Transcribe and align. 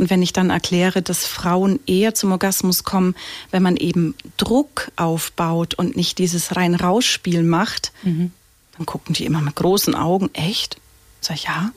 Und 0.00 0.08
wenn 0.08 0.22
ich 0.22 0.32
dann 0.32 0.48
erkläre, 0.48 1.02
dass 1.02 1.26
Frauen 1.26 1.78
eher 1.86 2.14
zum 2.14 2.32
Orgasmus 2.32 2.84
kommen, 2.84 3.14
wenn 3.50 3.62
man 3.62 3.76
eben 3.76 4.14
Druck 4.38 4.90
aufbaut 4.96 5.74
und 5.74 5.94
nicht 5.94 6.16
dieses 6.16 6.56
rein 6.56 6.74
Rausspiel 6.74 7.42
macht, 7.42 7.92
mhm. 8.02 8.32
dann 8.78 8.86
gucken 8.86 9.14
die 9.14 9.26
immer 9.26 9.42
mit 9.42 9.56
großen 9.56 9.94
Augen, 9.94 10.30
echt? 10.32 10.78
Sag 11.20 11.36
ich, 11.36 11.44
ja. 11.44 11.70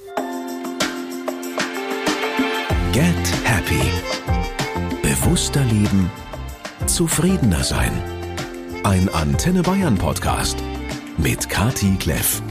Get 2.94 3.14
Happy. 3.44 3.92
Bewusster 5.02 5.66
leben, 5.66 6.10
zufriedener 6.86 7.66
sein. 7.66 7.92
Ein 8.86 9.10
Antenne 9.10 9.64
Bayern 9.64 9.98
Podcast 9.98 10.56
mit 11.18 11.50
Kati 11.50 11.98
Kleff. 12.00 12.42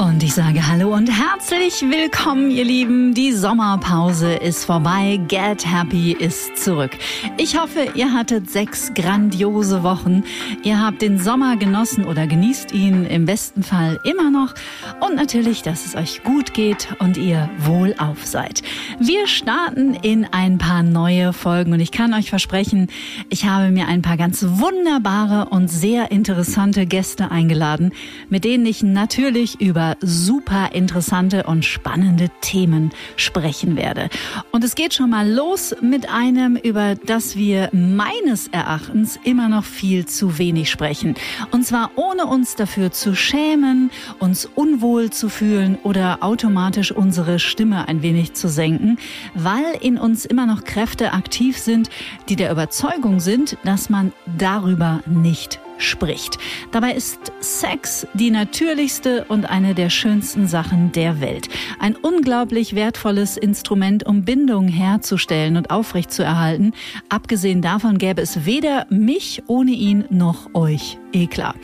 Und 0.00 0.22
ich 0.22 0.32
sage 0.32 0.66
Hallo 0.66 0.94
und 0.94 1.10
herzlich 1.10 1.82
willkommen, 1.82 2.50
ihr 2.50 2.64
Lieben. 2.64 3.12
Die 3.12 3.32
Sommerpause 3.32 4.32
ist 4.32 4.64
vorbei. 4.64 5.20
Get 5.28 5.70
Happy 5.70 6.12
ist 6.12 6.56
zurück. 6.56 6.92
Ich 7.36 7.60
hoffe, 7.60 7.86
ihr 7.94 8.10
hattet 8.14 8.50
sechs 8.50 8.94
grandiose 8.94 9.82
Wochen. 9.82 10.24
Ihr 10.62 10.80
habt 10.80 11.02
den 11.02 11.18
Sommer 11.18 11.58
genossen 11.58 12.06
oder 12.06 12.26
genießt 12.26 12.72
ihn 12.72 13.04
im 13.04 13.26
besten 13.26 13.62
Fall 13.62 14.00
immer 14.04 14.30
noch. 14.30 14.54
Und 15.00 15.16
natürlich, 15.16 15.60
dass 15.60 15.84
es 15.84 15.94
euch 15.94 16.22
gut 16.22 16.54
geht 16.54 16.88
und 16.98 17.18
ihr 17.18 17.50
wohlauf 17.58 18.24
seid. 18.24 18.62
Wir 18.98 19.26
starten 19.26 19.92
in 19.92 20.24
ein 20.24 20.56
paar 20.56 20.82
neue 20.82 21.34
Folgen 21.34 21.74
und 21.74 21.80
ich 21.80 21.92
kann 21.92 22.14
euch 22.14 22.30
versprechen, 22.30 22.88
ich 23.28 23.44
habe 23.44 23.70
mir 23.70 23.86
ein 23.86 24.00
paar 24.00 24.16
ganz 24.16 24.42
wunderbare 24.48 25.50
und 25.50 25.68
sehr 25.68 26.10
interessante 26.10 26.86
Gäste 26.86 27.30
eingeladen, 27.30 27.92
mit 28.30 28.44
denen 28.44 28.64
ich 28.64 28.82
natürlich 28.82 29.60
über 29.60 29.89
super 30.00 30.70
interessante 30.72 31.44
und 31.44 31.64
spannende 31.64 32.30
Themen 32.40 32.90
sprechen 33.16 33.76
werde. 33.76 34.08
Und 34.52 34.64
es 34.64 34.74
geht 34.74 34.94
schon 34.94 35.10
mal 35.10 35.28
los 35.28 35.74
mit 35.80 36.08
einem, 36.08 36.56
über 36.56 36.94
das 36.94 37.36
wir 37.36 37.68
meines 37.72 38.48
Erachtens 38.48 39.18
immer 39.24 39.48
noch 39.48 39.64
viel 39.64 40.06
zu 40.06 40.38
wenig 40.38 40.70
sprechen. 40.70 41.14
Und 41.50 41.64
zwar 41.64 41.90
ohne 41.96 42.26
uns 42.26 42.56
dafür 42.56 42.92
zu 42.92 43.14
schämen, 43.14 43.90
uns 44.18 44.46
unwohl 44.46 45.10
zu 45.10 45.28
fühlen 45.28 45.78
oder 45.82 46.18
automatisch 46.22 46.92
unsere 46.92 47.38
Stimme 47.38 47.88
ein 47.88 48.02
wenig 48.02 48.34
zu 48.34 48.48
senken, 48.48 48.98
weil 49.34 49.76
in 49.80 49.98
uns 49.98 50.24
immer 50.24 50.46
noch 50.46 50.64
Kräfte 50.64 51.12
aktiv 51.12 51.58
sind, 51.58 51.90
die 52.28 52.36
der 52.36 52.50
Überzeugung 52.50 53.20
sind, 53.20 53.56
dass 53.64 53.90
man 53.90 54.12
darüber 54.38 55.00
nicht 55.06 55.60
spricht. 55.80 56.38
Dabei 56.72 56.92
ist 56.92 57.32
Sex 57.40 58.06
die 58.14 58.30
natürlichste 58.30 59.24
und 59.28 59.46
eine 59.48 59.74
der 59.74 59.90
schönsten 59.90 60.46
Sachen 60.46 60.92
der 60.92 61.20
Welt. 61.20 61.48
Ein 61.78 61.96
unglaublich 61.96 62.74
wertvolles 62.74 63.36
Instrument, 63.36 64.06
um 64.06 64.24
Bindung 64.24 64.68
herzustellen 64.68 65.56
und 65.56 65.70
aufrechtzuerhalten. 65.70 66.72
Abgesehen 67.08 67.62
davon 67.62 67.98
gäbe 67.98 68.22
es 68.22 68.44
weder 68.46 68.86
mich 68.90 69.42
ohne 69.46 69.72
ihn 69.72 70.04
noch 70.10 70.54
euch 70.54 70.98
eh 71.12 71.26
klar. 71.26 71.54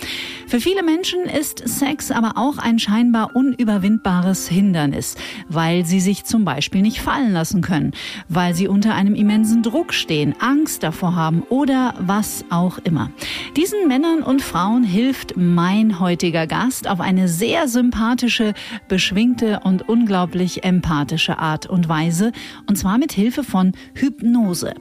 Für 0.47 0.61
viele 0.61 0.83
Menschen 0.83 1.25
ist 1.25 1.67
Sex 1.67 2.11
aber 2.11 2.33
auch 2.36 2.58
ein 2.58 2.78
scheinbar 2.78 3.34
unüberwindbares 3.34 4.48
Hindernis, 4.48 5.17
weil 5.48 5.84
sie 5.84 6.01
sich 6.01 6.25
zum 6.25 6.45
Beispiel 6.45 6.83
nicht 6.83 7.01
fallen 7.01 7.33
lassen 7.33 7.62
können, 7.62 7.92
weil 8.28 8.55
sie 8.55 8.69
unter 8.69 8.95
einem 8.95 9.14
immensen 9.14 9.62
Druck 9.62 9.92
stehen, 9.92 10.34
Angst 10.39 10.83
davor 10.83 11.17
haben 11.17 11.42
oder 11.48 11.95
was 11.98 12.45
auch 12.51 12.78
immer. 12.78 13.11
Diesen 13.56 13.89
Männern 13.89 14.06
und 14.25 14.43
Frauen 14.43 14.85
hilft 14.85 15.37
mein 15.37 16.01
heutiger 16.01 16.47
Gast 16.47 16.87
auf 16.89 17.01
eine 17.01 17.29
sehr 17.29 17.69
sympathische, 17.69 18.53
beschwingte 18.89 19.61
und 19.65 19.89
unglaublich 19.89 20.65
empathische 20.65 21.39
Art 21.39 21.67
und 21.67 21.89
Weise, 21.89 22.33
und 22.67 22.77
zwar 22.77 22.98
mit 22.98 23.13
Hilfe 23.13 23.43
von 23.43 23.73
Hypnose. 23.95 24.75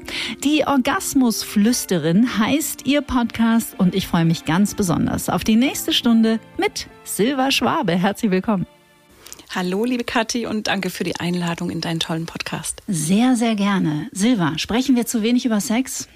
Die 0.44 0.66
Orgasmusflüsterin 0.66 2.40
heißt 2.40 2.88
ihr 2.88 3.02
Podcast 3.02 3.80
und 3.80 3.96
ich 3.96 4.08
freue 4.08 4.26
mich 4.26 4.44
ganz 4.44 4.66
ganz 4.66 4.74
besonders 4.74 5.30
auf 5.30 5.44
die 5.44 5.58
nächste 5.58 5.92
Stunde 5.94 6.40
mit 6.58 6.88
Silva 7.04 7.52
Schwabe. 7.52 7.92
Herzlich 7.92 8.32
willkommen. 8.32 8.66
Hallo, 9.54 9.84
liebe 9.84 10.04
Kathi, 10.04 10.48
und 10.48 10.68
danke 10.68 10.90
für 10.90 11.04
die 11.04 11.18
Einladung 11.18 11.70
in 11.70 11.82
deinen 11.82 12.00
tollen 12.00 12.26
Podcast. 12.26 12.82
Sehr, 12.88 13.36
sehr 13.36 13.56
gerne. 13.56 14.08
Silva, 14.12 14.58
sprechen 14.58 14.96
wir 14.96 15.06
zu 15.06 15.22
wenig 15.24 15.46
über 15.46 15.60
Sex? 15.60 16.08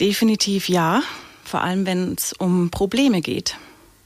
Definitiv 0.00 0.68
ja, 0.68 1.02
vor 1.48 1.62
allem 1.62 1.86
wenn 1.86 2.14
es 2.14 2.32
um 2.32 2.70
Probleme 2.70 3.20
geht. 3.20 3.56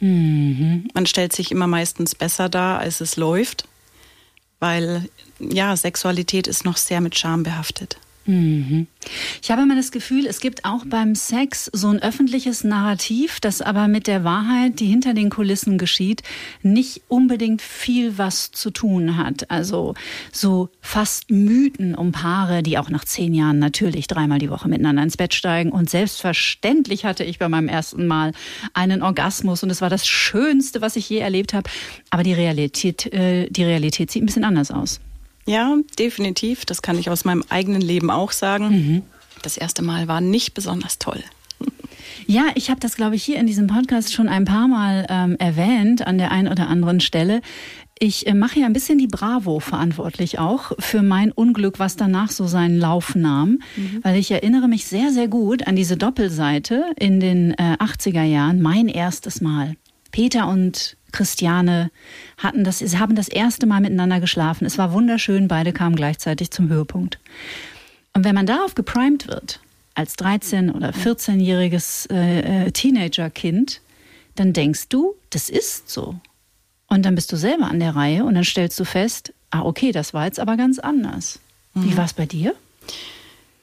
Mhm. 0.01 0.89
Man 0.95 1.07
stellt 1.07 1.33
sich 1.33 1.51
immer 1.51 1.67
meistens 1.67 2.15
besser 2.15 2.49
dar, 2.49 2.79
als 2.79 3.01
es 3.01 3.17
läuft, 3.17 3.69
weil 4.59 5.09
ja, 5.39 5.77
Sexualität 5.77 6.47
ist 6.47 6.65
noch 6.65 6.77
sehr 6.77 7.01
mit 7.01 7.19
Scham 7.19 7.43
behaftet. 7.43 7.99
Mhm. 8.25 8.87
Ich 9.43 9.51
habe 9.51 9.63
immer 9.63 9.75
das 9.75 9.91
Gefühl, 9.91 10.27
es 10.27 10.39
gibt 10.39 10.65
auch 10.65 10.85
beim 10.87 11.17
Sex 11.17 11.69
so 11.73 11.89
ein 11.89 12.01
öffentliches 12.01 12.63
Narrativ, 12.63 13.41
das 13.41 13.61
aber 13.61 13.89
mit 13.89 14.07
der 14.07 14.23
Wahrheit, 14.23 14.79
die 14.79 14.87
hinter 14.87 15.13
den 15.13 15.29
Kulissen 15.29 15.77
geschieht, 15.77 16.23
nicht 16.63 17.03
unbedingt 17.09 17.63
viel 17.63 18.19
was 18.19 18.53
zu 18.53 18.71
tun 18.71 19.17
hat. 19.17 19.51
Also 19.51 19.95
so 20.31 20.69
fast 20.81 21.31
Mythen 21.31 21.97
um 21.97 22.13
Paare, 22.13 22.63
die 22.63 22.79
auch 22.79 22.91
nach 22.91 23.05
zehn 23.05 23.35
Jahren 23.35 23.59
natürlich 23.59 24.07
dreimal 24.07 24.39
die 24.39 24.51
Woche 24.51 24.69
miteinander 24.69 25.03
ins 25.03 25.17
Bett 25.17 25.35
steigen. 25.35 25.73
Und 25.73 25.91
selbstverständlich 25.91 27.05
hatte 27.05 27.25
ich 27.25 27.41
bei 27.41 27.49
meinem 27.49 27.69
ersten 27.69 28.07
Mal 28.07 28.33
einen 28.73 29.03
Orgasmus 29.03 29.65
und 29.65 29.71
es 29.71 29.81
war 29.81 29.91
das 29.91 30.07
Schönste, 30.07 30.81
was 30.81 30.95
ich 30.95 31.09
je 31.09 31.19
erlebt 31.19 31.55
habe. 31.55 31.69
Aber 32.11 32.23
die 32.23 32.35
Realität, 32.35 33.13
äh, 33.13 33.49
die 33.51 33.65
Realität 33.65 34.13
sieht 34.13 34.23
ein 34.23 34.27
bisschen 34.27 34.45
anders 34.45 34.71
aus. 34.71 35.01
Ja, 35.47 35.77
definitiv. 35.99 36.65
Das 36.65 36.83
kann 36.83 36.99
ich 36.99 37.11
aus 37.11 37.25
meinem 37.25 37.45
eigenen 37.49 37.81
Leben 37.81 38.11
auch 38.11 38.33
sagen. 38.33 38.69
Mhm. 38.69 39.03
Das 39.43 39.57
erste 39.57 39.83
Mal 39.83 40.09
war 40.09 40.21
nicht 40.21 40.55
besonders 40.55 40.99
toll. 40.99 41.23
Ja, 42.27 42.47
ich 42.55 42.71
habe 42.71 42.81
das, 42.81 42.97
glaube 42.97 43.17
ich, 43.17 43.25
hier 43.25 43.39
in 43.39 43.47
diesem 43.47 43.67
Podcast 43.67 44.13
schon 44.13 44.29
ein 44.29 44.45
paar 44.45 44.69
Mal 44.69 45.07
ähm, 45.09 45.37
erwähnt 45.39 46.07
an 46.07 46.19
der 46.19 46.31
einen 46.31 46.49
oder 46.49 46.69
anderen 46.69 47.01
Stelle. 47.01 47.41
Ich 47.99 48.27
äh, 48.27 48.35
mache 48.35 48.61
ja 48.61 48.67
ein 48.67 48.73
bisschen 48.73 48.99
die 48.99 49.07
Bravo 49.07 49.61
verantwortlich 49.61 50.39
auch 50.39 50.73
für 50.79 51.03
mein 51.03 51.33
Unglück, 51.33 51.79
was 51.79 51.97
danach 51.97 52.31
so 52.31 52.47
seinen 52.47 52.79
Lauf 52.79 53.15
nahm, 53.15 53.61
mhm. 53.77 54.01
weil 54.03 54.17
ich 54.17 54.31
erinnere 54.31 54.69
mich 54.69 54.87
sehr, 54.87 55.11
sehr 55.11 55.29
gut 55.29 55.67
an 55.67 55.77
diese 55.77 55.97
Doppelseite 55.97 56.85
in 56.99 57.21
den 57.21 57.53
äh, 57.53 57.77
80er 57.79 58.25
Jahren, 58.25 58.61
mein 58.61 58.89
erstes 58.89 59.41
Mal. 59.41 59.77
Peter 60.11 60.49
und 60.49 60.97
Christiane 61.13 61.91
hatten 62.39 62.65
das, 62.65 62.79
sie 62.79 62.99
haben 62.99 63.15
das 63.15 63.29
erste 63.29 63.67
Mal 63.67 63.81
miteinander 63.81 64.21
geschlafen. 64.21 64.65
Es 64.65 64.79
war 64.79 64.93
wunderschön, 64.93 65.49
beide 65.49 65.73
kamen 65.73 65.97
gleichzeitig 65.97 66.51
zum 66.51 66.69
Höhepunkt. 66.69 67.19
Und 68.15 68.25
wenn 68.25 68.35
man 68.35 68.47
darauf 68.47 68.75
geprimed 68.75 69.29
wird, 69.29 69.61
als 69.95 70.17
13- 70.17 70.73
oder 70.73 70.91
14-jähriges 70.91 72.11
äh, 72.11 72.67
äh, 72.67 72.71
Teenagerkind, 72.71 73.81
dann 74.35 74.53
denkst 74.53 74.89
du, 74.89 75.15
das 75.31 75.51
ist 75.51 75.91
so. 75.91 76.17
Und 76.89 77.05
dann 77.05 77.15
bist 77.15 77.33
du 77.33 77.37
selber 77.37 77.67
an 77.67 77.81
der 77.81 77.95
Reihe 77.95 78.25
und 78.25 78.35
dann 78.35 78.45
stellst 78.45 78.79
du 78.81 78.85
fest, 78.85 79.33
ah, 79.51 79.63
okay, 79.63 79.93
das 79.93 80.15
war 80.15 80.27
jetzt 80.27 80.41
aber 80.41 80.57
ganz 80.57 80.79
anders. 80.79 81.41
Mhm. 81.75 81.85
Wie 81.85 81.97
war 81.97 82.05
es 82.05 82.15
bei 82.15 82.27
dir? 82.27 82.55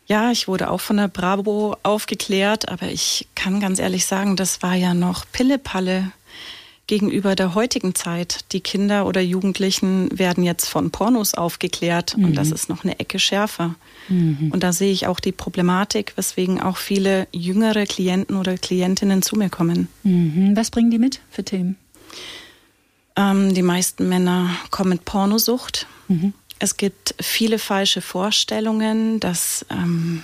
Ja, 0.07 0.31
ich 0.31 0.47
wurde 0.47 0.71
auch 0.71 0.81
von 0.81 0.97
der 0.97 1.07
Bravo 1.07 1.77
aufgeklärt, 1.83 2.69
aber 2.69 2.87
ich 2.87 3.27
kann 3.35 3.59
ganz 3.59 3.77
ehrlich 3.77 4.07
sagen, 4.07 4.35
das 4.35 4.63
war 4.63 4.73
ja 4.73 4.95
noch 4.95 5.25
Pillepalle 5.31 6.11
gegenüber 6.89 7.35
der 7.35 7.53
heutigen 7.53 7.93
Zeit. 7.93 8.51
Die 8.51 8.61
Kinder 8.61 9.05
oder 9.05 9.21
Jugendlichen 9.21 10.09
werden 10.17 10.43
jetzt 10.43 10.67
von 10.67 10.89
Pornos 10.89 11.35
aufgeklärt 11.35 12.17
mhm. 12.17 12.25
und 12.25 12.33
das 12.33 12.49
ist 12.49 12.67
noch 12.67 12.83
eine 12.83 12.99
Ecke 12.99 13.19
schärfer. 13.19 13.75
Mhm. 14.07 14.49
Und 14.51 14.63
da 14.63 14.73
sehe 14.73 14.91
ich 14.91 15.05
auch 15.05 15.19
die 15.19 15.31
Problematik, 15.31 16.13
weswegen 16.15 16.59
auch 16.59 16.77
viele 16.77 17.27
jüngere 17.31 17.85
Klienten 17.85 18.35
oder 18.35 18.57
Klientinnen 18.57 19.21
zu 19.21 19.35
mir 19.35 19.51
kommen. 19.51 19.87
Mhm. 20.01 20.55
Was 20.55 20.71
bringen 20.71 20.89
die 20.89 20.97
mit 20.97 21.21
für 21.29 21.43
Themen? 21.43 21.77
Ähm, 23.15 23.53
die 23.53 23.61
meisten 23.61 24.09
Männer 24.09 24.49
kommen 24.71 24.89
mit 24.89 25.05
Pornosucht. 25.05 25.85
Mhm. 26.07 26.33
Es 26.57 26.75
gibt 26.75 27.13
viele 27.21 27.59
falsche 27.59 28.01
Vorstellungen, 28.01 29.19
dass 29.19 29.63
ähm, 29.69 30.23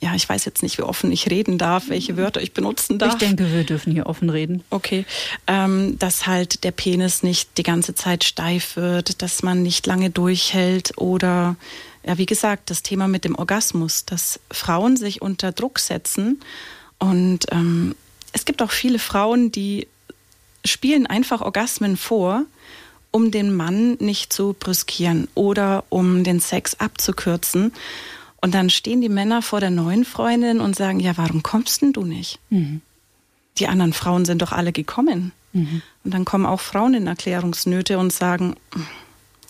ja, 0.00 0.14
ich 0.14 0.28
weiß 0.28 0.44
jetzt 0.44 0.62
nicht, 0.62 0.76
wie 0.78 0.82
offen 0.82 1.10
ich 1.12 1.30
reden 1.30 1.56
darf, 1.56 1.88
welche 1.88 2.16
Wörter 2.16 2.42
ich 2.42 2.52
benutzen 2.52 2.98
darf. 2.98 3.14
Ich 3.14 3.18
denke, 3.18 3.50
wir 3.52 3.64
dürfen 3.64 3.92
hier 3.92 4.06
offen 4.06 4.28
reden. 4.28 4.62
Okay, 4.70 5.06
ähm, 5.46 5.98
dass 5.98 6.26
halt 6.26 6.64
der 6.64 6.72
Penis 6.72 7.22
nicht 7.22 7.56
die 7.56 7.62
ganze 7.62 7.94
Zeit 7.94 8.24
steif 8.24 8.76
wird, 8.76 9.22
dass 9.22 9.42
man 9.42 9.62
nicht 9.62 9.86
lange 9.86 10.10
durchhält 10.10 10.98
oder 10.98 11.56
ja, 12.06 12.18
wie 12.18 12.26
gesagt, 12.26 12.68
das 12.68 12.82
Thema 12.82 13.08
mit 13.08 13.24
dem 13.24 13.34
Orgasmus, 13.34 14.04
dass 14.04 14.40
Frauen 14.50 14.98
sich 14.98 15.22
unter 15.22 15.52
Druck 15.52 15.78
setzen 15.78 16.40
und 16.98 17.46
ähm, 17.50 17.94
es 18.32 18.44
gibt 18.44 18.62
auch 18.62 18.72
viele 18.72 18.98
Frauen, 18.98 19.52
die 19.52 19.86
spielen 20.64 21.06
einfach 21.06 21.40
Orgasmen 21.40 21.96
vor, 21.96 22.44
um 23.10 23.30
den 23.30 23.54
Mann 23.54 23.94
nicht 24.00 24.32
zu 24.32 24.56
brüskieren 24.58 25.28
oder 25.34 25.84
um 25.88 26.24
den 26.24 26.40
Sex 26.40 26.74
abzukürzen. 26.80 27.72
Und 28.44 28.54
dann 28.54 28.68
stehen 28.68 29.00
die 29.00 29.08
Männer 29.08 29.40
vor 29.40 29.60
der 29.60 29.70
neuen 29.70 30.04
Freundin 30.04 30.60
und 30.60 30.76
sagen, 30.76 31.00
ja, 31.00 31.16
warum 31.16 31.42
kommst 31.42 31.80
denn 31.80 31.94
du 31.94 32.04
nicht? 32.04 32.38
Mhm. 32.50 32.82
Die 33.56 33.68
anderen 33.68 33.94
Frauen 33.94 34.26
sind 34.26 34.42
doch 34.42 34.52
alle 34.52 34.70
gekommen. 34.70 35.32
Mhm. 35.54 35.80
Und 36.04 36.12
dann 36.12 36.26
kommen 36.26 36.44
auch 36.44 36.60
Frauen 36.60 36.92
in 36.92 37.06
Erklärungsnöte 37.06 37.96
und 37.96 38.12
sagen, 38.12 38.56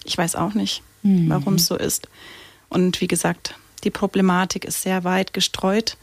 ich 0.05 0.17
weiß 0.17 0.37
auch 0.37 0.55
nicht, 0.55 0.85
mhm. 1.02 1.29
warum 1.29 1.55
es 1.55 1.67
so 1.67 1.76
ist. 1.76 2.06
Und 2.69 3.00
wie 3.00 3.08
gesagt, 3.08 3.56
die 3.82 3.91
Problematik 3.91 4.64
ist 4.64 4.82
sehr 4.82 5.02
weit 5.02 5.32
gestreut. 5.32 5.97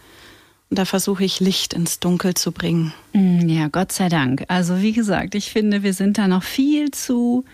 Und 0.70 0.78
da 0.78 0.84
versuche 0.84 1.24
ich 1.24 1.40
Licht 1.40 1.74
ins 1.74 2.02
Dunkel 2.02 2.34
zu 2.34 2.52
bringen. 2.52 2.92
Mm, 3.14 3.48
ja, 3.48 3.70
Gott 3.70 3.94
sei 3.94 4.10
Dank. 4.10 4.44
Also 4.50 4.82
wie 4.82 4.92
gesagt, 4.92 5.34
ich 5.34 5.50
finde, 5.50 5.82
wir 5.82 5.94
sind 5.94 6.18
da 6.18 6.28
noch 6.28 6.44
viel 6.44 6.92
zu, 6.92 7.46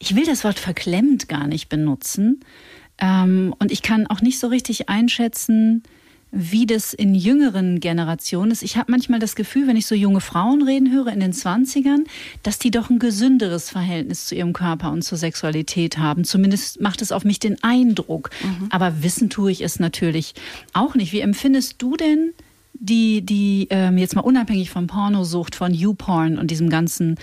ich 0.00 0.16
will 0.16 0.26
das 0.26 0.42
Wort 0.42 0.58
verklemmt 0.58 1.28
gar 1.28 1.46
nicht 1.46 1.68
benutzen. 1.68 2.40
Ähm, 2.98 3.54
und 3.58 3.72
ich 3.72 3.82
kann 3.82 4.06
auch 4.06 4.20
nicht 4.20 4.38
so 4.38 4.48
richtig 4.48 4.88
einschätzen, 4.88 5.82
wie 6.36 6.66
das 6.66 6.92
in 6.92 7.14
jüngeren 7.14 7.78
Generationen 7.78 8.50
ist. 8.50 8.64
Ich 8.64 8.76
habe 8.76 8.90
manchmal 8.90 9.20
das 9.20 9.36
Gefühl, 9.36 9.68
wenn 9.68 9.76
ich 9.76 9.86
so 9.86 9.94
junge 9.94 10.20
Frauen 10.20 10.62
reden 10.62 10.92
höre 10.92 11.06
in 11.06 11.20
den 11.20 11.32
20ern, 11.32 12.04
dass 12.42 12.58
die 12.58 12.72
doch 12.72 12.90
ein 12.90 12.98
gesünderes 12.98 13.70
Verhältnis 13.70 14.26
zu 14.26 14.34
ihrem 14.34 14.52
Körper 14.52 14.90
und 14.90 15.02
zur 15.02 15.16
Sexualität 15.16 15.98
haben. 15.98 16.24
Zumindest 16.24 16.80
macht 16.80 17.02
es 17.02 17.12
auf 17.12 17.24
mich 17.24 17.38
den 17.38 17.62
Eindruck. 17.62 18.30
Mhm. 18.42 18.66
Aber 18.70 19.02
wissen 19.04 19.30
tue 19.30 19.52
ich 19.52 19.60
es 19.60 19.78
natürlich 19.78 20.34
auch 20.72 20.96
nicht. 20.96 21.12
Wie 21.12 21.20
empfindest 21.20 21.76
du 21.78 21.96
denn 21.96 22.32
die, 22.72 23.22
die 23.22 23.68
ähm, 23.70 23.96
jetzt 23.98 24.16
mal 24.16 24.22
unabhängig 24.22 24.70
von 24.70 24.88
Pornosucht, 24.88 25.54
von 25.54 25.72
YouPorn 25.72 26.36
und 26.36 26.50
diesem 26.50 26.68
ganzen 26.68 27.16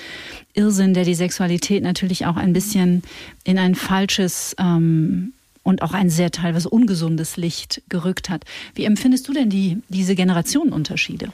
Irrsinn, 0.54 0.94
der 0.94 1.04
die 1.04 1.16
Sexualität 1.16 1.84
natürlich 1.84 2.26
auch 2.26 2.38
ein 2.38 2.54
bisschen 2.54 3.04
in 3.44 3.60
ein 3.60 3.76
falsches 3.76 4.56
ähm, 4.58 5.34
und 5.64 5.82
auch 5.82 5.94
ein 5.94 6.10
sehr 6.10 6.32
teilweise 6.32 6.70
ungesundes 6.70 7.38
Licht 7.38 7.82
gerückt 7.90 8.30
hat. 8.30 8.46
Wie 8.74 8.86
empfindest 8.86 9.28
du 9.28 9.34
denn 9.34 9.50
die, 9.50 9.82
diese 9.90 10.16
Generationenunterschiede? 10.16 11.34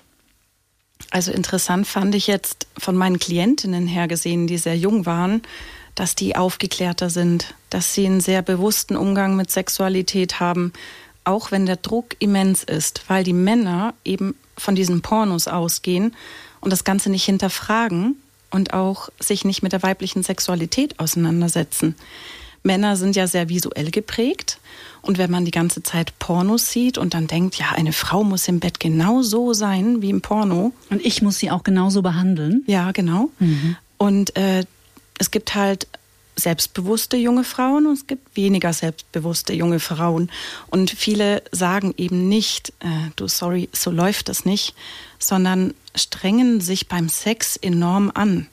Also 1.11 1.31
interessant 1.31 1.87
fand 1.87 2.15
ich 2.15 2.27
jetzt 2.27 2.67
von 2.77 2.95
meinen 2.95 3.19
Klientinnen 3.19 3.87
her 3.87 4.07
gesehen, 4.07 4.47
die 4.47 4.57
sehr 4.57 4.77
jung 4.77 5.05
waren, 5.05 5.41
dass 5.95 6.15
die 6.15 6.35
aufgeklärter 6.35 7.09
sind, 7.09 7.55
dass 7.69 7.93
sie 7.93 8.05
einen 8.05 8.21
sehr 8.21 8.41
bewussten 8.41 8.95
Umgang 8.95 9.35
mit 9.35 9.49
Sexualität 9.49 10.39
haben, 10.39 10.73
auch 11.23 11.51
wenn 11.51 11.65
der 11.65 11.77
Druck 11.77 12.15
immens 12.19 12.63
ist, 12.63 13.03
weil 13.07 13.23
die 13.23 13.33
Männer 13.33 13.93
eben 14.05 14.35
von 14.57 14.75
diesen 14.75 15.01
Pornos 15.01 15.47
ausgehen 15.47 16.15
und 16.61 16.71
das 16.71 16.83
Ganze 16.83 17.09
nicht 17.09 17.25
hinterfragen 17.25 18.15
und 18.51 18.73
auch 18.73 19.09
sich 19.19 19.45
nicht 19.45 19.61
mit 19.61 19.73
der 19.73 19.83
weiblichen 19.83 20.23
Sexualität 20.23 20.99
auseinandersetzen. 20.99 21.95
Männer 22.67 22.95
sind 22.95 23.15
ja 23.15 23.25
sehr 23.25 23.49
visuell 23.49 23.89
geprägt. 23.89 24.59
Und 25.01 25.17
wenn 25.17 25.31
man 25.31 25.45
die 25.45 25.51
ganze 25.51 25.81
Zeit 25.81 26.19
Pornos 26.19 26.69
sieht 26.69 26.97
und 26.97 27.13
dann 27.13 27.27
denkt, 27.27 27.55
ja, 27.55 27.71
eine 27.71 27.93
Frau 27.93 28.23
muss 28.23 28.47
im 28.47 28.59
Bett 28.59 28.79
genauso 28.79 29.53
sein 29.53 30.01
wie 30.01 30.09
im 30.09 30.21
Porno. 30.21 30.73
Und 30.89 31.03
ich 31.03 31.21
muss 31.21 31.39
sie 31.39 31.49
auch 31.49 31.63
genauso 31.63 32.01
behandeln. 32.01 32.63
Ja, 32.67 32.91
genau. 32.91 33.29
Mhm. 33.39 33.77
Und 33.97 34.35
äh, 34.35 34.65
es 35.17 35.31
gibt 35.31 35.55
halt 35.55 35.87
selbstbewusste 36.35 37.17
junge 37.17 37.43
Frauen 37.43 37.87
und 37.87 37.93
es 37.93 38.05
gibt 38.05 38.35
weniger 38.35 38.71
selbstbewusste 38.71 39.53
junge 39.53 39.79
Frauen. 39.79 40.29
Und 40.67 40.91
viele 40.91 41.41
sagen 41.51 41.93
eben 41.97 42.29
nicht, 42.29 42.73
äh, 42.79 43.09
du 43.15 43.27
sorry, 43.27 43.69
so 43.73 43.89
läuft 43.91 44.29
das 44.29 44.45
nicht, 44.45 44.75
sondern 45.19 45.73
strengen 45.95 46.61
sich 46.61 46.87
beim 46.87 47.09
Sex 47.09 47.55
enorm 47.55 48.11
an 48.13 48.47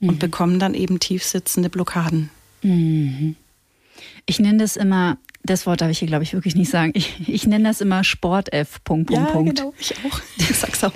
mhm. 0.00 0.10
und 0.10 0.18
bekommen 0.18 0.58
dann 0.58 0.74
eben 0.74 1.00
tiefsitzende 1.00 1.70
Blockaden. 1.70 2.30
Mhm. 2.62 3.36
Ich 4.26 4.40
nenne 4.40 4.58
das 4.58 4.76
immer, 4.76 5.18
das 5.42 5.66
Wort 5.66 5.80
darf 5.80 5.90
ich 5.90 5.98
hier, 5.98 6.08
glaube 6.08 6.24
ich, 6.24 6.32
wirklich 6.32 6.56
nicht 6.56 6.70
sagen. 6.70 6.92
Ich, 6.94 7.28
ich 7.28 7.46
nenne 7.46 7.68
das 7.68 7.80
immer 7.80 8.04
Sport-F. 8.04 8.82
Punkt, 8.84 9.08
Punkt, 9.08 9.28
ja, 9.28 9.32
Punkt. 9.32 9.58
Genau, 9.58 9.74
ich 9.78 9.94
auch. 10.04 10.20
Ich 10.38 10.56
sag's 10.56 10.84
auch. 10.84 10.92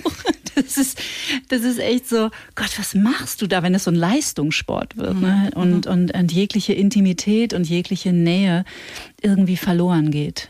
Das 0.55 0.77
ist, 0.77 1.01
das 1.47 1.61
ist 1.61 1.79
echt 1.79 2.09
so, 2.09 2.29
Gott, 2.55 2.77
was 2.77 2.93
machst 2.93 3.41
du 3.41 3.47
da, 3.47 3.63
wenn 3.63 3.73
es 3.73 3.85
so 3.85 3.91
ein 3.91 3.95
Leistungssport 3.95 4.97
wird? 4.97 5.15
Ne? 5.15 5.51
Mhm. 5.53 5.61
Und, 5.61 5.87
und, 5.87 6.13
und 6.13 6.31
jegliche 6.31 6.73
Intimität 6.73 7.53
und 7.53 7.69
jegliche 7.69 8.11
Nähe 8.11 8.65
irgendwie 9.21 9.57
verloren 9.57 10.11
geht. 10.11 10.49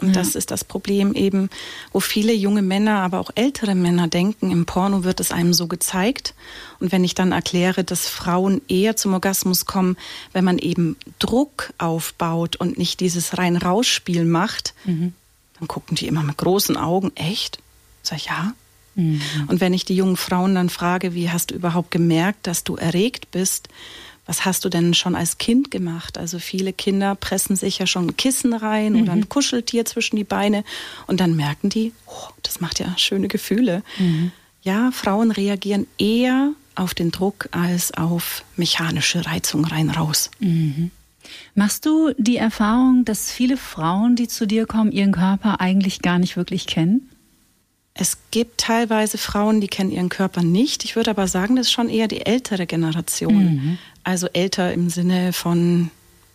Und 0.00 0.08
ja. 0.08 0.14
das 0.14 0.34
ist 0.34 0.50
das 0.50 0.64
Problem 0.64 1.12
eben, 1.14 1.50
wo 1.92 2.00
viele 2.00 2.32
junge 2.32 2.62
Männer, 2.62 3.00
aber 3.00 3.18
auch 3.18 3.30
ältere 3.34 3.74
Männer 3.74 4.06
denken, 4.06 4.50
im 4.50 4.64
Porno 4.64 5.02
wird 5.02 5.18
es 5.18 5.32
einem 5.32 5.52
so 5.52 5.66
gezeigt. 5.66 6.34
Und 6.78 6.92
wenn 6.92 7.02
ich 7.02 7.14
dann 7.14 7.32
erkläre, 7.32 7.82
dass 7.82 8.08
Frauen 8.08 8.62
eher 8.68 8.96
zum 8.96 9.14
Orgasmus 9.14 9.66
kommen, 9.66 9.96
wenn 10.32 10.44
man 10.44 10.58
eben 10.58 10.96
Druck 11.18 11.72
aufbaut 11.78 12.56
und 12.56 12.78
nicht 12.78 13.00
dieses 13.00 13.38
rein 13.38 13.56
Rausspiel 13.56 14.24
macht, 14.24 14.74
mhm. 14.84 15.14
dann 15.58 15.68
gucken 15.68 15.96
die 15.96 16.06
immer 16.06 16.22
mit 16.22 16.36
großen 16.36 16.76
Augen, 16.76 17.10
echt? 17.16 17.58
Sag 18.02 18.18
ich, 18.18 18.26
ja. 18.26 18.52
Mhm. 18.94 19.20
Und 19.48 19.60
wenn 19.60 19.74
ich 19.74 19.84
die 19.84 19.96
jungen 19.96 20.16
Frauen 20.16 20.54
dann 20.54 20.70
frage, 20.70 21.14
wie 21.14 21.30
hast 21.30 21.50
du 21.50 21.54
überhaupt 21.54 21.90
gemerkt, 21.90 22.46
dass 22.46 22.62
du 22.62 22.76
erregt 22.76 23.30
bist, 23.32 23.68
was 24.28 24.44
hast 24.44 24.64
du 24.66 24.68
denn 24.68 24.92
schon 24.92 25.16
als 25.16 25.38
Kind 25.38 25.70
gemacht? 25.70 26.18
Also 26.18 26.38
viele 26.38 26.74
Kinder 26.74 27.14
pressen 27.14 27.56
sich 27.56 27.78
ja 27.78 27.86
schon 27.86 28.08
ein 28.08 28.16
Kissen 28.18 28.52
rein 28.52 28.92
mhm. 28.92 29.02
oder 29.02 29.12
ein 29.12 29.28
Kuscheltier 29.30 29.86
zwischen 29.86 30.16
die 30.16 30.24
Beine 30.24 30.64
und 31.06 31.18
dann 31.20 31.34
merken 31.34 31.70
die, 31.70 31.92
oh, 32.06 32.28
das 32.42 32.60
macht 32.60 32.78
ja 32.78 32.92
schöne 32.98 33.28
Gefühle. 33.28 33.82
Mhm. 33.98 34.30
Ja, 34.62 34.90
Frauen 34.92 35.30
reagieren 35.30 35.86
eher 35.96 36.52
auf 36.74 36.92
den 36.92 37.10
Druck 37.10 37.48
als 37.52 37.94
auf 37.94 38.44
mechanische 38.56 39.24
Reizung 39.24 39.64
rein 39.64 39.88
raus. 39.88 40.30
Mhm. 40.40 40.90
Machst 41.54 41.86
du 41.86 42.12
die 42.18 42.36
Erfahrung, 42.36 43.06
dass 43.06 43.32
viele 43.32 43.56
Frauen, 43.56 44.14
die 44.14 44.28
zu 44.28 44.46
dir 44.46 44.66
kommen, 44.66 44.92
ihren 44.92 45.12
Körper 45.12 45.60
eigentlich 45.62 46.02
gar 46.02 46.18
nicht 46.18 46.36
wirklich 46.36 46.66
kennen? 46.66 47.08
Es 48.00 48.16
gibt 48.30 48.60
teilweise 48.60 49.18
Frauen, 49.18 49.60
die 49.60 49.66
kennen 49.66 49.90
ihren 49.90 50.08
Körper 50.08 50.42
nicht. 50.42 50.84
Ich 50.84 50.94
würde 50.94 51.10
aber 51.10 51.26
sagen, 51.26 51.56
das 51.56 51.66
ist 51.66 51.72
schon 51.72 51.88
eher 51.88 52.06
die 52.06 52.24
ältere 52.24 52.64
Generation. 52.64 53.44
Mhm. 53.44 53.78
Also 54.04 54.28
älter 54.28 54.72
im 54.72 54.88
Sinne 54.88 55.32
von 55.32 55.90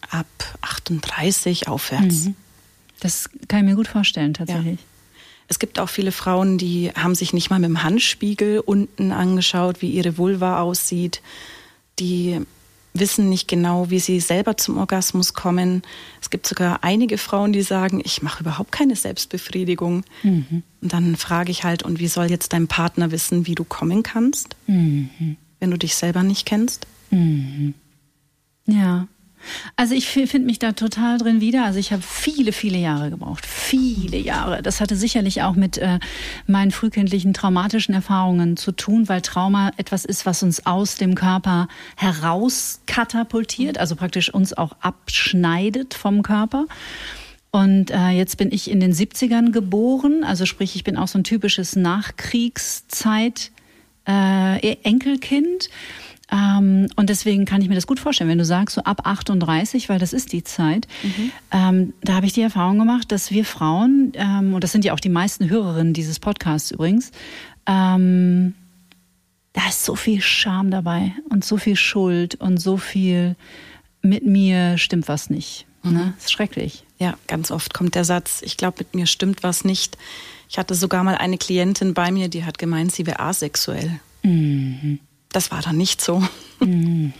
ab 0.09 0.27
38 0.61 1.69
aufwärts. 1.69 2.25
Mhm. 2.25 2.35
Das 2.99 3.29
kann 3.47 3.59
ich 3.59 3.65
mir 3.65 3.75
gut 3.75 3.87
vorstellen, 3.87 4.33
tatsächlich. 4.33 4.79
Ja. 4.79 4.85
Es 5.47 5.57
gibt 5.59 5.79
auch 5.79 5.89
viele 5.89 6.11
Frauen, 6.11 6.57
die 6.57 6.91
haben 6.95 7.15
sich 7.15 7.31
nicht 7.31 7.49
mal 7.49 7.59
mit 7.59 7.69
dem 7.69 7.83
Handspiegel 7.83 8.59
unten 8.59 9.13
angeschaut, 9.13 9.81
wie 9.81 9.89
ihre 9.89 10.17
Vulva 10.17 10.59
aussieht. 10.59 11.21
Die 11.99 12.41
wissen 12.93 13.29
nicht 13.29 13.47
genau, 13.47 13.89
wie 13.89 13.99
sie 13.99 14.19
selber 14.19 14.57
zum 14.57 14.77
Orgasmus 14.77 15.33
kommen. 15.33 15.81
Es 16.21 16.29
gibt 16.29 16.45
sogar 16.45 16.83
einige 16.83 17.17
Frauen, 17.17 17.51
die 17.51 17.63
sagen, 17.63 18.01
ich 18.03 18.21
mache 18.21 18.41
überhaupt 18.41 18.71
keine 18.71 18.95
Selbstbefriedigung. 18.95 20.03
Mhm. 20.21 20.63
Und 20.81 20.93
dann 20.93 21.15
frage 21.15 21.51
ich 21.51 21.63
halt, 21.63 21.83
und 21.83 21.99
wie 21.99 22.07
soll 22.07 22.29
jetzt 22.29 22.53
dein 22.53 22.67
Partner 22.67 23.11
wissen, 23.11 23.47
wie 23.47 23.55
du 23.55 23.63
kommen 23.63 24.03
kannst, 24.03 24.55
mhm. 24.67 25.37
wenn 25.59 25.71
du 25.71 25.77
dich 25.77 25.95
selber 25.95 26.23
nicht 26.23 26.45
kennst? 26.45 26.85
Mhm. 27.09 27.73
Ja. 28.65 29.07
Also 29.75 29.95
ich 29.95 30.07
finde 30.07 30.45
mich 30.45 30.59
da 30.59 30.73
total 30.73 31.17
drin 31.17 31.41
wieder. 31.41 31.65
Also 31.65 31.79
ich 31.79 31.91
habe 31.91 32.01
viele, 32.01 32.51
viele 32.51 32.77
Jahre 32.77 33.09
gebraucht. 33.09 33.45
Viele 33.45 34.17
Jahre. 34.17 34.61
Das 34.61 34.81
hatte 34.81 34.95
sicherlich 34.95 35.41
auch 35.41 35.55
mit 35.55 35.77
äh, 35.77 35.99
meinen 36.47 36.71
frühkindlichen 36.71 37.33
traumatischen 37.33 37.93
Erfahrungen 37.93 38.57
zu 38.57 38.71
tun, 38.71 39.09
weil 39.09 39.21
Trauma 39.21 39.71
etwas 39.77 40.05
ist, 40.05 40.25
was 40.25 40.43
uns 40.43 40.65
aus 40.65 40.95
dem 40.95 41.15
Körper 41.15 41.67
heraus 41.95 42.81
katapultiert, 42.85 43.77
also 43.77 43.95
praktisch 43.95 44.33
uns 44.33 44.53
auch 44.53 44.73
abschneidet 44.81 45.93
vom 45.93 46.23
Körper. 46.23 46.65
Und 47.51 47.91
äh, 47.91 48.09
jetzt 48.09 48.37
bin 48.37 48.51
ich 48.51 48.69
in 48.71 48.79
den 48.79 48.93
70ern 48.93 49.51
geboren, 49.51 50.23
also 50.23 50.47
sprich, 50.47 50.75
ich 50.75 50.83
bin 50.83 50.97
auch 50.97 51.07
so 51.07 51.19
ein 51.19 51.23
typisches 51.23 51.75
Nachkriegszeit 51.75 53.51
äh, 54.07 54.75
Enkelkind. 54.83 55.69
Ähm, 56.33 56.87
und 56.95 57.09
deswegen 57.09 57.45
kann 57.45 57.61
ich 57.61 57.69
mir 57.69 57.75
das 57.75 57.85
gut 57.85 57.99
vorstellen, 57.99 58.29
wenn 58.29 58.39
du 58.39 58.45
sagst, 58.45 58.75
so 58.75 58.81
ab 58.81 59.05
38, 59.05 59.87
weil 59.87 59.99
das 59.99 60.13
ist 60.13 60.33
die 60.33 60.43
Zeit, 60.43 60.87
mhm. 61.03 61.31
ähm, 61.51 61.93
da 62.01 62.15
habe 62.15 62.25
ich 62.25 62.33
die 62.33 62.41
Erfahrung 62.41 62.79
gemacht, 62.79 63.11
dass 63.11 63.29
wir 63.29 63.45
Frauen, 63.45 64.13
ähm, 64.15 64.55
und 64.55 64.63
das 64.63 64.71
sind 64.71 64.83
ja 64.83 64.93
auch 64.93 64.99
die 64.99 65.09
meisten 65.09 65.49
Hörerinnen 65.49 65.93
dieses 65.93 66.19
Podcasts 66.19 66.71
übrigens, 66.71 67.11
ähm, 67.67 68.55
da 69.53 69.67
ist 69.69 69.85
so 69.85 69.95
viel 69.95 70.21
Scham 70.21 70.71
dabei 70.71 71.11
und 71.29 71.45
so 71.45 71.57
viel 71.57 71.75
Schuld 71.75 72.35
und 72.35 72.57
so 72.57 72.77
viel 72.77 73.35
mit 74.01 74.25
mir 74.25 74.79
stimmt 74.79 75.07
was 75.07 75.29
nicht. 75.29 75.67
Mhm. 75.83 75.93
Ne? 75.93 76.13
Das 76.15 76.25
ist 76.25 76.31
schrecklich. 76.31 76.83
Ja, 76.97 77.15
ganz 77.27 77.51
oft 77.51 77.75
kommt 77.75 77.93
der 77.93 78.05
Satz, 78.05 78.41
ich 78.43 78.57
glaube, 78.57 78.77
mit 78.79 78.95
mir 78.95 79.05
stimmt 79.05 79.43
was 79.43 79.63
nicht. 79.63 79.99
Ich 80.49 80.57
hatte 80.57 80.73
sogar 80.73 81.03
mal 81.03 81.15
eine 81.15 81.37
Klientin 81.37 81.93
bei 81.93 82.11
mir, 82.11 82.27
die 82.27 82.43
hat 82.43 82.57
gemeint, 82.57 82.91
sie 82.91 83.05
wäre 83.05 83.19
asexuell. 83.19 83.99
Mhm. 84.23 84.99
Das 85.33 85.51
war 85.51 85.61
dann 85.61 85.75
nicht 85.75 85.99
so. 85.99 86.23
Mhm. 86.59 87.13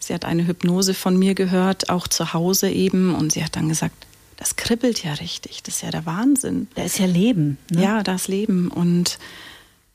Sie 0.00 0.14
hat 0.14 0.24
eine 0.24 0.46
Hypnose 0.46 0.94
von 0.94 1.16
mir 1.16 1.34
gehört, 1.34 1.90
auch 1.90 2.08
zu 2.08 2.32
Hause 2.32 2.70
eben, 2.70 3.14
und 3.14 3.32
sie 3.32 3.44
hat 3.44 3.54
dann 3.56 3.68
gesagt, 3.68 4.06
das 4.36 4.56
kribbelt 4.56 5.02
ja 5.04 5.14
richtig, 5.14 5.62
das 5.64 5.76
ist 5.76 5.82
ja 5.82 5.90
der 5.90 6.06
Wahnsinn. 6.06 6.68
Da 6.74 6.84
ist 6.84 6.98
ja 6.98 7.06
Leben. 7.06 7.58
Ne? 7.70 7.82
Ja, 7.82 8.02
das 8.02 8.28
Leben. 8.28 8.68
Und 8.68 9.18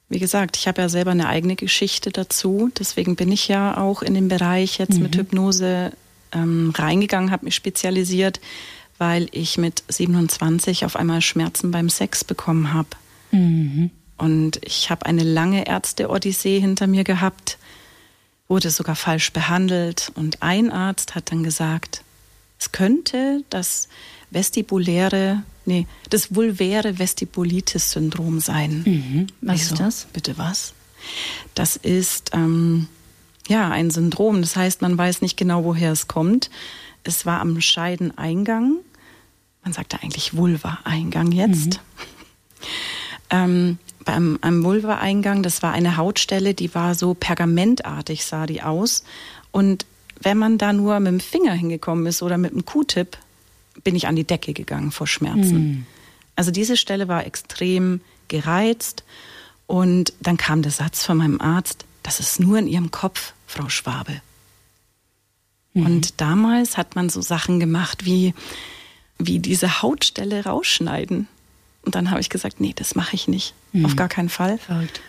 wie 0.10 0.20
gesagt, 0.20 0.58
ich 0.58 0.68
habe 0.68 0.82
ja 0.82 0.90
selber 0.90 1.12
eine 1.12 1.28
eigene 1.28 1.56
Geschichte 1.56 2.12
dazu. 2.12 2.70
Deswegen 2.78 3.16
bin 3.16 3.32
ich 3.32 3.48
ja 3.48 3.78
auch 3.78 4.02
in 4.02 4.14
den 4.14 4.28
Bereich 4.28 4.78
jetzt 4.78 4.96
mhm. 4.96 5.04
mit 5.04 5.16
Hypnose 5.16 5.94
ähm, 6.34 6.74
reingegangen, 6.76 7.32
habe 7.32 7.46
mich 7.46 7.56
spezialisiert, 7.56 8.42
weil 8.98 9.28
ich 9.32 9.58
mit 9.58 9.84
27 9.88 10.86
auf 10.86 10.96
einmal 10.98 11.22
Schmerzen 11.22 11.72
beim 11.72 11.90
Sex 11.90 12.24
bekommen 12.24 12.74
habe. 12.74 12.90
Mhm. 13.32 13.90
Und 14.18 14.60
ich 14.64 14.90
habe 14.90 15.06
eine 15.06 15.24
lange 15.24 15.66
Ärzte-Odyssee 15.68 16.60
hinter 16.60 16.86
mir 16.86 17.04
gehabt, 17.04 17.58
wurde 18.48 18.70
sogar 18.70 18.96
falsch 18.96 19.32
behandelt. 19.34 20.12
Und 20.16 20.42
ein 20.42 20.72
Arzt 20.72 21.16
hat 21.16 21.32
dann 21.32 21.44
gesagt, 21.44 22.04
es 22.60 22.72
könnte, 22.72 23.44
dass 23.50 23.88
vestibuläre, 24.32 25.44
nee, 25.66 25.88
das 26.10 26.36
vulväre 26.36 27.00
Vestibulitis-Syndrom 27.00 28.40
sein. 28.40 28.84
Mhm. 28.86 29.28
Was 29.42 29.56
Ich 29.56 29.72
ist 29.72 29.80
das? 29.80 30.08
Bitte 30.14 30.38
was? 30.38 30.74
Das 31.54 31.76
ist 31.76 32.32
ähm, 32.34 32.88
ja 33.48 33.70
ein 33.70 33.92
Syndrom. 33.92 34.42
Das 34.42 34.56
heißt, 34.56 34.82
man 34.82 34.98
weiß 34.98 35.22
nicht 35.22 35.38
genau, 35.38 35.64
woher 35.64 35.92
es 35.92 36.08
kommt. 36.08 36.50
Es 37.04 37.26
war 37.26 37.42
am 37.42 37.60
Scheideneingang. 37.60 38.78
Man 39.64 39.74
sagt 39.74 39.94
da 39.94 39.98
eigentlich 40.02 40.36
Vulva-Eingang 40.36 41.32
jetzt. 41.32 41.80
Ähm, 43.30 43.80
beim 44.06 44.38
am 44.42 44.64
Vulva-Eingang, 44.64 45.44
das 45.44 45.64
war 45.64 45.72
eine 45.72 45.98
Hautstelle, 45.98 46.54
die 46.54 46.74
war 46.76 46.96
so 46.96 47.14
pergamentartig, 47.14 48.26
sah 48.26 48.46
die 48.46 48.62
aus. 48.62 49.04
Und 49.52 49.86
wenn 50.22 50.38
man 50.38 50.58
da 50.58 50.74
nur 50.74 51.00
mit 51.00 51.12
dem 51.12 51.20
Finger 51.20 51.54
hingekommen 51.54 52.06
ist 52.06 52.22
oder 52.22 52.38
mit 52.38 52.54
dem 52.54 52.66
Q-Tip, 52.66 53.18
bin 53.84 53.96
ich 53.96 54.08
an 54.08 54.16
die 54.16 54.24
Decke 54.24 54.54
gegangen 54.54 54.92
vor 54.92 55.08
Schmerzen. 55.08 55.86
Also 56.36 56.52
diese 56.52 56.78
Stelle 56.78 57.08
war 57.08 57.26
extrem 57.26 58.02
gereizt. 58.28 59.04
Und 59.68 60.14
dann 60.20 60.38
kam 60.38 60.62
der 60.62 60.72
Satz 60.72 61.04
von 61.04 61.18
meinem 61.18 61.42
Arzt, 61.42 61.86
das 62.04 62.20
ist 62.20 62.40
nur 62.40 62.58
in 62.60 62.68
Ihrem 62.68 62.92
Kopf, 62.92 63.34
Frau 63.48 63.70
Schwabe. 63.70 64.22
Und 65.74 66.22
damals 66.22 66.78
hat 66.78 66.96
man 66.96 67.10
so 67.10 67.22
Sachen 67.22 67.60
gemacht 67.60 68.06
wie, 68.06 68.34
wie 69.18 69.40
diese 69.40 69.82
Hautstelle 69.82 70.46
rausschneiden. 70.46 71.28
Und 71.84 71.96
dann 71.96 72.10
habe 72.12 72.22
ich 72.22 72.30
gesagt, 72.30 72.60
nee, 72.60 72.74
das 72.76 72.96
mache 72.96 73.16
ich 73.16 73.28
nicht. 73.28 73.54
Auf 73.84 73.96
gar 73.96 74.08
keinen 74.08 74.30
Fall. 74.30 74.58
Verrückt. 74.58 75.02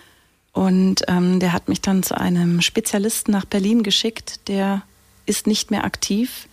Und 0.53 1.03
ähm, 1.09 1.41
der 1.41 1.53
hat 1.53 1.69
mich 1.69 1.81
dann 1.81 2.03
zu 2.03 2.17
einem 2.17 2.61
Spezialisten 2.61 3.33
nach 3.33 3.45
Berlin 3.45 3.83
geschickt, 3.83 4.49
der 4.49 4.83
ist 5.27 5.47
nicht 5.47 5.71
mehr 5.71 5.85
aktiv. 5.85 6.49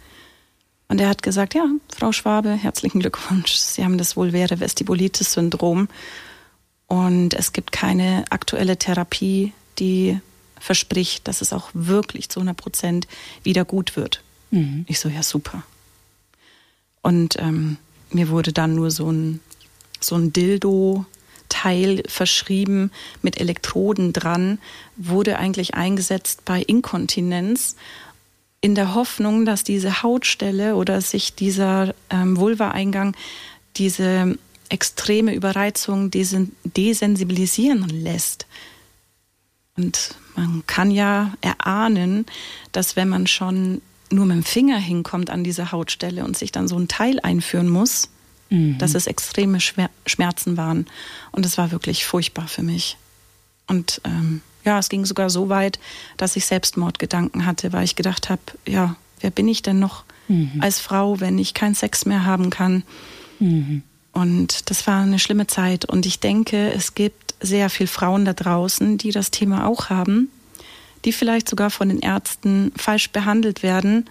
Und 0.88 1.00
er 1.00 1.08
hat 1.08 1.24
gesagt, 1.24 1.54
ja, 1.54 1.66
Frau 1.96 2.12
Schwabe, 2.12 2.52
herzlichen 2.52 3.00
Glückwunsch. 3.00 3.54
Sie 3.54 3.84
haben 3.84 3.98
das 3.98 4.16
vulväre 4.18 4.60
Vestibulitis-Syndrom. 4.60 5.88
Und 6.88 7.34
es 7.34 7.54
gibt 7.54 7.72
keine 7.72 8.26
aktuelle 8.30 8.78
Therapie, 8.78 9.54
die 9.80 10.20
verspricht, 10.60 11.28
dass 11.28 11.42
es 11.42 11.54
auch 11.54 11.70
wirklich 11.74 12.30
zu 12.30 12.40
100 12.40 12.58
Prozent 12.58 13.08
wieder 13.44 13.66
gut 13.66 13.96
wird. 13.96 14.22
Ich 14.88 15.00
so, 15.00 15.10
ja, 15.10 15.24
super. 15.24 15.64
Und 17.02 17.38
ähm, 17.40 17.78
mir 18.12 18.30
wurde 18.30 18.52
dann 18.52 18.76
nur 18.76 18.92
so 18.92 19.10
ein, 19.12 19.40
so 20.04 20.16
ein 20.16 20.34
Dildo-Teil 20.34 22.04
verschrieben 22.08 22.92
mit 23.22 23.40
Elektroden 23.40 24.14
dran, 24.14 24.60
wurde 24.98 25.38
eigentlich 25.38 25.74
eingesetzt 25.74 26.46
bei 26.46 26.62
Inkontinenz 26.62 27.76
in 28.62 28.76
der 28.76 28.94
Hoffnung, 28.94 29.46
dass 29.46 29.64
diese 29.64 30.04
Hautstelle 30.04 30.76
oder 30.76 31.02
sich 31.02 31.34
dieser 31.34 31.96
ähm, 32.10 32.38
Vulva-Eingang 32.38 33.16
diese 33.78 34.38
extreme 34.70 35.34
Überreizung 35.34 36.12
desen 36.12 36.56
desensibilisieren 36.64 37.90
lässt. 37.90 38.46
Und 39.76 40.16
man 40.36 40.64
kann 40.68 40.92
ja 40.92 41.34
erahnen, 41.42 42.26
dass 42.72 42.96
wenn 42.96 43.10
man 43.10 43.28
schon 43.28 43.82
nur 44.12 44.26
mit 44.26 44.38
dem 44.38 44.44
Finger 44.44 44.78
hinkommt 44.78 45.30
an 45.30 45.44
diese 45.44 45.72
Hautstelle 45.72 46.24
und 46.24 46.38
sich 46.38 46.52
dann 46.52 46.68
so 46.68 46.78
ein 46.78 46.88
Teil 46.88 47.20
einführen 47.22 47.70
muss, 47.70 48.10
dass 48.78 48.96
es 48.96 49.08
extreme 49.08 49.60
Schmerzen 49.62 50.58
waren. 50.58 50.86
Und 51.32 51.46
es 51.46 51.58
war 51.58 51.72
wirklich 51.72 52.06
furchtbar 52.06 52.48
für 52.48 52.64
mich. 52.64 52.98
Und 53.68 54.02
ähm, 54.04 54.42
ja, 54.66 54.78
es 54.78 54.90
ging 54.90 55.06
sogar 55.06 55.30
so 55.30 55.50
weit, 55.50 55.80
dass 56.18 56.36
ich 56.36 56.46
Selbstmordgedanken 56.46 57.46
hatte, 57.46 57.72
weil 57.74 57.86
ich 57.86 57.96
gedacht 57.96 58.30
habe, 58.30 58.42
ja, 58.68 58.96
wer 59.22 59.32
bin 59.32 59.48
ich 59.48 59.62
denn 59.62 59.80
noch 59.80 60.04
als 60.60 60.80
Frau, 60.80 61.20
wenn 61.20 61.38
ich 61.38 61.54
keinen 61.54 61.76
Sex 61.76 62.06
mehr 62.06 62.26
haben 62.26 62.50
kann? 62.50 62.84
Und 64.14 64.70
das 64.70 64.86
war 64.88 65.02
eine 65.02 65.20
schlimme 65.20 65.48
Zeit. 65.48 65.86
Und 65.86 66.06
ich 66.06 66.20
denke, 66.20 66.72
es 66.74 66.94
gibt 66.94 67.36
sehr 67.40 67.70
viele 67.70 67.88
Frauen 67.88 68.26
da 68.26 68.34
draußen, 68.34 68.98
die 68.98 69.12
das 69.12 69.32
Thema 69.32 69.66
auch 69.66 69.90
haben, 69.90 70.30
die 71.06 71.14
vielleicht 71.14 71.50
sogar 71.50 71.70
von 71.72 71.90
den 71.90 72.00
Ärzten 72.00 72.72
falsch 72.76 73.10
behandelt 73.12 73.64
werden, 73.64 74.06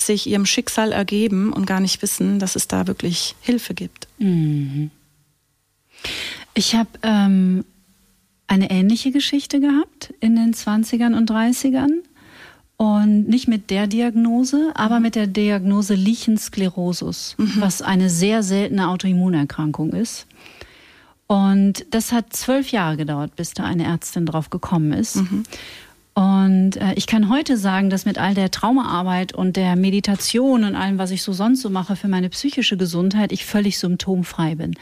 sich 0.00 0.26
ihrem 0.26 0.46
Schicksal 0.46 0.92
ergeben 0.92 1.52
und 1.52 1.66
gar 1.66 1.80
nicht 1.80 2.02
wissen, 2.02 2.38
dass 2.38 2.56
es 2.56 2.68
da 2.68 2.86
wirklich 2.86 3.34
Hilfe 3.40 3.74
gibt. 3.74 4.08
Ich 6.54 6.74
habe 6.74 6.90
ähm, 7.02 7.64
eine 8.46 8.70
ähnliche 8.70 9.12
Geschichte 9.12 9.60
gehabt 9.60 10.14
in 10.20 10.36
den 10.36 10.54
20ern 10.54 11.16
und 11.16 11.30
30ern. 11.30 12.02
Und 12.76 13.28
nicht 13.28 13.48
mit 13.48 13.70
der 13.70 13.88
Diagnose, 13.88 14.70
aber 14.74 15.00
mit 15.00 15.16
der 15.16 15.26
Diagnose 15.26 15.94
Lichensklerosus, 15.94 17.34
was 17.58 17.82
eine 17.82 18.08
sehr 18.08 18.44
seltene 18.44 18.88
Autoimmunerkrankung 18.88 19.92
ist. 19.92 20.28
Und 21.26 21.84
das 21.90 22.12
hat 22.12 22.32
zwölf 22.32 22.70
Jahre 22.70 22.96
gedauert, 22.96 23.34
bis 23.34 23.52
da 23.52 23.64
eine 23.64 23.84
Ärztin 23.84 24.26
drauf 24.26 24.48
gekommen 24.48 24.92
ist. 24.92 25.16
Und 26.18 26.76
äh, 26.78 26.94
ich 26.96 27.06
kann 27.06 27.28
heute 27.28 27.56
sagen, 27.56 27.90
dass 27.90 28.04
mit 28.04 28.18
all 28.18 28.34
der 28.34 28.50
Traumaarbeit 28.50 29.32
und 29.32 29.54
der 29.54 29.76
Meditation 29.76 30.64
und 30.64 30.74
allem, 30.74 30.98
was 30.98 31.12
ich 31.12 31.22
so 31.22 31.32
sonst 31.32 31.60
so 31.62 31.70
mache 31.70 31.94
für 31.94 32.08
meine 32.08 32.28
psychische 32.28 32.76
Gesundheit, 32.76 33.30
ich 33.30 33.44
völlig 33.44 33.78
symptomfrei 33.78 34.56
bin. 34.56 34.74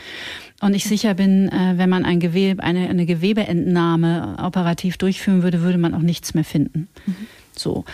Und 0.62 0.73
ich 0.73 0.85
sicher 0.85 1.12
bin, 1.12 1.50
äh, 1.50 1.75
wenn 1.76 1.90
man 1.90 2.07
ein 2.07 2.21
Gewebe, 2.21 2.62
eine, 2.62 2.88
eine 2.88 3.05
Gewebeentnahme 3.05 4.38
operativ 4.43 4.97
durchführen 4.97 5.43
würde, 5.43 5.61
würde 5.61 5.76
man 5.76 5.93
auch 5.93 6.00
nichts 6.00 6.33
mehr 6.33 6.45
finden. 6.45 6.88
So. 7.58 7.84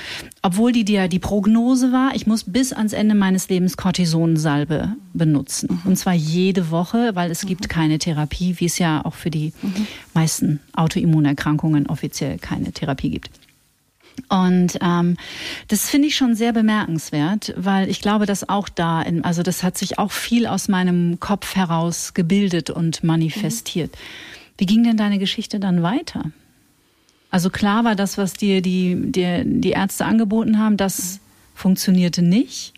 Obwohl 0.42 0.72
die, 0.72 0.84
die, 0.84 1.08
die 1.08 1.18
Prognose 1.18 1.92
war, 1.92 2.14
ich 2.14 2.26
muss 2.26 2.44
bis 2.44 2.72
ans 2.72 2.92
Ende 2.92 3.14
meines 3.14 3.48
Lebens 3.48 3.76
Cortisonsalbe 3.76 4.96
benutzen. 5.12 5.80
Und 5.84 5.96
zwar 5.96 6.14
jede 6.14 6.70
Woche, 6.70 7.14
weil 7.14 7.30
es 7.30 7.46
gibt 7.46 7.68
keine 7.68 7.98
Therapie, 7.98 8.56
wie 8.58 8.66
es 8.66 8.78
ja 8.78 9.04
auch 9.04 9.14
für 9.14 9.30
die 9.30 9.52
meisten 10.14 10.60
Autoimmunerkrankungen 10.74 11.86
offiziell 11.86 12.38
keine 12.38 12.72
Therapie 12.72 13.10
gibt. 13.10 13.30
Und 14.28 14.78
ähm, 14.80 15.16
das 15.68 15.88
finde 15.88 16.08
ich 16.08 16.16
schon 16.16 16.34
sehr 16.34 16.52
bemerkenswert, 16.52 17.54
weil 17.56 17.88
ich 17.88 18.00
glaube, 18.00 18.26
dass 18.26 18.48
auch 18.48 18.68
da, 18.68 19.02
in, 19.02 19.24
also 19.24 19.42
das 19.42 19.62
hat 19.62 19.78
sich 19.78 19.98
auch 19.98 20.12
viel 20.12 20.46
aus 20.46 20.68
meinem 20.68 21.18
Kopf 21.20 21.56
heraus 21.56 22.14
gebildet 22.14 22.70
und 22.70 23.04
manifestiert. 23.04 23.96
Wie 24.58 24.66
ging 24.66 24.84
denn 24.84 24.96
deine 24.96 25.18
Geschichte 25.18 25.60
dann 25.60 25.82
weiter? 25.82 26.30
Also 27.32 27.50
klar 27.50 27.82
war 27.82 27.96
das, 27.96 28.16
was 28.16 28.34
dir 28.34 28.62
die, 28.62 29.10
die, 29.10 29.42
die 29.44 29.70
Ärzte 29.70 30.04
angeboten 30.04 30.58
haben, 30.58 30.76
das 30.76 31.18
funktionierte 31.56 32.22
nicht. 32.22 32.74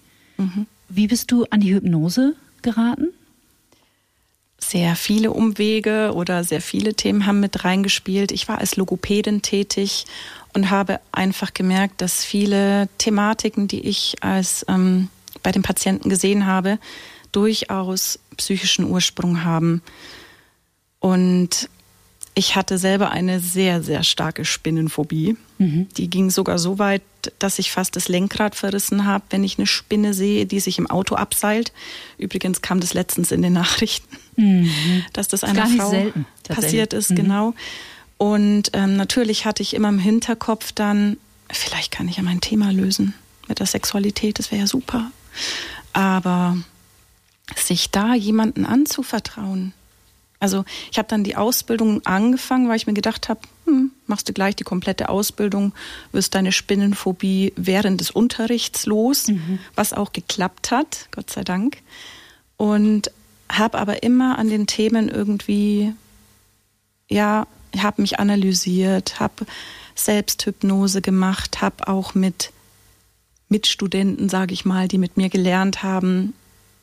Wie 0.89 1.07
bist 1.07 1.31
du 1.31 1.45
an 1.51 1.61
die 1.61 1.75
Hypnose 1.75 2.35
geraten? 2.63 3.09
sehr 4.71 4.97
viele 4.97 5.31
Umwege 5.31 6.13
oder 6.15 6.45
sehr 6.45 6.61
viele 6.61 6.95
Themen 6.95 7.27
haben 7.27 7.41
mit 7.41 7.65
reingespielt. 7.65 8.33
Ich 8.33 8.49
war 8.49 8.59
als 8.59 8.77
Logopädin 8.77 9.43
tätig 9.43 10.07
und 10.53 10.71
habe 10.71 11.01
einfach 11.13 11.55
gemerkt, 11.55 12.01
dass 12.01 12.25
viele 12.25 12.89
Thematiken, 12.99 13.69
die 13.69 13.81
ich 13.81 14.17
als 14.21 14.65
ähm, 14.69 15.09
bei 15.43 15.53
den 15.53 15.63
Patienten 15.63 16.09
gesehen 16.09 16.47
habe, 16.47 16.79
durchaus 17.33 18.19
psychischen 18.37 18.87
Ursprung 18.87 19.45
haben. 19.45 19.83
Und 21.01 21.69
ich 22.35 22.57
hatte 22.57 22.79
selber 22.79 23.11
eine 23.11 23.39
sehr, 23.41 23.83
sehr 23.83 24.03
starke 24.03 24.45
Spinnenphobie. 24.45 25.37
Die 25.97 26.11
ging 26.11 26.31
sogar 26.31 26.59
so 26.59 26.79
weit, 26.81 27.03
dass 27.39 27.61
ich 27.61 27.71
fast 27.71 27.95
das 27.95 28.09
Lenkrad 28.09 28.57
verrissen 28.57 29.05
habe, 29.05 29.25
wenn 29.31 29.45
ich 29.45 29.57
eine 29.57 29.67
Spinne 29.67 30.15
sehe, 30.15 30.47
die 30.47 30.59
sich 30.59 30.79
im 30.79 30.91
Auto 30.91 31.15
abseilt. 31.15 31.73
Übrigens 32.19 32.61
kam 32.61 32.81
das 32.81 32.93
letztens 32.93 33.31
in 33.31 33.41
den 33.41 33.53
Nachrichten, 33.53 34.19
dass 35.13 35.29
das 35.29 35.45
einer 35.45 35.67
Frau 35.69 35.91
selten, 35.91 36.27
passiert 36.49 36.93
ist, 36.93 37.15
genau. 37.15 37.55
Und 38.19 38.71
ähm, 38.73 38.97
natürlich 38.97 39.45
hatte 39.45 39.63
ich 39.63 39.75
immer 39.75 39.89
im 39.89 39.99
Hinterkopf 39.99 40.73
dann, 40.73 41.19
vielleicht 41.51 41.93
kann 41.93 42.09
ich 42.09 42.17
ja 42.17 42.23
mein 42.23 42.41
Thema 42.41 42.73
lösen 42.73 43.15
mit 43.49 43.61
der 43.61 43.67
Sexualität, 43.67 44.39
das 44.39 44.51
wäre 44.51 44.63
ja 44.63 44.67
super. 44.67 45.11
Aber 45.93 46.57
sich 47.57 47.91
da 47.91 48.15
jemanden 48.15 48.67
anzuvertrauen, 48.67 49.73
also 50.41 50.65
ich 50.91 50.99
habe 50.99 51.09
dann 51.09 51.25
die 51.25 51.37
Ausbildung 51.37 52.05
angefangen, 52.05 52.69
weil 52.69 52.77
ich 52.77 52.87
mir 52.87 52.95
gedacht 52.95 53.29
habe, 53.29 53.41
hm, 53.67 53.93
machst 54.07 54.29
du 54.29 54.33
gleich 54.33 54.57
die 54.57 54.65
komplette 54.65 55.09
Ausbildung, 55.09 55.73
wirst 56.13 56.35
deine 56.35 56.53
Spinnenphobie 56.53 57.53
während 57.57 58.01
des 58.01 58.11
Unterrichts 58.11 58.87
los, 58.87 59.29
was 59.75 59.93
auch 59.93 60.13
geklappt 60.13 60.71
hat, 60.71 61.09
Gott 61.13 61.31
sei 61.31 61.45
Dank. 61.45 61.79
Und 62.57 63.11
habe 63.51 63.79
aber 63.79 64.03
immer 64.03 64.39
an 64.39 64.49
den 64.49 64.67
Themen 64.67 65.09
irgendwie, 65.09 65.95
ja, 67.09 67.47
ich 67.73 67.83
habe 67.83 68.03
mich 68.03 68.19
analysiert, 68.19 69.21
habe 69.21 69.47
Selbsthypnose 69.95 71.01
gemacht, 71.01 71.61
habe 71.61 71.89
auch 71.89 72.15
mit 72.15 72.53
Mitstudenten, 73.49 74.29
sage 74.29 74.55
ich 74.55 74.65
mal, 74.65 74.89
die 74.89 74.99
mit 74.99 75.17
mir 75.17 75.29
gelernt 75.29 75.83
haben, 75.83 76.35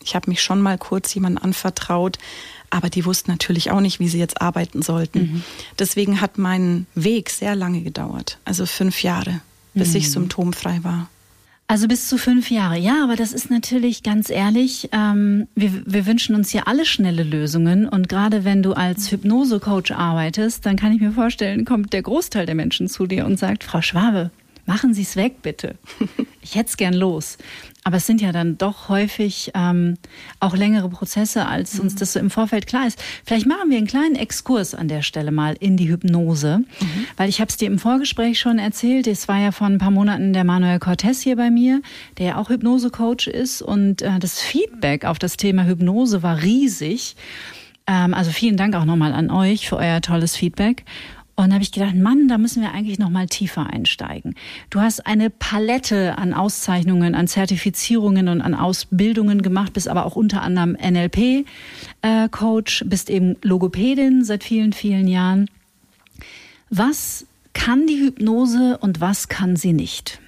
ich 0.03 0.15
habe 0.15 0.29
mich 0.29 0.41
schon 0.41 0.62
mal 0.62 0.77
kurz 0.77 1.13
jemandem 1.13 1.43
anvertraut, 1.43 2.17
aber 2.72 2.90
die 2.90 3.06
wussten 3.06 3.30
natürlich 3.30 3.70
auch 3.70 3.82
nicht, 3.82 4.00
wie 4.00 4.08
sie 4.08 4.18
jetzt 4.18 4.42
arbeiten 4.42 4.82
sollten. 4.82 5.44
Deswegen 5.78 6.22
hat 6.22 6.38
mein 6.40 6.88
Weg 6.96 7.30
sehr 7.30 7.56
lange 7.56 7.82
gedauert, 7.82 8.40
also 8.46 8.66
fünf 8.66 9.04
Jahre, 9.04 9.42
bis 9.75 9.94
ich 9.94 10.10
symptomfrei 10.10 10.80
war. 10.84 11.10
Also 11.72 11.88
bis 11.88 12.10
zu 12.10 12.18
fünf 12.18 12.51
Jahre. 12.51 12.78
Ja, 12.78 13.01
aber 13.01 13.16
das 13.16 13.32
ist 13.32 13.50
natürlich 13.50 14.04
ganz 14.04 14.30
ehrlich, 14.30 14.90
ähm, 14.92 15.48
wir, 15.56 15.72
wir 15.86 16.06
wünschen 16.06 16.36
uns 16.36 16.51
ja 16.51 16.63
alle 16.66 16.86
schnelle 16.86 17.24
Lösungen. 17.24 17.88
Und 17.88 18.10
gerade 18.10 18.44
wenn 18.44 18.62
du 18.62 18.74
als 18.74 19.10
Hypnose-Coach 19.10 19.92
arbeitest, 19.92 20.66
dann 20.66 20.75
kann 20.75 20.92
ich 20.92 21.00
mir 21.00 21.13
vorstellen, 21.13 21.63
kommt 21.63 21.94
der 21.94 22.01
Großteil 22.01 22.46
der 22.46 22.56
Menschen 22.56 22.90
zu 22.90 23.08
dir 23.08 23.25
und 23.25 23.40
sagt, 23.40 23.63
Frau 23.63 23.82
Schwabe, 23.82 24.32
machen 24.66 24.94
Sie 24.94 25.04
es 25.04 25.16
weg, 25.16 25.42
bitte. 25.42 25.75
Ich 26.44 26.56
hätte 26.56 26.70
es 26.70 26.78
gern 26.78 26.96
los. 26.96 27.38
Aber 27.84 27.98
es 27.98 28.06
sind 28.06 28.22
ja 28.22 28.32
dann 28.32 28.58
doch 28.60 28.90
häufig 28.90 29.52
ähm, 29.56 29.98
auch 30.40 30.56
längere 30.56 30.88
Prozesse, 30.90 31.48
als 31.48 31.80
uns 31.80 31.96
das 31.96 32.14
so 32.14 32.20
im 32.20 32.30
Vorfeld 32.30 32.68
klar 32.68 32.86
ist. 32.86 33.02
Vielleicht 33.26 33.48
machen 33.48 33.70
wir 33.72 33.78
einen 33.78 33.88
kleinen 33.88 34.16
Exkurs 34.16 34.76
an 34.76 34.88
der 34.88 35.02
Stelle 35.02 35.32
mal 35.32 35.56
in 35.60 35.78
die 35.78 35.90
Hypnose, 35.90 36.60
mhm. 36.60 37.06
weil 37.18 37.28
ich 37.30 37.42
habe 37.42 37.50
es 37.50 37.58
dir 37.58 37.68
im 37.68 37.80
Vorgespräch 37.80 38.40
schon 38.40 38.60
erzählt. 38.60 39.08
Es 39.08 39.28
war 39.28 39.40
ja 39.40 39.52
vor 39.52 39.66
ein 39.66 39.80
paar 39.80 39.90
Monaten 39.90 40.32
der 40.32 40.44
Manuel 40.44 40.78
Cortez 40.78 41.22
hier 41.22 41.36
bei 41.36 41.50
mir, 41.50 41.82
der 42.20 42.26
ja 42.28 42.38
auch 42.38 42.50
Hypnose-Coach 42.50 43.28
ist 43.28 43.64
und 43.64 44.04
äh, 44.04 44.20
das 44.20 44.40
Feedback 44.40 45.06
auf 45.06 45.18
das 45.18 45.38
Thema 45.38 45.66
Hypnose 45.66 46.22
war 46.22 46.44
riesig. 46.44 47.16
Ähm, 47.88 48.14
also 48.14 48.30
vielen 48.30 48.58
Dank 48.58 48.76
auch 48.76 48.86
nochmal 48.86 49.14
an 49.14 49.32
euch 49.32 49.68
für 49.68 49.78
euer 49.78 50.02
tolles 50.02 50.36
Feedback. 50.36 50.86
Und 51.36 51.50
da 51.50 51.56
habe 51.56 51.64
ich 51.64 51.72
gedacht, 51.72 51.96
Mann, 51.96 52.28
da 52.28 52.38
müssen 52.38 52.62
wir 52.62 52.72
eigentlich 52.72 53.00
noch 53.00 53.10
mal 53.10 53.28
tiefer 53.28 53.68
einsteigen. 53.68 54.36
Du 54.70 54.82
hast 54.82 55.06
eine 55.08 55.30
Palette 55.30 56.18
an 56.18 56.34
Auszeichnungen, 56.34 57.16
an 57.16 57.28
Zertifizierungen 57.28 58.28
und 58.28 58.42
an 58.42 58.54
Ausbildungen 58.54 59.42
gemacht, 59.42 59.74
bist 59.74 59.88
aber 59.88 60.06
auch 60.06 60.16
unter 60.16 60.42
anderem 60.42 60.74
NLP-Coach, 60.74 62.82
äh, 62.82 62.86
bist 62.86 63.10
eben 63.10 63.38
Logopädin 63.42 64.24
seit 64.24 64.44
vielen, 64.44 64.74
vielen 64.74 65.08
Jahren. 65.08 65.50
Was 66.70 67.26
kann 67.54 67.88
die 67.88 68.00
Hypnose 68.00 68.78
und 68.78 69.02
was 69.02 69.28
kann 69.28 69.56
sie 69.56 69.74
nicht? 69.74 70.20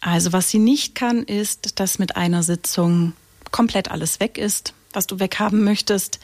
Also 0.00 0.32
was 0.32 0.50
sie 0.50 0.58
nicht 0.58 0.94
kann, 0.94 1.22
ist, 1.22 1.80
dass 1.80 1.98
mit 1.98 2.16
einer 2.16 2.42
Sitzung 2.42 3.14
komplett 3.50 3.90
alles 3.90 4.20
weg 4.20 4.38
ist, 4.38 4.74
was 4.92 5.06
du 5.06 5.18
weghaben 5.18 5.64
möchtest. 5.64 6.20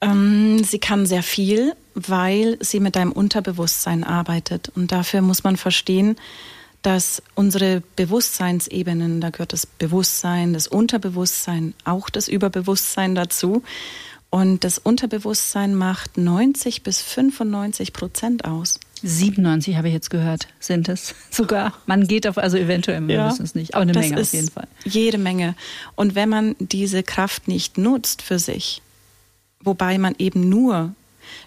Ähm, 0.00 0.62
sie 0.62 0.78
kann 0.78 1.06
sehr 1.06 1.22
viel, 1.22 1.74
weil 1.94 2.56
sie 2.60 2.80
mit 2.80 2.96
deinem 2.96 3.12
Unterbewusstsein 3.12 4.04
arbeitet. 4.04 4.70
Und 4.74 4.92
dafür 4.92 5.22
muss 5.22 5.44
man 5.44 5.56
verstehen, 5.56 6.16
dass 6.82 7.22
unsere 7.34 7.82
Bewusstseinsebenen, 7.96 9.20
da 9.20 9.30
gehört 9.30 9.52
das 9.52 9.66
Bewusstsein, 9.66 10.52
das 10.52 10.68
Unterbewusstsein, 10.68 11.74
auch 11.84 12.08
das 12.08 12.28
Überbewusstsein 12.28 13.14
dazu. 13.14 13.62
Und 14.30 14.62
das 14.62 14.78
Unterbewusstsein 14.78 15.74
macht 15.74 16.18
90 16.18 16.82
bis 16.82 17.00
95 17.00 17.92
Prozent 17.92 18.44
aus. 18.44 18.78
97 19.02 19.76
habe 19.76 19.88
ich 19.88 19.94
jetzt 19.94 20.10
gehört, 20.10 20.48
sind 20.60 20.88
es 20.88 21.14
sogar. 21.30 21.72
Man 21.86 22.06
geht 22.06 22.26
auf, 22.26 22.36
also 22.36 22.56
eventuell, 22.56 23.06
wir 23.08 23.14
ja, 23.16 23.30
wissen 23.30 23.44
es 23.44 23.54
nicht, 23.54 23.74
aber 23.74 23.82
eine 23.82 23.94
Menge 23.94 24.20
auf 24.20 24.32
jeden 24.32 24.50
Fall. 24.50 24.68
Jede 24.84 25.18
Menge. 25.18 25.54
Und 25.96 26.14
wenn 26.14 26.28
man 26.28 26.56
diese 26.58 27.02
Kraft 27.02 27.48
nicht 27.48 27.78
nutzt 27.78 28.22
für 28.22 28.38
sich, 28.38 28.82
wobei 29.60 29.98
man 29.98 30.14
eben 30.18 30.48
nur 30.48 30.94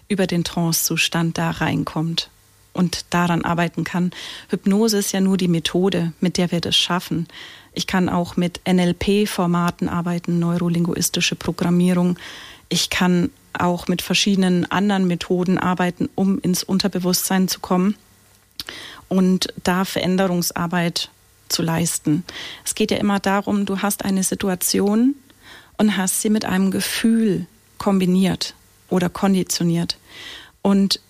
über 0.08 0.26
den 0.26 0.44
Trancezustand 0.44 1.38
da 1.38 1.50
reinkommt 1.50 2.30
und 2.72 3.06
daran 3.10 3.44
arbeiten 3.44 3.84
kann. 3.84 4.12
Hypnose 4.48 4.98
ist 4.98 5.12
ja 5.12 5.20
nur 5.20 5.36
die 5.36 5.48
Methode, 5.48 6.12
mit 6.20 6.38
der 6.38 6.50
wir 6.52 6.60
das 6.60 6.76
schaffen. 6.76 7.28
Ich 7.74 7.86
kann 7.86 8.08
auch 8.08 8.36
mit 8.36 8.60
NLP-Formaten 8.66 9.88
arbeiten, 9.88 10.38
neurolinguistische 10.38 11.36
Programmierung. 11.36 12.18
Ich 12.68 12.90
kann 12.90 13.30
auch 13.52 13.88
mit 13.88 14.02
verschiedenen 14.02 14.70
anderen 14.70 15.06
Methoden 15.06 15.58
arbeiten, 15.58 16.08
um 16.14 16.38
ins 16.38 16.62
Unterbewusstsein 16.62 17.48
zu 17.48 17.60
kommen 17.60 17.96
und 19.08 19.52
da 19.62 19.84
Veränderungsarbeit 19.84 21.10
zu 21.48 21.62
leisten. 21.62 22.24
Es 22.64 22.74
geht 22.74 22.90
ja 22.90 22.96
immer 22.96 23.20
darum, 23.20 23.66
du 23.66 23.82
hast 23.82 24.04
eine 24.04 24.22
Situation 24.22 25.14
und 25.76 25.96
hast 25.96 26.22
sie 26.22 26.30
mit 26.30 26.46
einem 26.46 26.70
Gefühl 26.70 27.46
kombiniert 27.82 28.54
oder 28.90 29.08
konditioniert. 29.08 29.98
Und 30.62 31.00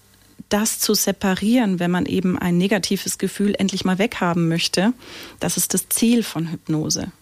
das 0.48 0.78
zu 0.78 0.94
separieren, 0.94 1.78
wenn 1.78 1.90
man 1.90 2.06
eben 2.06 2.38
ein 2.38 2.56
negatives 2.56 3.18
Gefühl 3.18 3.54
endlich 3.58 3.84
mal 3.84 3.98
weghaben 3.98 4.48
möchte, 4.48 4.94
das 5.38 5.58
ist 5.58 5.74
das 5.74 5.90
Ziel 5.90 6.22
von 6.22 6.50
Hypnose. 6.50 7.12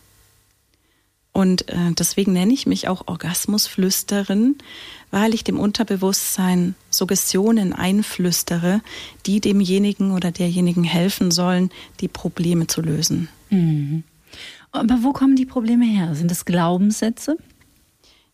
Und 1.32 1.68
äh, 1.68 1.92
deswegen 1.98 2.32
nenne 2.32 2.52
ich 2.52 2.66
mich 2.66 2.86
auch 2.86 3.08
Orgasmusflüsterin, 3.08 4.56
weil 5.10 5.34
ich 5.34 5.42
dem 5.42 5.58
Unterbewusstsein 5.58 6.76
Suggestionen 6.88 7.72
einflüstere, 7.72 8.82
die 9.26 9.40
demjenigen 9.40 10.12
oder 10.12 10.30
derjenigen 10.30 10.84
helfen 10.84 11.32
sollen, 11.32 11.70
die 12.00 12.08
Probleme 12.08 12.68
zu 12.68 12.82
lösen. 12.82 13.28
Mhm. 13.48 14.04
Aber 14.70 15.02
wo 15.02 15.12
kommen 15.12 15.34
die 15.34 15.46
Probleme 15.46 15.86
her? 15.86 16.14
Sind 16.14 16.30
es 16.30 16.44
Glaubenssätze? 16.44 17.36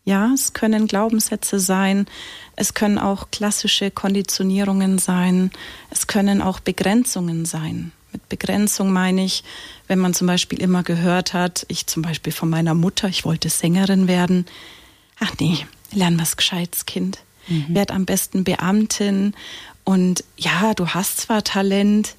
Ja, 0.07 0.31
es 0.33 0.53
können 0.53 0.87
Glaubenssätze 0.87 1.59
sein, 1.59 2.05
es 2.55 2.73
können 2.73 2.97
auch 2.97 3.29
klassische 3.29 3.91
Konditionierungen 3.91 4.99
sein, 4.99 5.51
es 5.89 6.07
können 6.07 6.41
auch 6.41 6.61
Begrenzungen 6.61 7.43
sein. 7.43 7.91
Mit 8.13 8.29
Begrenzung 8.29 8.93
meine 8.93 9.25
ich, 9.25 9.43
wenn 9.87 9.99
man 9.99 10.13
zum 10.13 10.27
Beispiel 10.27 10.61
immer 10.61 10.81
gehört 10.81 11.33
hat, 11.33 11.65
ich 11.67 11.87
zum 11.87 12.03
Beispiel 12.03 12.31
von 12.31 12.49
meiner 12.49 12.73
Mutter, 12.73 13.09
ich 13.09 13.25
wollte 13.25 13.49
Sängerin 13.49 14.07
werden. 14.07 14.45
Ach 15.19 15.33
nee, 15.41 15.57
lern 15.91 16.17
was 16.17 16.37
Gescheites, 16.37 16.85
Kind. 16.85 17.19
Mhm. 17.49 17.75
Werd 17.75 17.91
am 17.91 18.05
besten 18.05 18.45
Beamtin. 18.45 19.33
Und 19.83 20.23
ja, 20.37 20.73
du 20.73 20.87
hast 20.87 21.19
zwar 21.19 21.43
Talent, 21.43 22.15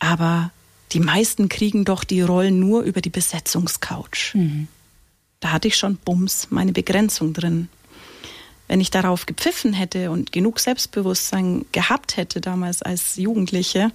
aber 0.00 0.50
die 0.92 1.00
meisten 1.00 1.48
kriegen 1.48 1.86
doch 1.86 2.04
die 2.04 2.20
Rollen 2.20 2.60
nur 2.60 2.82
über 2.82 3.00
die 3.00 3.08
Besetzungscouch. 3.08 4.34
Mhm 4.34 4.68
da 5.42 5.50
hatte 5.50 5.68
ich 5.68 5.76
schon 5.76 5.96
Bums, 5.96 6.48
meine 6.50 6.72
Begrenzung 6.72 7.32
drin. 7.32 7.68
Wenn 8.68 8.80
ich 8.80 8.90
darauf 8.90 9.26
gepfiffen 9.26 9.72
hätte 9.72 10.10
und 10.12 10.30
genug 10.30 10.60
Selbstbewusstsein 10.60 11.66
gehabt 11.72 12.16
hätte 12.16 12.40
damals 12.40 12.80
als 12.80 13.16
Jugendliche, 13.16 13.90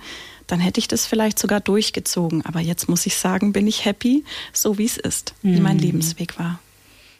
dann 0.45 0.59
hätte 0.59 0.79
ich 0.79 0.89
das 0.89 1.05
vielleicht 1.05 1.39
sogar 1.39 1.61
durchgezogen. 1.61 2.45
Aber 2.45 2.59
jetzt 2.59 2.89
muss 2.89 3.05
ich 3.05 3.15
sagen, 3.15 3.53
bin 3.53 3.65
ich 3.65 3.85
happy, 3.85 4.25
so 4.51 4.77
wie 4.77 4.85
es 4.85 4.97
ist, 4.97 5.33
mhm. 5.41 5.55
wie 5.55 5.61
mein 5.61 5.77
mhm. 5.77 5.83
Lebensweg 5.83 6.37
war. 6.37 6.59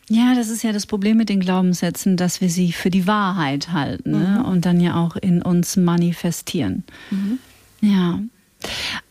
Ja, 0.09 0.35
das 0.35 0.49
ist 0.49 0.61
ja 0.61 0.73
das 0.73 0.85
Problem 0.85 1.17
mit 1.17 1.29
den 1.29 1.39
Glaubenssätzen, 1.39 2.17
dass 2.17 2.41
wir 2.41 2.49
sie 2.49 2.73
für 2.73 2.89
die 2.89 3.07
Wahrheit 3.07 3.71
halten 3.71 4.11
ne? 4.11 4.39
mhm. 4.39 4.45
und 4.45 4.65
dann 4.65 4.81
ja 4.81 4.95
auch 4.95 5.15
in 5.15 5.41
uns 5.41 5.77
manifestieren. 5.77 6.83
Mhm. 7.11 7.39
Ja. 7.79 8.19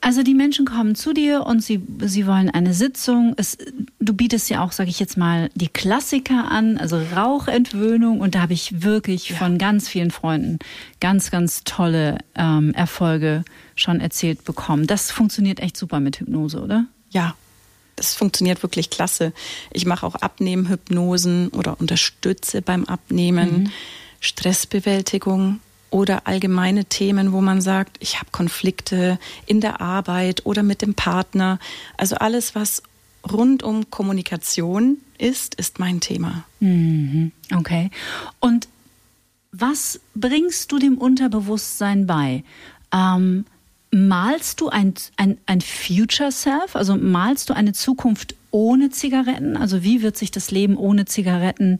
Also 0.00 0.22
die 0.22 0.34
Menschen 0.34 0.66
kommen 0.66 0.94
zu 0.94 1.12
dir 1.12 1.46
und 1.46 1.62
sie, 1.62 1.80
sie 2.00 2.26
wollen 2.26 2.50
eine 2.50 2.74
Sitzung. 2.74 3.34
Es, 3.36 3.56
du 3.98 4.12
bietest 4.12 4.50
ja 4.50 4.64
auch, 4.64 4.72
sage 4.72 4.90
ich 4.90 5.00
jetzt 5.00 5.16
mal, 5.16 5.50
die 5.54 5.68
Klassiker 5.68 6.50
an, 6.50 6.78
also 6.78 7.00
Rauchentwöhnung. 7.14 8.20
Und 8.20 8.34
da 8.34 8.40
habe 8.42 8.52
ich 8.52 8.82
wirklich 8.82 9.30
ja. 9.30 9.36
von 9.36 9.58
ganz 9.58 9.88
vielen 9.88 10.10
Freunden 10.10 10.58
ganz, 11.00 11.30
ganz 11.30 11.64
tolle 11.64 12.18
ähm, 12.34 12.72
Erfolge 12.74 13.44
schon 13.74 14.00
erzählt 14.00 14.44
bekommen. 14.44 14.86
Das 14.86 15.10
funktioniert 15.10 15.60
echt 15.60 15.76
super 15.76 16.00
mit 16.00 16.20
Hypnose, 16.20 16.60
oder? 16.60 16.86
Ja, 17.10 17.34
das 17.96 18.14
funktioniert 18.14 18.62
wirklich 18.62 18.90
klasse. 18.90 19.32
Ich 19.72 19.86
mache 19.86 20.06
auch 20.06 20.16
Abnehmhypnosen 20.16 21.48
oder 21.48 21.80
unterstütze 21.80 22.62
beim 22.62 22.84
Abnehmen, 22.84 23.64
mhm. 23.64 23.70
Stressbewältigung 24.20 25.60
oder 25.90 26.26
allgemeine 26.26 26.84
Themen, 26.84 27.32
wo 27.32 27.40
man 27.40 27.60
sagt, 27.60 27.96
ich 28.00 28.18
habe 28.18 28.30
Konflikte 28.32 29.18
in 29.46 29.60
der 29.60 29.80
Arbeit 29.80 30.44
oder 30.44 30.62
mit 30.62 30.82
dem 30.82 30.94
Partner. 30.94 31.58
Also 31.96 32.16
alles, 32.16 32.54
was 32.54 32.82
rund 33.30 33.62
um 33.62 33.90
Kommunikation 33.90 34.98
ist, 35.18 35.54
ist 35.54 35.78
mein 35.78 36.00
Thema. 36.00 36.44
Mhm. 36.60 37.32
Okay. 37.54 37.90
Und 38.40 38.68
was 39.52 40.00
bringst 40.14 40.72
du 40.72 40.78
dem 40.78 40.98
Unterbewusstsein 40.98 42.06
bei? 42.06 42.44
Ähm, 42.92 43.46
malst 43.90 44.60
du 44.60 44.68
ein, 44.68 44.94
ein, 45.16 45.38
ein 45.46 45.60
Future 45.60 46.32
Self? 46.32 46.76
Also 46.76 46.96
malst 46.96 47.48
du 47.48 47.54
eine 47.54 47.72
Zukunft 47.72 48.34
ohne 48.50 48.90
Zigaretten? 48.90 49.56
Also 49.56 49.82
wie 49.82 50.02
wird 50.02 50.16
sich 50.16 50.30
das 50.30 50.50
Leben 50.50 50.76
ohne 50.76 51.06
Zigaretten 51.06 51.78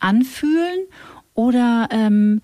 anfühlen? 0.00 0.86
Oder 1.34 1.88
ähm, 1.90 2.40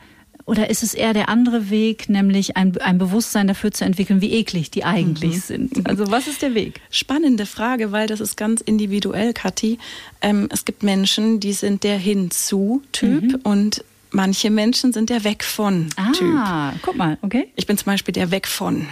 oder 0.48 0.70
ist 0.70 0.82
es 0.82 0.94
eher 0.94 1.12
der 1.12 1.28
andere 1.28 1.68
Weg, 1.68 2.08
nämlich 2.08 2.56
ein, 2.56 2.74
ein 2.78 2.96
Bewusstsein 2.96 3.46
dafür 3.46 3.70
zu 3.70 3.84
entwickeln, 3.84 4.22
wie 4.22 4.32
eklig 4.32 4.70
die 4.70 4.82
eigentlich 4.82 5.34
mhm. 5.34 5.40
sind? 5.40 5.86
Also 5.86 6.10
was 6.10 6.26
ist 6.26 6.40
der 6.40 6.54
Weg? 6.54 6.80
Spannende 6.90 7.44
Frage, 7.44 7.92
weil 7.92 8.06
das 8.06 8.20
ist 8.20 8.38
ganz 8.38 8.62
individuell, 8.62 9.34
Kathi. 9.34 9.78
Ähm, 10.22 10.48
es 10.50 10.64
gibt 10.64 10.82
Menschen, 10.82 11.38
die 11.38 11.52
sind 11.52 11.84
der 11.84 11.98
Hinzu-Typ 11.98 13.22
mhm. 13.24 13.40
und 13.42 13.84
manche 14.10 14.48
Menschen 14.48 14.94
sind 14.94 15.10
der 15.10 15.22
Weg 15.22 15.44
von 15.44 15.90
Typ. 16.14 16.34
Ah, 16.34 16.72
guck 16.80 16.96
mal, 16.96 17.18
okay. 17.20 17.48
Ich 17.54 17.66
bin 17.66 17.76
zum 17.76 17.84
Beispiel 17.86 18.14
der 18.14 18.30
Weg 18.30 18.48
von. 18.48 18.86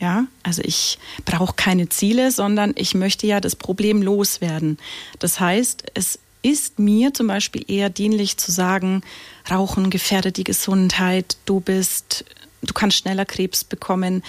Ja, 0.00 0.26
also 0.42 0.62
ich 0.64 0.98
brauche 1.24 1.54
keine 1.54 1.90
Ziele, 1.90 2.32
sondern 2.32 2.72
ich 2.74 2.96
möchte 2.96 3.28
ja 3.28 3.40
das 3.40 3.54
Problem 3.54 4.02
loswerden. 4.02 4.78
Das 5.20 5.38
heißt, 5.38 5.92
es 5.94 6.18
ist 6.42 6.78
mir 6.78 7.14
zum 7.14 7.28
Beispiel 7.28 7.64
eher 7.68 7.88
dienlich 7.88 8.36
zu 8.36 8.50
sagen, 8.50 9.02
Rauchen 9.50 9.90
gefährdet 9.90 10.36
die 10.36 10.44
Gesundheit, 10.44 11.36
du 11.44 11.60
bist, 11.60 12.24
du 12.62 12.74
kannst 12.74 12.98
schneller 12.98 13.24
Krebs 13.24 13.64
bekommen. 13.64 14.22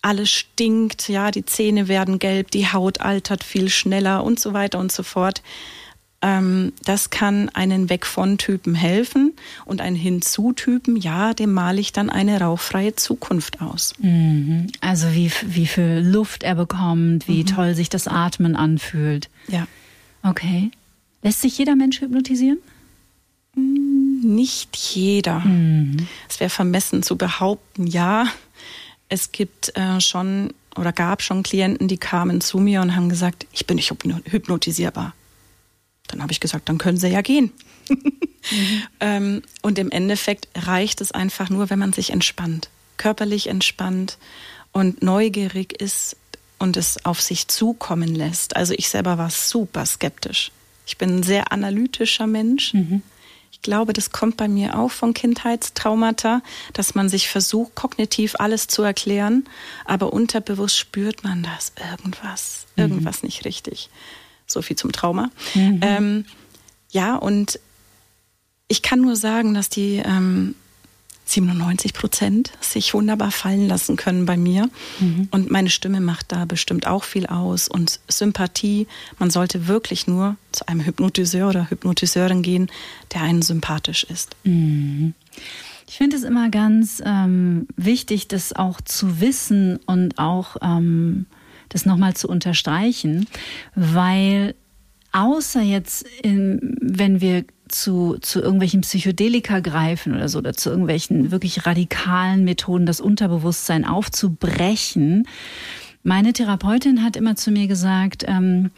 alles 0.00 0.30
stinkt, 0.30 1.08
ja, 1.08 1.30
die 1.32 1.44
Zähne 1.44 1.88
werden 1.88 2.18
gelb, 2.20 2.52
die 2.52 2.72
Haut 2.72 3.00
altert 3.00 3.42
viel 3.42 3.68
schneller 3.68 4.22
und 4.22 4.38
so 4.38 4.52
weiter 4.52 4.78
und 4.78 4.92
so 4.92 5.02
fort. 5.02 5.42
Ähm, 6.20 6.72
das 6.84 7.10
kann 7.10 7.48
einen 7.50 7.90
Weg 7.90 8.04
von 8.04 8.38
Typen 8.38 8.74
helfen 8.74 9.34
und 9.64 9.80
ein 9.80 9.94
Hinzu-Typen, 9.94 10.96
ja, 10.96 11.32
dem 11.32 11.52
male 11.52 11.80
ich 11.80 11.92
dann 11.92 12.10
eine 12.10 12.40
rauchfreie 12.40 12.96
Zukunft 12.96 13.60
aus. 13.60 13.94
Mhm. 13.98 14.68
Also 14.80 15.12
wie, 15.12 15.30
wie 15.46 15.66
viel 15.66 16.02
Luft 16.04 16.42
er 16.42 16.56
bekommt, 16.56 17.28
wie 17.28 17.42
mhm. 17.42 17.46
toll 17.46 17.74
sich 17.74 17.88
das 17.88 18.08
Atmen 18.08 18.56
anfühlt. 18.56 19.28
Ja. 19.46 19.66
Okay. 20.22 20.70
Lässt 21.22 21.40
sich 21.40 21.58
jeder 21.58 21.76
Mensch 21.76 22.00
hypnotisieren? 22.00 22.58
Hm, 23.54 24.20
nicht 24.22 24.76
jeder. 24.76 25.40
Mhm. 25.40 26.06
Es 26.28 26.40
wäre 26.40 26.50
vermessen 26.50 27.02
zu 27.02 27.16
behaupten, 27.16 27.86
ja. 27.86 28.26
Es 29.08 29.32
gibt 29.32 29.76
äh, 29.76 30.00
schon 30.00 30.52
oder 30.76 30.92
gab 30.92 31.22
schon 31.22 31.42
Klienten, 31.42 31.88
die 31.88 31.98
kamen 31.98 32.40
zu 32.40 32.58
mir 32.58 32.80
und 32.80 32.94
haben 32.94 33.08
gesagt, 33.08 33.46
ich 33.52 33.66
bin 33.66 33.76
nicht 33.76 33.90
hypnotisierbar. 33.90 35.14
Dann 36.06 36.22
habe 36.22 36.32
ich 36.32 36.40
gesagt, 36.40 36.68
dann 36.68 36.78
können 36.78 36.98
Sie 36.98 37.08
ja 37.08 37.20
gehen. 37.20 37.52
mhm. 37.88 38.12
ähm, 39.00 39.42
und 39.62 39.78
im 39.78 39.90
Endeffekt 39.90 40.48
reicht 40.54 41.00
es 41.00 41.12
einfach 41.12 41.50
nur, 41.50 41.68
wenn 41.70 41.78
man 41.78 41.92
sich 41.92 42.10
entspannt, 42.10 42.70
körperlich 42.96 43.48
entspannt 43.48 44.18
und 44.72 45.02
neugierig 45.02 45.80
ist 45.80 46.16
und 46.58 46.76
es 46.76 47.04
auf 47.04 47.20
sich 47.20 47.48
zukommen 47.48 48.14
lässt. 48.14 48.56
Also 48.56 48.74
ich 48.76 48.88
selber 48.88 49.18
war 49.18 49.30
super 49.30 49.84
skeptisch. 49.84 50.52
Ich 50.88 50.96
bin 50.96 51.18
ein 51.18 51.22
sehr 51.22 51.52
analytischer 51.52 52.26
Mensch. 52.26 52.72
Mhm. 52.72 53.02
Ich 53.52 53.60
glaube, 53.60 53.92
das 53.92 54.10
kommt 54.10 54.38
bei 54.38 54.48
mir 54.48 54.78
auch 54.78 54.90
von 54.90 55.12
Kindheitstraumata, 55.12 56.40
dass 56.72 56.94
man 56.94 57.10
sich 57.10 57.28
versucht, 57.28 57.74
kognitiv 57.74 58.36
alles 58.38 58.68
zu 58.68 58.82
erklären, 58.82 59.44
aber 59.84 60.12
unterbewusst 60.12 60.78
spürt 60.78 61.24
man 61.24 61.42
das 61.42 61.72
irgendwas, 61.90 62.66
mhm. 62.76 62.82
irgendwas 62.82 63.22
nicht 63.22 63.44
richtig. 63.44 63.90
So 64.46 64.62
viel 64.62 64.76
zum 64.76 64.92
Trauma. 64.92 65.30
Mhm. 65.54 65.80
Ähm, 65.82 66.24
ja, 66.90 67.16
und 67.16 67.60
ich 68.66 68.80
kann 68.80 69.02
nur 69.02 69.16
sagen, 69.16 69.52
dass 69.52 69.68
die 69.68 69.96
ähm, 70.04 70.54
97 71.28 71.92
Prozent 71.92 72.52
sich 72.60 72.94
wunderbar 72.94 73.30
fallen 73.30 73.68
lassen 73.68 73.96
können 73.96 74.24
bei 74.24 74.36
mir. 74.36 74.70
Mhm. 74.98 75.28
Und 75.30 75.50
meine 75.50 75.68
Stimme 75.68 76.00
macht 76.00 76.32
da 76.32 76.46
bestimmt 76.46 76.86
auch 76.86 77.04
viel 77.04 77.26
aus. 77.26 77.68
Und 77.68 78.00
Sympathie, 78.08 78.86
man 79.18 79.28
sollte 79.28 79.68
wirklich 79.68 80.06
nur 80.06 80.36
zu 80.52 80.66
einem 80.68 80.84
Hypnotiseur 80.84 81.50
oder 81.50 81.70
Hypnotiseurin 81.70 82.42
gehen, 82.42 82.70
der 83.12 83.22
einen 83.22 83.42
sympathisch 83.42 84.04
ist. 84.04 84.36
Mhm. 84.44 85.14
Ich 85.86 85.96
finde 85.96 86.16
es 86.16 86.22
immer 86.22 86.48
ganz 86.50 87.02
ähm, 87.04 87.66
wichtig, 87.76 88.28
das 88.28 88.54
auch 88.54 88.80
zu 88.80 89.20
wissen 89.20 89.78
und 89.86 90.18
auch 90.18 90.56
ähm, 90.62 91.26
das 91.68 91.84
nochmal 91.84 92.14
zu 92.14 92.28
unterstreichen, 92.28 93.26
weil 93.74 94.54
außer 95.12 95.62
jetzt, 95.62 96.06
in, 96.22 96.76
wenn 96.80 97.20
wir 97.20 97.44
zu, 97.68 98.18
zu 98.20 98.40
irgendwelchen 98.40 98.80
Psychedelika 98.82 99.60
greifen 99.60 100.14
oder 100.14 100.28
so, 100.28 100.38
oder 100.38 100.54
zu 100.54 100.70
irgendwelchen 100.70 101.30
wirklich 101.30 101.66
radikalen 101.66 102.44
Methoden, 102.44 102.86
das 102.86 103.00
Unterbewusstsein 103.00 103.84
aufzubrechen. 103.84 105.26
Meine 106.02 106.32
Therapeutin 106.32 107.02
hat 107.02 107.16
immer 107.16 107.36
zu 107.36 107.50
mir 107.50 107.66
gesagt, 107.66 108.24
ähm, 108.26 108.70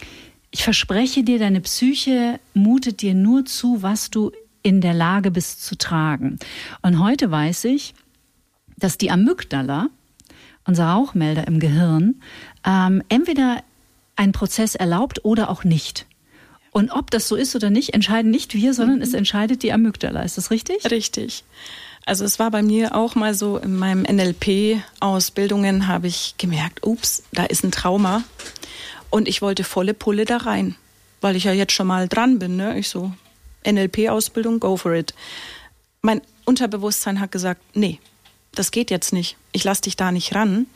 ich 0.50 0.64
verspreche 0.64 1.22
dir, 1.22 1.38
deine 1.38 1.60
Psyche 1.60 2.40
mutet 2.54 3.02
dir 3.02 3.14
nur 3.14 3.44
zu, 3.44 3.82
was 3.82 4.10
du 4.10 4.32
in 4.62 4.80
der 4.80 4.94
Lage 4.94 5.30
bist 5.30 5.64
zu 5.64 5.76
tragen. 5.76 6.38
Und 6.82 6.98
heute 6.98 7.30
weiß 7.30 7.64
ich, 7.64 7.94
dass 8.76 8.98
die 8.98 9.10
Amygdala, 9.10 9.88
unser 10.64 10.86
Rauchmelder 10.88 11.46
im 11.46 11.60
Gehirn, 11.60 12.16
ähm, 12.64 13.02
entweder 13.08 13.62
einen 14.16 14.32
Prozess 14.32 14.74
erlaubt 14.74 15.24
oder 15.24 15.50
auch 15.50 15.64
nicht. 15.64 16.06
Und 16.72 16.90
ob 16.90 17.10
das 17.10 17.26
so 17.26 17.36
ist 17.36 17.56
oder 17.56 17.70
nicht, 17.70 17.94
entscheiden 17.94 18.30
nicht 18.30 18.54
wir, 18.54 18.74
sondern 18.74 18.96
mhm. 18.96 19.02
es 19.02 19.14
entscheidet 19.14 19.62
die 19.62 19.72
Amygdala. 19.72 20.22
Ist 20.22 20.38
das 20.38 20.50
richtig? 20.50 20.90
Richtig. 20.90 21.44
Also 22.06 22.24
es 22.24 22.38
war 22.38 22.50
bei 22.50 22.62
mir 22.62 22.94
auch 22.94 23.14
mal 23.14 23.34
so, 23.34 23.58
in 23.58 23.76
meinem 23.76 24.02
NLP-Ausbildungen 24.02 25.86
habe 25.86 26.06
ich 26.06 26.34
gemerkt, 26.38 26.84
ups, 26.86 27.22
da 27.32 27.44
ist 27.44 27.64
ein 27.64 27.72
Trauma. 27.72 28.22
Und 29.10 29.28
ich 29.28 29.42
wollte 29.42 29.64
volle 29.64 29.94
Pulle 29.94 30.24
da 30.24 30.38
rein, 30.38 30.76
weil 31.20 31.36
ich 31.36 31.44
ja 31.44 31.52
jetzt 31.52 31.72
schon 31.72 31.88
mal 31.88 32.08
dran 32.08 32.38
bin. 32.38 32.56
Ne? 32.56 32.78
Ich 32.78 32.88
so, 32.88 33.12
NLP-Ausbildung, 33.66 34.60
go 34.60 34.76
for 34.76 34.94
it. 34.94 35.14
Mein 36.02 36.22
Unterbewusstsein 36.44 37.20
hat 37.20 37.32
gesagt, 37.32 37.60
nee, 37.74 37.98
das 38.52 38.70
geht 38.70 38.90
jetzt 38.90 39.12
nicht. 39.12 39.36
Ich 39.52 39.64
lass 39.64 39.80
dich 39.80 39.96
da 39.96 40.12
nicht 40.12 40.34
ran. 40.34 40.66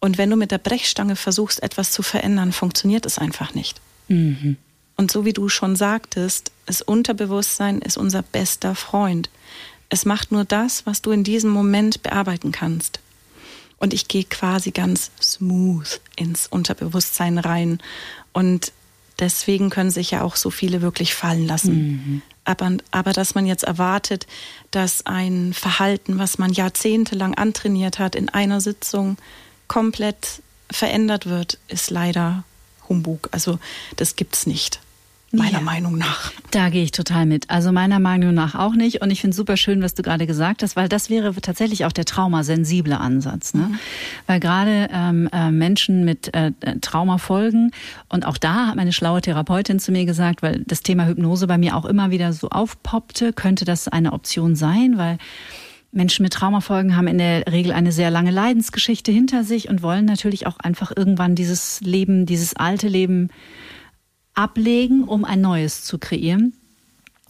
Und 0.00 0.18
wenn 0.18 0.30
du 0.30 0.36
mit 0.36 0.50
der 0.50 0.58
Brechstange 0.58 1.16
versuchst, 1.16 1.62
etwas 1.62 1.92
zu 1.92 2.02
verändern, 2.02 2.52
funktioniert 2.52 3.06
es 3.06 3.18
einfach 3.18 3.54
nicht. 3.54 3.80
Mhm. 4.08 4.56
Und 4.96 5.10
so 5.10 5.24
wie 5.24 5.32
du 5.32 5.48
schon 5.48 5.76
sagtest, 5.76 6.52
das 6.64 6.82
Unterbewusstsein 6.82 7.80
ist 7.80 7.96
unser 7.96 8.22
bester 8.22 8.74
Freund. 8.74 9.30
Es 9.88 10.04
macht 10.04 10.32
nur 10.32 10.44
das, 10.44 10.86
was 10.86 11.02
du 11.02 11.10
in 11.12 11.22
diesem 11.22 11.50
Moment 11.50 12.02
bearbeiten 12.02 12.50
kannst. 12.50 13.00
Und 13.78 13.92
ich 13.92 14.08
gehe 14.08 14.24
quasi 14.24 14.70
ganz 14.70 15.10
smooth 15.22 16.00
ins 16.16 16.46
Unterbewusstsein 16.46 17.38
rein. 17.38 17.78
Und 18.32 18.72
deswegen 19.18 19.68
können 19.68 19.90
sich 19.90 20.12
ja 20.12 20.22
auch 20.22 20.34
so 20.34 20.50
viele 20.50 20.80
wirklich 20.80 21.14
fallen 21.14 21.46
lassen. 21.46 21.74
Mhm. 21.74 22.22
Aber, 22.44 22.76
aber 22.90 23.12
dass 23.12 23.34
man 23.34 23.44
jetzt 23.44 23.64
erwartet, 23.64 24.26
dass 24.70 25.04
ein 25.04 25.52
Verhalten, 25.52 26.18
was 26.18 26.38
man 26.38 26.52
jahrzehntelang 26.52 27.34
antrainiert 27.34 27.98
hat, 27.98 28.14
in 28.14 28.30
einer 28.30 28.60
Sitzung 28.62 29.18
komplett 29.68 30.42
verändert 30.70 31.26
wird, 31.26 31.58
ist 31.68 31.90
leider 31.90 32.44
Humbug. 32.88 33.28
Also 33.32 33.58
das 33.96 34.16
gibt's 34.16 34.46
nicht 34.46 34.80
meiner 35.36 35.58
ja. 35.58 35.60
Meinung 35.60 35.98
nach. 35.98 36.32
Da 36.50 36.68
gehe 36.70 36.82
ich 36.82 36.92
total 36.92 37.26
mit. 37.26 37.50
Also 37.50 37.72
meiner 37.72 37.98
Meinung 37.98 38.34
nach 38.34 38.54
auch 38.54 38.74
nicht. 38.74 39.02
Und 39.02 39.10
ich 39.10 39.20
finde 39.20 39.36
super 39.36 39.56
schön, 39.56 39.82
was 39.82 39.94
du 39.94 40.02
gerade 40.02 40.26
gesagt 40.26 40.62
hast, 40.62 40.76
weil 40.76 40.88
das 40.88 41.10
wäre 41.10 41.34
tatsächlich 41.34 41.84
auch 41.84 41.92
der 41.92 42.04
traumasensible 42.04 42.98
Ansatz. 42.98 43.54
Ne? 43.54 43.62
Mhm. 43.62 43.78
Weil 44.26 44.40
gerade 44.40 44.88
ähm, 44.92 45.28
äh, 45.32 45.50
Menschen 45.50 46.04
mit 46.04 46.34
äh, 46.34 46.52
äh, 46.60 46.78
Traumafolgen, 46.80 47.70
und 48.08 48.26
auch 48.26 48.38
da 48.38 48.68
hat 48.68 48.76
meine 48.76 48.92
schlaue 48.92 49.20
Therapeutin 49.20 49.78
zu 49.78 49.92
mir 49.92 50.06
gesagt, 50.06 50.42
weil 50.42 50.62
das 50.66 50.82
Thema 50.82 51.06
Hypnose 51.06 51.46
bei 51.46 51.58
mir 51.58 51.76
auch 51.76 51.84
immer 51.84 52.10
wieder 52.10 52.32
so 52.32 52.48
aufpoppte, 52.48 53.32
könnte 53.32 53.64
das 53.64 53.88
eine 53.88 54.12
Option 54.12 54.56
sein, 54.56 54.94
weil 54.96 55.18
Menschen 55.92 56.22
mit 56.22 56.34
Traumafolgen 56.34 56.96
haben 56.96 57.08
in 57.08 57.18
der 57.18 57.46
Regel 57.50 57.72
eine 57.72 57.90
sehr 57.90 58.10
lange 58.10 58.30
Leidensgeschichte 58.30 59.10
hinter 59.10 59.44
sich 59.44 59.68
und 59.68 59.82
wollen 59.82 60.04
natürlich 60.04 60.46
auch 60.46 60.58
einfach 60.58 60.92
irgendwann 60.94 61.34
dieses 61.34 61.80
Leben, 61.80 62.26
dieses 62.26 62.54
alte 62.54 62.86
Leben 62.86 63.30
ablegen, 64.36 65.04
um 65.04 65.24
ein 65.24 65.40
neues 65.40 65.82
zu 65.82 65.98
kreieren. 65.98 66.52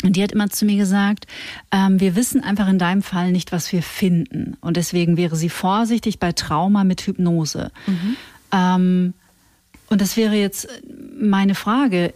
Und 0.05 0.17
die 0.17 0.23
hat 0.23 0.33
immer 0.33 0.51
zu 0.51 0.67
mir 0.67 0.77
gesagt, 0.77 1.27
ähm, 1.73 1.99
wir 2.01 2.17
wissen 2.17 2.43
einfach 2.43 2.69
in 2.69 2.79
deinem 2.79 3.03
Fall 3.03 3.33
nicht, 3.33 3.51
was 3.51 3.73
wir 3.73 3.83
finden. 3.83 4.57
Und 4.61 4.77
deswegen 4.77 5.17
wäre 5.17 5.37
sie 5.37 5.49
vorsichtig 5.49 6.19
bei 6.19 6.33
Trauma 6.33 6.85
mit 6.85 7.01
Hypnose. 7.01 7.71
Mhm. 7.87 8.17
Ähm, 8.53 9.15
und 9.89 10.01
das 10.03 10.19
wäre 10.19 10.35
jetzt 10.35 10.69
meine 11.19 11.55
Frage. 11.55 12.13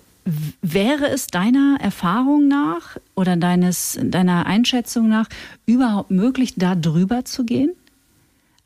Wäre 0.61 1.09
es 1.09 1.29
deiner 1.29 1.79
Erfahrung 1.81 2.47
nach 2.49 2.99
oder 3.15 3.37
deines, 3.37 3.99
deiner 4.03 4.45
Einschätzung 4.45 5.09
nach 5.09 5.29
überhaupt 5.65 6.11
möglich, 6.11 6.55
da 6.57 6.75
drüber 6.75 7.25
zu 7.25 7.45
gehen? 7.45 7.73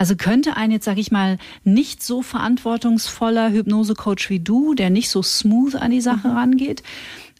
Also 0.04 0.16
könnte 0.16 0.58
ein 0.58 0.70
jetzt, 0.70 0.84
sag 0.84 0.98
ich 0.98 1.10
mal, 1.10 1.38
nicht 1.64 2.02
so 2.02 2.20
verantwortungsvoller 2.20 3.50
Hypnosecoach 3.50 4.28
wie 4.28 4.38
du, 4.38 4.74
der 4.74 4.90
nicht 4.90 5.08
so 5.08 5.22
smooth 5.22 5.76
an 5.76 5.92
die 5.92 6.02
Sache 6.02 6.28
mhm. 6.28 6.36
rangeht, 6.36 6.82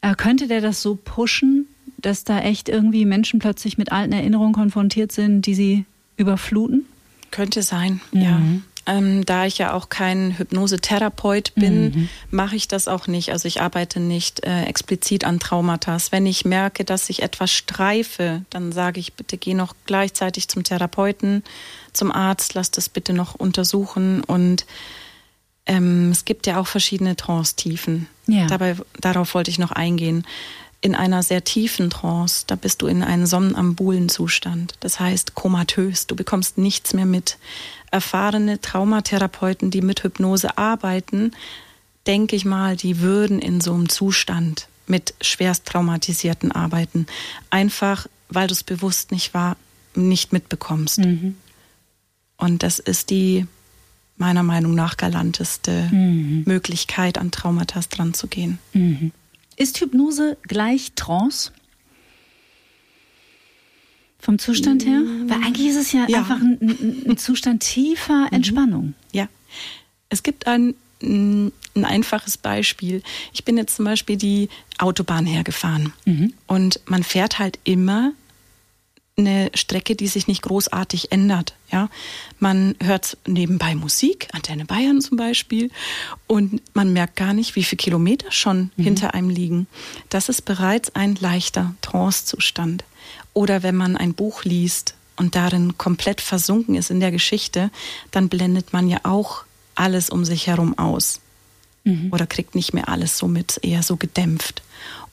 äh, 0.01 0.15
könnte 0.15 0.49
der 0.49 0.63
das 0.63 0.81
so 0.81 0.95
pushen, 0.97 1.67
dass 1.99 2.25
da 2.25 2.41
echt 2.41 2.71
irgendwie 2.71 3.05
Menschen 3.05 3.39
plötzlich 3.39 3.77
mit 3.77 3.93
alten 3.93 4.15
Erinnerungen 4.15 4.55
konfrontiert 4.55 5.13
sind, 5.13 5.43
die 5.43 5.55
sie 5.55 5.85
überfluten? 6.17 6.87
Könnte 7.31 7.61
sein, 7.61 8.01
mhm. 8.13 8.23
ja. 8.23 8.41
Ähm, 8.87 9.27
da 9.27 9.45
ich 9.45 9.59
ja 9.59 9.75
auch 9.75 9.91
kein 9.91 10.39
Hypnosetherapeut 10.39 11.55
bin, 11.55 11.85
mhm. 11.85 12.09
mache 12.31 12.57
ich 12.57 12.67
das 12.67 12.89
auch 12.89 13.07
nicht. 13.07 13.31
Also 13.33 13.47
ich 13.47 13.61
arbeite 13.61 14.01
nicht 14.01 14.45
äh, 14.45 14.65
explizit 14.65 15.25
an 15.25 15.39
Traumata. 15.39 15.97
Wenn 16.11 16.25
ich 16.25 16.47
merke, 16.47 16.85
dass 16.85 17.09
ich 17.11 17.23
etwas 17.23 17.51
streife, 17.51 18.43
dann 18.49 18.73
sage 18.73 19.01
ich, 19.01 19.15
bitte 19.15 19.39
geh 19.39 19.55
noch 19.55 19.75
gleichzeitig 19.87 20.49
zum 20.49 20.65
Therapeuten, 20.65 21.43
zum 21.95 22.13
Arzt, 22.13 22.55
lass 22.55 22.71
das 22.71 22.89
bitte 22.89 23.13
noch 23.13 23.35
untersuchen. 23.35 24.23
Und 24.23 24.67
ähm, 25.67 26.11
es 26.11 26.25
gibt 26.25 26.47
ja 26.47 26.61
auch 26.61 26.67
verschiedene 26.67 27.17
Trance-Tiefen. 27.17 28.09
Ja. 28.27 28.47
Dabei, 28.47 28.77
darauf 29.01 29.35
wollte 29.35 29.51
ich 29.51 29.59
noch 29.59 29.73
eingehen 29.73 30.25
in 30.85 30.95
einer 30.95 31.23
sehr 31.23 31.43
tiefen 31.43 31.89
Trance, 31.89 32.45
da 32.47 32.57
bist 32.57 32.83
du 32.83 32.87
in 32.89 33.03
einem 33.03 33.25
somnambulen 33.25 34.11
Zustand. 34.11 34.75
Das 34.81 35.01
heißt 35.01 35.35
komatös, 35.35 36.07
du 36.07 36.15
bekommst 36.15 36.59
nichts 36.59 36.93
mehr 36.93 37.07
mit. 37.07 37.39
Erfahrene 37.91 38.61
Traumatherapeuten, 38.61 39.71
die 39.71 39.81
mit 39.81 40.05
Hypnose 40.05 40.59
arbeiten, 40.59 41.33
denke 42.07 42.37
ich 42.37 42.45
mal, 42.45 42.77
die 42.77 43.01
würden 43.01 43.39
in 43.39 43.63
so 43.63 43.73
einem 43.73 43.89
Zustand 43.89 44.69
mit 44.87 45.15
schwerst 45.23 45.65
traumatisierten 45.65 46.53
arbeiten. 46.53 47.07
Einfach, 47.49 48.07
weil 48.29 48.47
du 48.47 48.53
es 48.53 48.63
bewusst 48.63 49.11
nicht 49.11 49.33
war, 49.33 49.57
nicht 49.95 50.35
mitbekommst. 50.35 50.99
Mhm. 50.99 51.37
Und 52.45 52.63
das 52.63 52.79
ist 52.79 53.09
die 53.09 53.47
meiner 54.17 54.43
Meinung 54.43 54.75
nach 54.75 54.99
galanteste 54.99 55.89
mhm. 55.91 56.43
Möglichkeit, 56.45 57.17
an 57.17 57.31
Traumata 57.31 57.81
dran 57.89 58.13
zu 58.13 58.29
gehen. 58.29 58.59
Mhm. 58.75 59.13
Ist 59.57 59.81
Hypnose 59.81 60.37
gleich 60.43 60.93
Trance? 60.95 61.53
Vom 64.19 64.39
Zustand 64.39 64.87
her? 64.87 65.01
Mm. 65.01 65.29
Weil 65.29 65.37
eigentlich 65.45 65.69
ist 65.69 65.77
es 65.77 65.93
ja, 65.93 66.07
ja. 66.09 66.19
einfach 66.19 66.41
ein, 66.41 67.05
ein, 67.07 67.17
Zustand 67.19 67.63
tiefer 67.63 68.27
mhm. 68.31 68.33
Entspannung. 68.33 68.95
Ja. 69.13 69.29
Es 70.09 70.23
gibt 70.23 70.47
ein, 70.47 70.75
ein 71.03 71.53
einfaches 71.75 72.39
Beispiel. 72.39 73.03
Ich 73.33 73.45
bin 73.45 73.59
jetzt 73.59 73.77
zum 73.77 73.85
Beispiel 73.85 74.17
die 74.17 74.49
Autobahn 74.79 75.27
hergefahren 75.27 75.93
mhm. 76.07 76.33
und 76.47 76.81
man 76.87 77.03
fährt 77.03 77.39
halt 77.39 77.59
immer 77.65 78.13
eine 79.17 79.51
Strecke, 79.55 79.95
die 79.95 80.09
sich 80.09 80.27
nicht 80.27 80.43
großartig 80.43 81.13
ändert. 81.13 81.55
Ja, 81.71 81.89
man 82.41 82.75
hört 82.83 83.17
nebenbei 83.27 83.75
Musik, 83.75 84.29
Antenne 84.33 84.65
Bayern 84.65 85.01
zum 85.01 85.17
Beispiel, 85.17 85.71
und 86.27 86.61
man 86.75 86.93
merkt 86.93 87.17
gar 87.17 87.33
nicht, 87.33 87.55
wie 87.55 87.65
viele 87.65 87.79
Kilometer 87.79 88.33
schon 88.33 88.71
mhm. 88.77 88.83
hinter 88.83 89.15
einem 89.15 89.31
liegen. 89.31 89.67
Das 90.09 90.29
ist 90.29 90.45
bereits 90.45 90.95
ein 90.95 91.15
leichter 91.17 91.75
Trancezustand. 91.81 92.85
Oder 93.33 93.63
wenn 93.63 93.77
man 93.77 93.97
ein 93.97 94.15
Buch 94.15 94.45
liest 94.45 94.95
und 95.17 95.37
darin 95.37 95.79
komplett 95.79 96.21
versunken 96.21 96.75
ist 96.75 96.91
in 96.91 97.01
der 97.01 97.13
Geschichte, 97.13 97.71
dann 98.11 98.29
blendet 98.29 98.73
man 98.73 98.89
ja 98.89 98.99
auch 99.05 99.45
alles 99.77 100.11
um 100.11 100.25
sich 100.25 100.49
herum 100.49 100.77
aus. 100.77 101.21
Mhm. 101.85 102.13
Oder 102.13 102.27
kriegt 102.27 102.55
nicht 102.55 102.75
mehr 102.75 102.89
alles 102.89 103.19
so 103.19 103.29
mit, 103.29 103.61
eher 103.63 103.83
so 103.83 103.97
gedämpft. 103.97 104.63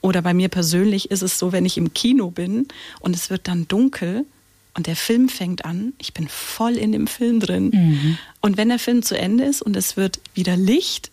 Oder 0.02 0.22
bei 0.22 0.34
mir 0.34 0.50
persönlich 0.50 1.12
ist 1.12 1.22
es 1.22 1.38
so, 1.38 1.52
wenn 1.52 1.66
ich 1.66 1.78
im 1.78 1.94
Kino 1.94 2.32
bin 2.32 2.68
und 3.00 3.16
es 3.16 3.30
wird 3.30 3.48
dann 3.48 3.68
dunkel 3.68 4.26
und 4.74 4.88
der 4.88 4.96
Film 4.96 5.30
fängt 5.30 5.66
an, 5.66 5.94
ich 6.00 6.14
bin 6.14 6.28
voll 6.28 6.74
in 6.74 6.92
dem 6.92 7.08
Film 7.08 7.40
drin. 7.40 7.70
Mhm. 7.74 8.18
Und 8.42 8.58
wenn 8.58 8.70
der 8.70 8.80
Film 8.80 9.04
zu 9.04 9.18
Ende 9.18 9.44
ist 9.44 9.62
und 9.62 9.76
es 9.76 9.98
wird 9.98 10.20
wieder 10.34 10.58
Licht, 10.58 11.12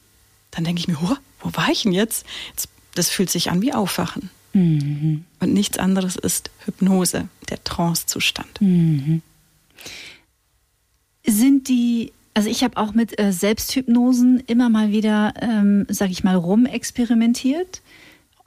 dann 0.51 0.65
denke 0.65 0.81
ich 0.81 0.89
mir, 0.89 0.97
wo, 1.01 1.17
wo 1.41 1.57
war 1.57 1.69
ich 1.71 1.83
denn 1.83 1.93
jetzt? 1.93 2.25
jetzt? 2.51 2.69
Das 2.95 3.11
fühlt 3.11 3.31
sich 3.31 3.51
an 3.51 3.61
wie 3.61 3.75
Aufwachen. 3.75 4.31
Mhm. 4.55 5.25
Und 5.41 5.53
nichts 5.53 5.79
anderes 5.79 6.17
ist 6.17 6.51
Hypnose, 6.65 7.29
der 7.51 7.63
Trancezustand. 7.65 8.61
Mhm. 8.61 9.23
Sind 11.27 11.69
die 11.69 12.13
also 12.35 12.51
ich 12.51 12.63
habe 12.63 12.77
auch 12.77 12.95
mit 12.95 13.19
äh, 13.19 13.33
Selbsthypnosen 13.33 14.45
immer 14.47 14.69
mal 14.69 14.93
wieder, 14.93 15.35
ähm, 15.41 15.87
sage 15.89 16.13
ich 16.13 16.23
mal, 16.23 16.37
rumexperimentiert 16.37 17.83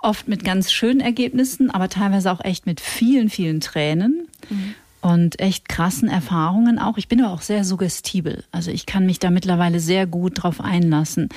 oft 0.02 0.28
mit 0.28 0.44
ganz 0.44 0.72
schönen 0.72 1.00
Ergebnissen, 1.00 1.72
aber 1.72 1.90
teilweise 1.90 2.32
auch 2.32 2.44
echt 2.44 2.66
mit 2.66 2.82
vielen, 2.82 3.30
vielen 3.30 3.62
Tränen. 3.62 4.28
Mhm. 4.50 4.76
Und 5.04 5.40
echt 5.40 5.68
krassen 5.68 6.10
Erfahrungen 6.10 6.78
auch. 6.78 7.00
Ich 7.00 7.08
bin 7.08 7.22
aber 7.24 7.34
auch 7.34 7.42
sehr 7.42 7.64
suggestibel. 7.64 8.44
Also 8.52 8.70
ich 8.70 8.86
kann 8.86 9.08
mich 9.08 9.18
da 9.18 9.32
mittlerweile 9.32 9.80
sehr 9.80 10.06
gut 10.06 10.44
drauf 10.44 10.62
einlassen. 10.62 11.30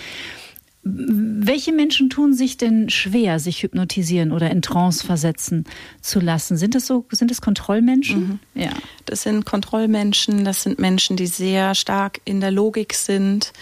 Welche 0.82 1.72
Menschen 1.72 2.10
tun 2.10 2.34
sich 2.34 2.58
denn 2.58 2.90
schwer, 2.90 3.38
sich 3.38 3.62
hypnotisieren 3.62 4.32
oder 4.32 4.50
in 4.50 4.60
Trance 4.60 5.06
versetzen 5.06 5.64
zu 6.02 6.20
lassen? 6.20 6.58
Sind 6.58 6.74
das 6.74 6.86
so, 6.86 7.06
sind 7.10 7.30
das 7.30 7.40
Kontrollmenschen? 7.40 8.40
Mhm. 8.54 8.62
Ja. 8.62 8.72
Das 9.06 9.22
sind 9.22 9.46
Kontrollmenschen, 9.46 10.44
das 10.44 10.62
sind 10.62 10.78
Menschen, 10.78 11.16
die 11.16 11.26
sehr 11.26 11.74
stark 11.74 12.20
in 12.26 12.42
der 12.42 12.50
Logik 12.50 12.92
sind, 12.92 13.54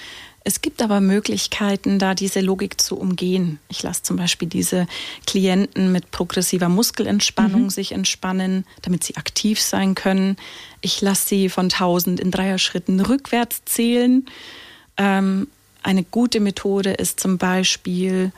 es 0.45 0.61
gibt 0.61 0.83
aber 0.83 1.01
Möglichkeiten, 1.01 1.99
da 1.99 2.15
diese 2.15 2.41
Logik 2.41 2.81
zu 2.81 2.99
umgehen. 2.99 3.59
Ich 3.69 3.83
lasse 3.83 4.03
zum 4.03 4.17
Beispiel 4.17 4.49
diese 4.49 4.87
Klienten 5.27 5.93
mit 5.93 6.11
progressiver 6.11 6.69
Muskelentspannung 6.69 7.65
mhm. 7.65 7.71
sich 7.71 7.93
entspannen, 7.93 8.65
damit 8.83 9.05
sie 9.05 9.17
aktiv 9.17 9.61
sein 9.61 9.95
können. 9.95 10.37
Ich 10.81 11.01
lasse 11.01 11.29
sie 11.29 11.49
von 11.49 11.67
1000 11.67 12.19
in 12.19 12.31
Dreierschritten 12.31 13.01
rückwärts 13.01 13.63
zählen. 13.65 14.27
Ähm, 14.97 15.47
eine 15.85 16.03
gute 16.03 16.41
Methode 16.41 16.93
ist 16.93 17.21
zum 17.21 17.39
Beispiel, 17.39 18.33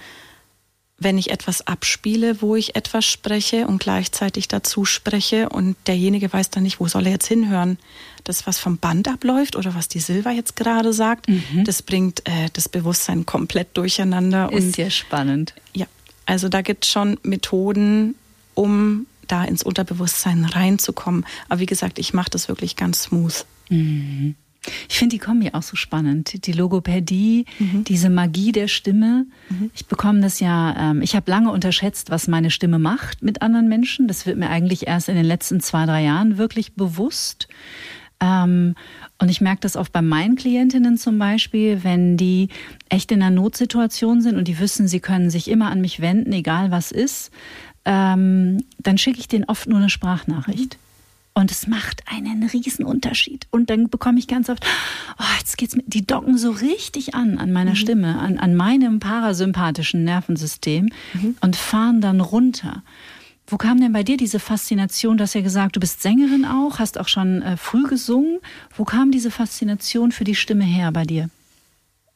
wenn 0.98 1.18
ich 1.18 1.30
etwas 1.30 1.66
abspiele, 1.66 2.40
wo 2.40 2.54
ich 2.54 2.76
etwas 2.76 3.04
spreche 3.04 3.66
und 3.66 3.78
gleichzeitig 3.78 4.48
dazu 4.48 4.84
spreche 4.84 5.48
und 5.48 5.76
derjenige 5.86 6.32
weiß 6.32 6.50
dann 6.50 6.62
nicht, 6.62 6.78
wo 6.78 6.86
soll 6.86 7.06
er 7.06 7.12
jetzt 7.12 7.26
hinhören. 7.26 7.78
Das, 8.22 8.46
was 8.46 8.58
vom 8.58 8.78
Band 8.78 9.08
abläuft 9.08 9.56
oder 9.56 9.74
was 9.74 9.88
die 9.88 9.98
Silva 9.98 10.30
jetzt 10.30 10.56
gerade 10.56 10.92
sagt, 10.92 11.28
mhm. 11.28 11.64
das 11.64 11.82
bringt 11.82 12.26
äh, 12.26 12.48
das 12.52 12.68
Bewusstsein 12.68 13.26
komplett 13.26 13.76
durcheinander. 13.76 14.50
Ist 14.52 14.76
ja 14.76 14.88
spannend. 14.88 15.54
Ja, 15.74 15.86
also 16.24 16.48
da 16.48 16.62
gibt 16.62 16.84
es 16.84 16.90
schon 16.90 17.18
Methoden, 17.22 18.14
um 18.54 19.06
da 19.26 19.44
ins 19.44 19.62
Unterbewusstsein 19.62 20.44
reinzukommen. 20.44 21.26
Aber 21.48 21.60
wie 21.60 21.66
gesagt, 21.66 21.98
ich 21.98 22.14
mache 22.14 22.30
das 22.30 22.48
wirklich 22.48 22.76
ganz 22.76 23.04
smooth. 23.04 23.44
Mhm. 23.68 24.36
Ich 24.88 24.98
finde 24.98 25.16
die 25.16 25.20
Kombi 25.20 25.50
auch 25.52 25.62
so 25.62 25.76
spannend. 25.76 26.46
Die 26.46 26.52
Logopädie, 26.52 27.44
mhm. 27.58 27.84
diese 27.84 28.10
Magie 28.10 28.52
der 28.52 28.68
Stimme. 28.68 29.26
Mhm. 29.50 29.70
Ich 29.74 29.86
bekomme 29.86 30.20
das 30.20 30.40
ja, 30.40 30.90
ähm, 30.90 31.02
ich 31.02 31.14
habe 31.14 31.30
lange 31.30 31.50
unterschätzt, 31.50 32.10
was 32.10 32.28
meine 32.28 32.50
Stimme 32.50 32.78
macht 32.78 33.22
mit 33.22 33.42
anderen 33.42 33.68
Menschen. 33.68 34.08
Das 34.08 34.26
wird 34.26 34.38
mir 34.38 34.48
eigentlich 34.48 34.86
erst 34.86 35.08
in 35.08 35.16
den 35.16 35.26
letzten 35.26 35.60
zwei, 35.60 35.86
drei 35.86 36.02
Jahren 36.02 36.38
wirklich 36.38 36.74
bewusst. 36.74 37.48
Ähm, 38.20 38.74
und 39.18 39.28
ich 39.28 39.40
merke 39.40 39.60
das 39.60 39.76
oft 39.76 39.92
bei 39.92 40.02
meinen 40.02 40.36
Klientinnen 40.36 40.96
zum 40.98 41.18
Beispiel, 41.18 41.84
wenn 41.84 42.16
die 42.16 42.48
echt 42.88 43.12
in 43.12 43.22
einer 43.22 43.34
Notsituation 43.34 44.20
sind 44.20 44.36
und 44.36 44.48
die 44.48 44.58
wissen, 44.58 44.88
sie 44.88 45.00
können 45.00 45.30
sich 45.30 45.48
immer 45.48 45.70
an 45.70 45.80
mich 45.80 46.00
wenden, 46.00 46.32
egal 46.32 46.70
was 46.70 46.90
ist, 46.90 47.30
ähm, 47.84 48.64
dann 48.78 48.98
schicke 48.98 49.18
ich 49.18 49.28
denen 49.28 49.44
oft 49.44 49.68
nur 49.68 49.78
eine 49.78 49.90
Sprachnachricht. 49.90 50.74
Mhm. 50.74 50.83
Und 51.36 51.50
es 51.50 51.66
macht 51.66 52.02
einen 52.06 52.44
riesen 52.44 52.84
Unterschied. 52.84 53.48
Und 53.50 53.68
dann 53.68 53.88
bekomme 53.88 54.20
ich 54.20 54.28
ganz 54.28 54.48
oft, 54.48 54.64
oh, 55.18 55.38
jetzt 55.40 55.58
geht's 55.58 55.74
mir, 55.74 55.82
die 55.84 56.06
docken 56.06 56.38
so 56.38 56.52
richtig 56.52 57.16
an, 57.16 57.38
an 57.38 57.52
meiner 57.52 57.72
mhm. 57.72 57.76
Stimme, 57.76 58.18
an, 58.20 58.38
an 58.38 58.54
meinem 58.54 59.00
parasympathischen 59.00 60.04
Nervensystem 60.04 60.90
mhm. 61.12 61.36
und 61.40 61.56
fahren 61.56 62.00
dann 62.00 62.20
runter. 62.20 62.84
Wo 63.48 63.56
kam 63.58 63.80
denn 63.80 63.92
bei 63.92 64.04
dir 64.04 64.16
diese 64.16 64.38
Faszination? 64.38 65.18
Du 65.18 65.24
hast 65.24 65.34
ja 65.34 65.42
gesagt, 65.42 65.74
du 65.76 65.80
bist 65.80 66.02
Sängerin 66.02 66.44
auch, 66.46 66.78
hast 66.78 66.98
auch 66.98 67.08
schon 67.08 67.42
äh, 67.42 67.56
früh 67.56 67.86
gesungen. 67.88 68.38
Wo 68.74 68.84
kam 68.84 69.10
diese 69.10 69.32
Faszination 69.32 70.12
für 70.12 70.24
die 70.24 70.36
Stimme 70.36 70.64
her 70.64 70.92
bei 70.92 71.02
dir? 71.02 71.28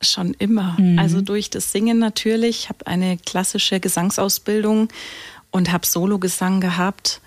Schon 0.00 0.32
immer. 0.34 0.76
Mhm. 0.78 0.98
Also 0.98 1.20
durch 1.20 1.50
das 1.50 1.72
Singen 1.72 1.98
natürlich. 1.98 2.60
Ich 2.60 2.68
habe 2.68 2.86
eine 2.86 3.18
klassische 3.18 3.80
Gesangsausbildung 3.80 4.88
und 5.50 5.72
habe 5.72 5.84
Sologesang 5.84 6.60
gehabt. 6.60 7.20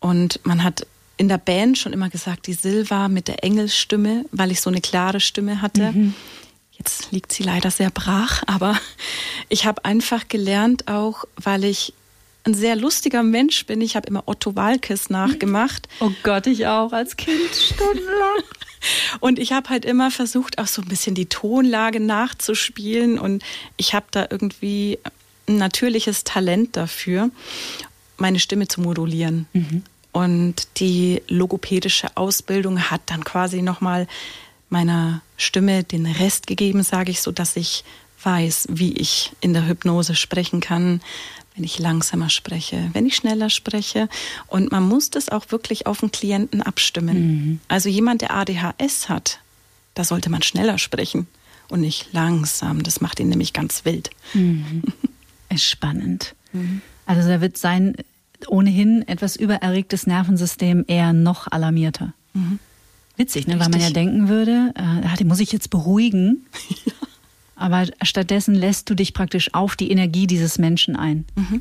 Und 0.00 0.40
man 0.44 0.64
hat 0.64 0.86
in 1.20 1.28
der 1.28 1.36
Band 1.36 1.76
schon 1.76 1.92
immer 1.92 2.08
gesagt, 2.08 2.46
die 2.46 2.54
Silva 2.54 3.08
mit 3.08 3.28
der 3.28 3.44
Engelsstimme, 3.44 4.24
weil 4.32 4.50
ich 4.50 4.62
so 4.62 4.70
eine 4.70 4.80
klare 4.80 5.20
Stimme 5.20 5.60
hatte. 5.60 5.92
Mhm. 5.92 6.14
Jetzt 6.72 7.12
liegt 7.12 7.30
sie 7.30 7.42
leider 7.42 7.70
sehr 7.70 7.90
brach, 7.90 8.42
aber 8.46 8.80
ich 9.50 9.66
habe 9.66 9.84
einfach 9.84 10.28
gelernt 10.28 10.88
auch, 10.88 11.26
weil 11.36 11.64
ich 11.64 11.92
ein 12.44 12.54
sehr 12.54 12.74
lustiger 12.74 13.22
Mensch 13.22 13.66
bin. 13.66 13.82
Ich 13.82 13.96
habe 13.96 14.08
immer 14.08 14.22
Otto 14.24 14.56
Walkes 14.56 15.10
nachgemacht. 15.10 15.88
Oh 16.00 16.10
Gott, 16.22 16.46
ich 16.46 16.66
auch 16.66 16.94
als 16.94 17.18
Kind 17.18 17.54
stundenlang. 17.54 18.42
Und 19.20 19.38
ich 19.38 19.52
habe 19.52 19.68
halt 19.68 19.84
immer 19.84 20.10
versucht, 20.10 20.56
auch 20.56 20.68
so 20.68 20.80
ein 20.80 20.88
bisschen 20.88 21.14
die 21.14 21.26
Tonlage 21.26 22.00
nachzuspielen. 22.00 23.18
Und 23.18 23.42
ich 23.76 23.92
habe 23.92 24.06
da 24.10 24.26
irgendwie 24.30 24.98
ein 25.46 25.58
natürliches 25.58 26.24
Talent 26.24 26.78
dafür, 26.78 27.28
meine 28.16 28.38
Stimme 28.38 28.68
zu 28.68 28.80
modulieren. 28.80 29.46
Mhm. 29.52 29.82
Und 30.12 30.66
die 30.78 31.22
logopädische 31.28 32.16
Ausbildung 32.16 32.90
hat 32.90 33.02
dann 33.06 33.24
quasi 33.24 33.62
nochmal 33.62 34.06
meiner 34.68 35.22
Stimme 35.36 35.84
den 35.84 36.06
Rest 36.06 36.46
gegeben, 36.46 36.82
sage 36.82 37.10
ich, 37.10 37.20
so 37.20 37.32
dass 37.32 37.56
ich 37.56 37.84
weiß, 38.22 38.68
wie 38.70 38.92
ich 38.92 39.32
in 39.40 39.52
der 39.52 39.66
Hypnose 39.66 40.14
sprechen 40.14 40.60
kann, 40.60 41.00
wenn 41.54 41.64
ich 41.64 41.78
langsamer 41.78 42.28
spreche, 42.28 42.90
wenn 42.92 43.06
ich 43.06 43.16
schneller 43.16 43.50
spreche. 43.50 44.08
Und 44.46 44.70
man 44.72 44.82
muss 44.82 45.10
das 45.10 45.28
auch 45.28 45.50
wirklich 45.50 45.86
auf 45.86 46.00
den 46.00 46.12
Klienten 46.12 46.62
abstimmen. 46.62 47.18
Mhm. 47.18 47.60
Also 47.68 47.88
jemand, 47.88 48.22
der 48.22 48.34
ADHS 48.34 49.08
hat, 49.08 49.40
da 49.94 50.04
sollte 50.04 50.30
man 50.30 50.42
schneller 50.42 50.78
sprechen 50.78 51.26
und 51.68 51.80
nicht 51.80 52.12
langsam. 52.12 52.82
Das 52.82 53.00
macht 53.00 53.20
ihn 53.20 53.28
nämlich 53.28 53.52
ganz 53.52 53.84
wild. 53.84 54.10
Mhm. 54.34 54.82
Ist 55.48 55.64
spannend. 55.64 56.34
Mhm. 56.52 56.82
Also 57.06 57.28
da 57.28 57.40
wird 57.40 57.58
sein 57.58 57.96
ohnehin 58.48 59.06
etwas 59.06 59.36
übererregtes 59.36 60.06
Nervensystem 60.06 60.84
eher 60.86 61.12
noch 61.12 61.50
alarmierter. 61.50 62.12
Mhm. 62.34 62.58
Witzig, 63.16 63.46
ne? 63.46 63.58
weil 63.60 63.68
man 63.68 63.80
ja 63.80 63.90
denken 63.90 64.28
würde, 64.28 64.72
äh, 64.74 65.16
die 65.18 65.24
muss 65.24 65.40
ich 65.40 65.52
jetzt 65.52 65.70
beruhigen. 65.70 66.46
Aber 67.56 67.86
stattdessen 68.02 68.54
lässt 68.54 68.88
du 68.88 68.94
dich 68.94 69.12
praktisch 69.12 69.52
auf 69.52 69.76
die 69.76 69.90
Energie 69.90 70.26
dieses 70.26 70.58
Menschen 70.58 70.96
ein. 70.96 71.26
Mhm. 71.36 71.60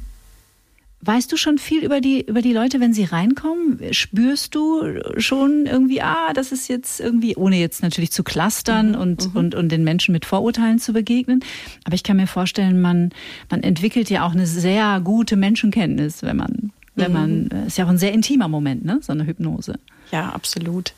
Weißt 1.02 1.32
du 1.32 1.38
schon 1.38 1.58
viel 1.58 1.86
über 1.86 2.02
die, 2.02 2.22
über 2.22 2.42
die 2.42 2.52
Leute, 2.52 2.82
wenn 2.82 2.94
sie 2.94 3.06
reinkommen? 3.06 3.80
Spürst 3.94 4.54
du 4.54 4.84
schon 5.18 5.66
irgendwie, 5.66 6.02
ah, 6.02 6.34
das 6.34 6.52
ist 6.52 6.68
jetzt 6.68 7.00
irgendwie, 7.00 7.38
ohne 7.38 7.58
jetzt 7.58 7.82
natürlich 7.82 8.12
zu 8.12 8.24
clustern 8.24 8.92
mhm. 8.92 9.00
und, 9.00 9.34
mhm. 9.34 9.40
und, 9.40 9.56
und 9.56 9.70
den 9.70 9.84
Menschen 9.86 10.12
mit 10.12 10.26
Vorurteilen 10.26 10.80
zu 10.80 10.92
begegnen. 10.92 11.44
Aber 11.86 11.96
ich 11.96 12.04
kann 12.04 12.18
mir 12.18 12.28
vorstellen, 12.28 12.82
man, 12.82 13.12
man 13.50 13.64
entwickelt 13.64 14.10
ja 14.10 14.26
auch 14.26 14.34
eine 14.34 14.46
sehr 14.46 15.00
gute 15.02 15.38
Menschenkenntnis, 15.38 16.22
wenn 16.22 16.36
man 16.36 16.72
wenn 17.00 17.14
man, 17.14 17.44
mhm. 17.44 17.68
ist 17.68 17.78
ja 17.78 17.86
auch 17.86 17.90
ein 17.90 17.98
sehr 17.98 18.12
intimer 18.12 18.50
Moment, 18.50 18.84
ne? 18.84 19.00
So 19.02 19.14
eine 19.14 19.26
Hypnose. 19.26 19.80
Ja, 20.12 20.32
absolut. 20.32 20.94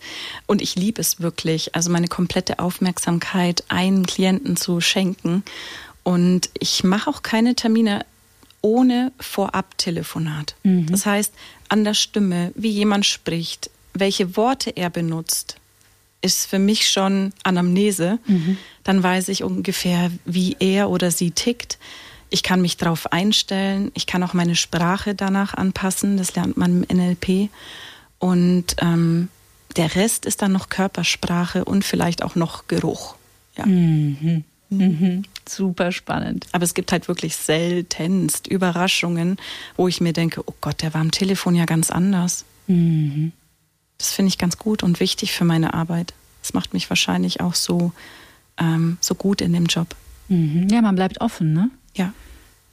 Und 0.47 0.61
ich 0.61 0.75
liebe 0.75 1.01
es 1.01 1.21
wirklich, 1.21 1.75
also 1.75 1.91
meine 1.91 2.07
komplette 2.07 2.59
Aufmerksamkeit 2.59 3.63
einen 3.67 4.05
Klienten 4.05 4.55
zu 4.55 4.81
schenken. 4.81 5.43
Und 6.03 6.49
ich 6.57 6.83
mache 6.83 7.09
auch 7.09 7.21
keine 7.21 7.55
Termine 7.55 8.05
ohne 8.61 9.11
Vorab-Telefonat. 9.19 10.55
Mhm. 10.63 10.87
Das 10.87 11.05
heißt, 11.05 11.33
an 11.69 11.83
der 11.83 11.93
Stimme, 11.93 12.51
wie 12.55 12.69
jemand 12.69 13.05
spricht, 13.05 13.69
welche 13.93 14.35
Worte 14.37 14.71
er 14.71 14.89
benutzt, 14.89 15.57
ist 16.21 16.45
für 16.47 16.59
mich 16.59 16.89
schon 16.89 17.33
Anamnese. 17.43 18.19
Mhm. 18.27 18.57
Dann 18.83 19.01
weiß 19.01 19.29
ich 19.29 19.43
ungefähr, 19.43 20.11
wie 20.25 20.55
er 20.59 20.89
oder 20.89 21.11
sie 21.11 21.31
tickt. 21.31 21.79
Ich 22.29 22.43
kann 22.43 22.61
mich 22.61 22.77
darauf 22.77 23.11
einstellen. 23.11 23.91
Ich 23.93 24.05
kann 24.05 24.23
auch 24.23 24.33
meine 24.33 24.55
Sprache 24.55 25.15
danach 25.15 25.53
anpassen. 25.53 26.17
Das 26.17 26.35
lernt 26.35 26.57
man 26.57 26.83
im 26.83 26.97
NLP. 26.97 27.49
Und 28.19 28.75
ähm, 28.79 29.29
der 29.75 29.95
Rest 29.95 30.25
ist 30.25 30.41
dann 30.41 30.51
noch 30.51 30.69
Körpersprache 30.69 31.65
und 31.65 31.83
vielleicht 31.83 32.23
auch 32.23 32.35
noch 32.35 32.67
Geruch. 32.67 33.15
Ja. 33.57 33.65
Mhm. 33.65 34.43
Mhm. 34.69 35.23
Super 35.47 35.91
spannend. 35.91 36.47
Aber 36.51 36.63
es 36.63 36.73
gibt 36.73 36.91
halt 36.91 37.07
wirklich 37.07 37.35
seltenst 37.35 38.47
Überraschungen, 38.47 39.37
wo 39.75 39.87
ich 39.87 40.01
mir 40.01 40.13
denke, 40.13 40.41
oh 40.45 40.53
Gott, 40.61 40.81
der 40.81 40.93
war 40.93 41.01
am 41.01 41.11
Telefon 41.11 41.55
ja 41.55 41.65
ganz 41.65 41.91
anders. 41.91 42.45
Mhm. 42.67 43.31
Das 43.97 44.13
finde 44.13 44.29
ich 44.29 44.37
ganz 44.37 44.57
gut 44.57 44.83
und 44.83 44.99
wichtig 44.99 45.33
für 45.33 45.45
meine 45.45 45.73
Arbeit. 45.73 46.13
Das 46.41 46.53
macht 46.53 46.73
mich 46.73 46.89
wahrscheinlich 46.89 47.41
auch 47.41 47.53
so, 47.53 47.91
ähm, 48.57 48.97
so 48.99 49.15
gut 49.15 49.41
in 49.41 49.53
dem 49.53 49.65
Job. 49.65 49.95
Mhm. 50.27 50.67
Ja, 50.69 50.81
man 50.81 50.95
bleibt 50.95 51.21
offen, 51.21 51.53
ne? 51.53 51.69
Ja. 51.95 52.13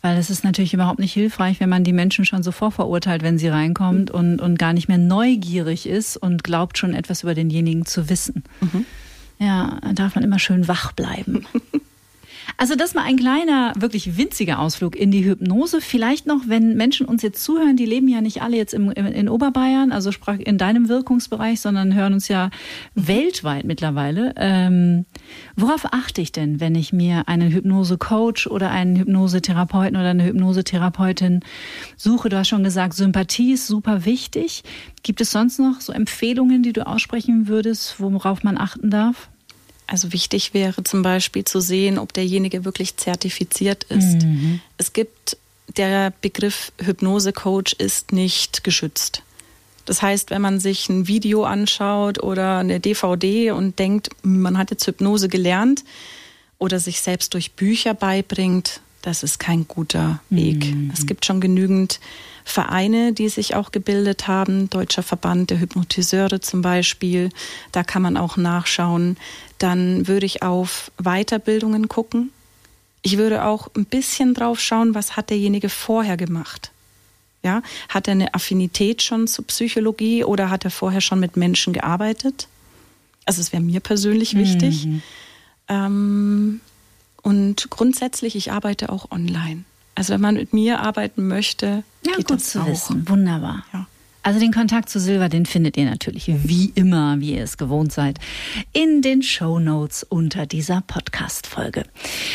Weil 0.00 0.16
es 0.16 0.30
ist 0.30 0.44
natürlich 0.44 0.74
überhaupt 0.74 1.00
nicht 1.00 1.12
hilfreich, 1.12 1.58
wenn 1.60 1.68
man 1.68 1.82
die 1.82 1.92
Menschen 1.92 2.24
schon 2.24 2.42
so 2.42 2.52
vorverurteilt, 2.52 3.22
wenn 3.22 3.36
sie 3.36 3.48
reinkommt 3.48 4.10
mhm. 4.10 4.18
und, 4.18 4.40
und 4.40 4.58
gar 4.58 4.72
nicht 4.72 4.88
mehr 4.88 4.98
neugierig 4.98 5.86
ist 5.86 6.16
und 6.16 6.44
glaubt 6.44 6.78
schon 6.78 6.94
etwas 6.94 7.24
über 7.24 7.34
denjenigen 7.34 7.84
zu 7.84 8.08
wissen. 8.08 8.44
Mhm. 8.60 8.86
Ja, 9.38 9.78
da 9.82 9.92
darf 9.92 10.14
man 10.14 10.24
immer 10.24 10.38
schön 10.38 10.68
wach 10.68 10.92
bleiben. 10.92 11.46
Also 12.60 12.74
das 12.74 12.92
mal 12.92 13.04
ein 13.04 13.16
kleiner, 13.16 13.72
wirklich 13.78 14.16
winziger 14.16 14.58
Ausflug 14.58 14.96
in 14.96 15.12
die 15.12 15.24
Hypnose. 15.24 15.80
Vielleicht 15.80 16.26
noch, 16.26 16.48
wenn 16.48 16.76
Menschen 16.76 17.06
uns 17.06 17.22
jetzt 17.22 17.44
zuhören, 17.44 17.76
die 17.76 17.86
leben 17.86 18.08
ja 18.08 18.20
nicht 18.20 18.42
alle 18.42 18.56
jetzt 18.56 18.74
im, 18.74 18.90
in 18.90 19.28
Oberbayern, 19.28 19.92
also 19.92 20.10
sprach 20.10 20.40
in 20.40 20.58
deinem 20.58 20.88
Wirkungsbereich, 20.88 21.60
sondern 21.60 21.94
hören 21.94 22.14
uns 22.14 22.26
ja 22.26 22.50
weltweit 22.96 23.64
mittlerweile. 23.64 24.32
Ähm, 24.36 25.06
worauf 25.54 25.92
achte 25.92 26.20
ich 26.20 26.32
denn, 26.32 26.58
wenn 26.58 26.74
ich 26.74 26.92
mir 26.92 27.28
einen 27.28 27.52
Hypnose-Coach 27.52 28.48
oder 28.48 28.72
einen 28.72 28.96
Hypnosetherapeuten 28.96 29.96
oder 29.96 30.10
eine 30.10 30.24
Hypnosetherapeutin 30.24 31.44
suche? 31.96 32.28
Du 32.28 32.38
hast 32.38 32.48
schon 32.48 32.64
gesagt, 32.64 32.94
Sympathie 32.94 33.52
ist 33.52 33.68
super 33.68 34.04
wichtig. 34.04 34.64
Gibt 35.04 35.20
es 35.20 35.30
sonst 35.30 35.60
noch 35.60 35.80
so 35.80 35.92
Empfehlungen, 35.92 36.64
die 36.64 36.72
du 36.72 36.84
aussprechen 36.88 37.46
würdest, 37.46 38.00
worauf 38.00 38.42
man 38.42 38.58
achten 38.58 38.90
darf? 38.90 39.28
Also 39.88 40.12
wichtig 40.12 40.52
wäre 40.52 40.84
zum 40.84 41.02
Beispiel 41.02 41.44
zu 41.44 41.60
sehen, 41.60 41.98
ob 41.98 42.12
derjenige 42.12 42.66
wirklich 42.66 42.98
zertifiziert 42.98 43.84
ist. 43.84 44.22
Mhm. 44.22 44.60
Es 44.76 44.92
gibt 44.92 45.38
der 45.76 46.12
Begriff 46.20 46.72
Hypnose-Coach 46.78 47.74
ist 47.74 48.12
nicht 48.12 48.64
geschützt. 48.64 49.22
Das 49.86 50.02
heißt, 50.02 50.30
wenn 50.30 50.42
man 50.42 50.60
sich 50.60 50.88
ein 50.90 51.08
Video 51.08 51.44
anschaut 51.44 52.22
oder 52.22 52.58
eine 52.58 52.80
DVD 52.80 53.52
und 53.52 53.78
denkt, 53.78 54.10
man 54.22 54.58
hat 54.58 54.70
jetzt 54.70 54.86
Hypnose 54.86 55.28
gelernt 55.28 55.84
oder 56.58 56.78
sich 56.78 57.00
selbst 57.00 57.32
durch 57.32 57.52
Bücher 57.52 57.94
beibringt, 57.94 58.80
das 59.02 59.22
ist 59.22 59.38
kein 59.38 59.68
guter 59.68 60.20
Weg. 60.30 60.74
Mhm. 60.74 60.90
Es 60.92 61.06
gibt 61.06 61.24
schon 61.24 61.40
genügend 61.40 62.00
Vereine, 62.44 63.12
die 63.12 63.28
sich 63.28 63.54
auch 63.54 63.72
gebildet 63.72 64.26
haben, 64.26 64.70
Deutscher 64.70 65.02
Verband 65.02 65.50
der 65.50 65.60
Hypnotiseure 65.60 66.40
zum 66.40 66.62
Beispiel. 66.62 67.30
Da 67.72 67.84
kann 67.84 68.02
man 68.02 68.16
auch 68.16 68.36
nachschauen. 68.36 69.16
Dann 69.58 70.08
würde 70.08 70.26
ich 70.26 70.42
auf 70.42 70.90
Weiterbildungen 70.96 71.88
gucken. 71.88 72.30
Ich 73.02 73.18
würde 73.18 73.44
auch 73.44 73.68
ein 73.76 73.84
bisschen 73.84 74.34
drauf 74.34 74.60
schauen, 74.60 74.94
was 74.94 75.16
hat 75.16 75.30
derjenige 75.30 75.68
vorher 75.68 76.16
gemacht. 76.16 76.72
Ja, 77.44 77.62
hat 77.88 78.08
er 78.08 78.12
eine 78.12 78.34
Affinität 78.34 79.02
schon 79.02 79.28
zur 79.28 79.46
Psychologie 79.46 80.24
oder 80.24 80.50
hat 80.50 80.64
er 80.64 80.72
vorher 80.72 81.00
schon 81.00 81.20
mit 81.20 81.36
Menschen 81.36 81.72
gearbeitet? 81.72 82.48
Also 83.26 83.40
es 83.40 83.52
wäre 83.52 83.62
mir 83.62 83.80
persönlich 83.80 84.34
wichtig. 84.34 84.86
Mhm. 84.86 85.02
Ähm, 85.68 86.60
und 87.28 87.68
grundsätzlich, 87.68 88.36
ich 88.36 88.52
arbeite 88.52 88.88
auch 88.88 89.10
online. 89.10 89.64
Also 89.94 90.14
wenn 90.14 90.22
man 90.22 90.36
mit 90.36 90.54
mir 90.54 90.80
arbeiten 90.80 91.28
möchte, 91.28 91.84
ja, 92.06 92.16
geht 92.16 92.28
gut 92.28 92.38
das 92.38 92.52
zu 92.52 92.62
auch. 92.62 92.66
wissen. 92.66 93.06
Wunderbar. 93.06 93.64
Ja. 93.74 93.86
Also 94.22 94.40
den 94.40 94.50
Kontakt 94.50 94.88
zu 94.88 94.98
Silva, 94.98 95.28
den 95.28 95.44
findet 95.44 95.76
ihr 95.76 95.84
natürlich 95.84 96.30
wie 96.48 96.72
immer, 96.74 97.20
wie 97.20 97.34
ihr 97.34 97.42
es 97.42 97.58
gewohnt 97.58 97.92
seid, 97.92 98.18
in 98.72 99.02
den 99.02 99.22
Show 99.22 99.58
Notes 99.58 100.04
unter 100.04 100.46
dieser 100.46 100.80
Podcast-Folge. 100.80 101.84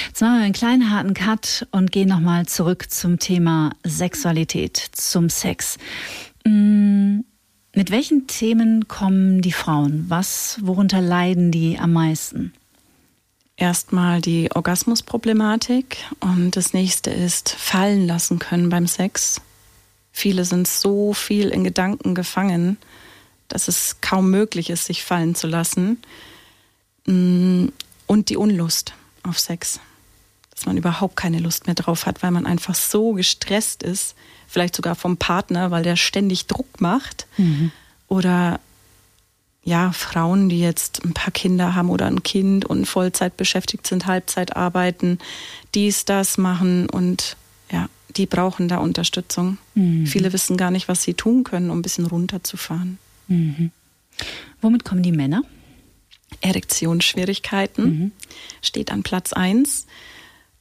Jetzt 0.09 0.21
machen 0.21 0.37
wir 0.37 0.43
einen 0.43 0.53
kleinen 0.53 0.91
harten 0.91 1.15
Cut 1.15 1.65
und 1.71 1.91
gehen 1.91 2.09
nochmal 2.09 2.45
zurück 2.45 2.91
zum 2.91 3.17
Thema 3.17 3.71
Sexualität, 3.83 4.77
zum 4.77 5.31
Sex. 5.31 5.79
Mm, 6.45 7.21
mit 7.73 7.89
welchen 7.89 8.27
Themen 8.27 8.87
kommen 8.87 9.41
die 9.41 9.53
Frauen? 9.53 10.05
Was, 10.07 10.59
worunter 10.61 11.01
leiden 11.01 11.49
die 11.49 11.79
am 11.79 11.93
meisten? 11.93 12.53
Erstmal 13.57 14.21
die 14.21 14.49
Orgasmusproblematik 14.53 15.97
und 16.19 16.55
das 16.55 16.73
nächste 16.73 17.11
ist 17.11 17.49
fallen 17.49 18.07
lassen 18.07 18.39
können 18.39 18.69
beim 18.69 18.87
Sex. 18.87 19.41
Viele 20.11 20.45
sind 20.45 20.67
so 20.67 21.13
viel 21.13 21.49
in 21.49 21.63
Gedanken 21.63 22.15
gefangen, 22.15 22.77
dass 23.47 23.67
es 23.67 23.97
kaum 24.01 24.29
möglich 24.29 24.69
ist, 24.69 24.85
sich 24.85 25.03
fallen 25.03 25.35
zu 25.35 25.47
lassen. 25.47 26.01
Mm, 27.05 27.67
und 28.05 28.29
die 28.29 28.37
Unlust 28.37 28.93
auf 29.23 29.39
Sex. 29.39 29.79
Dass 30.51 30.65
man 30.65 30.77
überhaupt 30.77 31.15
keine 31.15 31.39
Lust 31.39 31.65
mehr 31.65 31.75
drauf 31.75 32.05
hat, 32.05 32.21
weil 32.21 32.31
man 32.31 32.45
einfach 32.45 32.75
so 32.75 33.13
gestresst 33.13 33.81
ist, 33.81 34.15
vielleicht 34.47 34.75
sogar 34.75 34.95
vom 34.95 35.17
Partner, 35.17 35.71
weil 35.71 35.83
der 35.83 35.95
ständig 35.95 36.45
Druck 36.45 36.79
macht. 36.79 37.25
Mhm. 37.37 37.71
Oder 38.07 38.59
ja, 39.63 39.91
Frauen, 39.93 40.49
die 40.49 40.59
jetzt 40.59 41.03
ein 41.05 41.13
paar 41.13 41.31
Kinder 41.31 41.73
haben 41.73 41.89
oder 41.89 42.05
ein 42.05 42.23
Kind 42.23 42.65
und 42.65 42.85
Vollzeit 42.85 43.37
beschäftigt 43.37 43.87
sind, 43.87 44.05
Halbzeit 44.05 44.55
arbeiten, 44.55 45.19
dies, 45.73 46.05
das 46.05 46.37
machen 46.37 46.89
und 46.89 47.37
ja, 47.71 47.87
die 48.15 48.25
brauchen 48.25 48.67
da 48.67 48.77
Unterstützung. 48.77 49.57
Mhm. 49.75 50.05
Viele 50.05 50.33
wissen 50.33 50.57
gar 50.57 50.69
nicht, 50.69 50.87
was 50.87 51.03
sie 51.03 51.13
tun 51.13 51.43
können, 51.43 51.69
um 51.69 51.79
ein 51.79 51.81
bisschen 51.81 52.05
runterzufahren. 52.05 52.99
Mhm. 53.27 53.71
Womit 54.61 54.83
kommen 54.83 55.01
die 55.01 55.11
Männer? 55.11 55.43
Erektionsschwierigkeiten 56.41 57.85
mhm. 57.85 58.11
steht 58.61 58.91
an 58.91 59.03
Platz 59.03 59.31
1. 59.31 59.85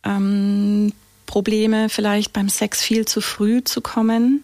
Ähm, 0.04 0.92
Probleme 1.26 1.88
vielleicht 1.88 2.32
beim 2.32 2.48
Sex 2.48 2.82
viel 2.82 3.06
zu 3.06 3.20
früh 3.20 3.64
zu 3.64 3.80
kommen. 3.80 4.42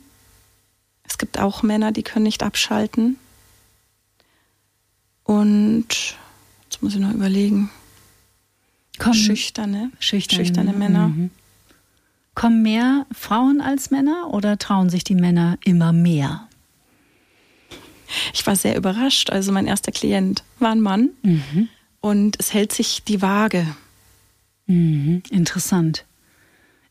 Es 1.04 1.16
gibt 1.16 1.38
auch 1.38 1.62
Männer, 1.62 1.92
die 1.92 2.02
können 2.02 2.24
nicht 2.24 2.42
abschalten. 2.42 3.18
Und 5.28 5.88
jetzt 6.64 6.82
muss 6.82 6.94
ich 6.94 7.00
noch 7.00 7.12
überlegen. 7.12 7.68
Kommen, 8.98 9.14
schüchterne, 9.14 9.90
schüchterne, 10.00 10.42
schüchterne 10.42 10.72
Männer. 10.72 11.08
Mhm. 11.08 11.30
Kommen 12.34 12.62
mehr 12.62 13.04
Frauen 13.12 13.60
als 13.60 13.90
Männer 13.90 14.30
oder 14.30 14.56
trauen 14.56 14.88
sich 14.88 15.04
die 15.04 15.14
Männer 15.14 15.58
immer 15.62 15.92
mehr? 15.92 16.48
Ich 18.32 18.46
war 18.46 18.56
sehr 18.56 18.74
überrascht. 18.74 19.28
Also 19.28 19.52
mein 19.52 19.66
erster 19.66 19.92
Klient 19.92 20.44
war 20.60 20.70
ein 20.70 20.80
Mann 20.80 21.10
mhm. 21.22 21.68
und 22.00 22.36
es 22.40 22.54
hält 22.54 22.72
sich 22.72 23.04
die 23.04 23.20
Waage. 23.20 23.66
Mhm. 24.66 25.22
Interessant. 25.28 26.06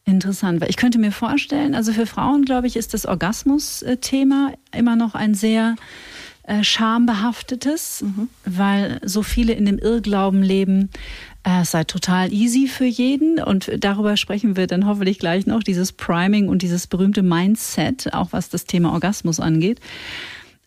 Interessant, 0.05 0.61
weil 0.61 0.69
ich 0.69 0.77
könnte 0.77 0.99
mir 0.99 1.11
vorstellen, 1.11 1.73
also 1.73 1.91
für 1.91 2.05
Frauen, 2.05 2.45
glaube 2.45 2.67
ich, 2.67 2.75
ist 2.75 2.93
das 2.93 3.07
Orgasmus-Thema 3.07 4.53
immer 4.71 4.95
noch 4.95 5.15
ein 5.15 5.33
sehr 5.33 5.75
äh, 6.47 6.63
schambehaftetes, 6.63 8.01
mhm. 8.01 8.29
weil 8.45 8.99
so 9.03 9.21
viele 9.21 9.53
in 9.53 9.65
dem 9.65 9.77
Irrglauben 9.77 10.41
leben, 10.41 10.89
äh, 11.43 11.61
es 11.61 11.71
sei 11.71 11.83
total 11.83 12.31
easy 12.31 12.67
für 12.67 12.85
jeden. 12.85 13.39
Und 13.43 13.69
darüber 13.79 14.17
sprechen 14.17 14.55
wir 14.55 14.65
dann 14.65 14.85
hoffentlich 14.85 15.19
gleich 15.19 15.45
noch, 15.45 15.61
dieses 15.61 15.91
Priming 15.91 16.47
und 16.47 16.61
dieses 16.61 16.87
berühmte 16.87 17.21
Mindset, 17.21 18.13
auch 18.13 18.29
was 18.31 18.49
das 18.49 18.65
Thema 18.65 18.93
Orgasmus 18.93 19.41
angeht. 19.41 19.81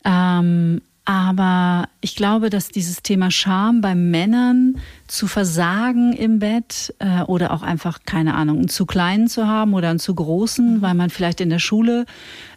Ähm, 0.05 0.83
Aber 1.11 1.89
ich 2.01 2.15
glaube, 2.15 2.51
dass 2.51 2.69
dieses 2.69 3.03
Thema 3.03 3.33
Scham 3.33 3.81
bei 3.81 3.97
Männern 3.97 4.77
zu 5.09 5.27
versagen 5.27 6.13
im 6.13 6.39
Bett 6.39 6.95
äh, 7.01 7.23
oder 7.23 7.51
auch 7.51 7.63
einfach, 7.63 8.03
keine 8.07 8.35
Ahnung, 8.35 8.59
einen 8.59 8.69
zu 8.69 8.87
kleinen 8.87 9.27
zu 9.27 9.49
haben 9.49 9.75
oder 9.75 9.91
einen 9.91 9.99
zu 9.99 10.15
großen, 10.15 10.83
weil 10.83 10.95
man 10.95 11.11
vielleicht 11.11 11.41
in 11.41 11.51
der 11.51 11.59
Schule 11.59 12.07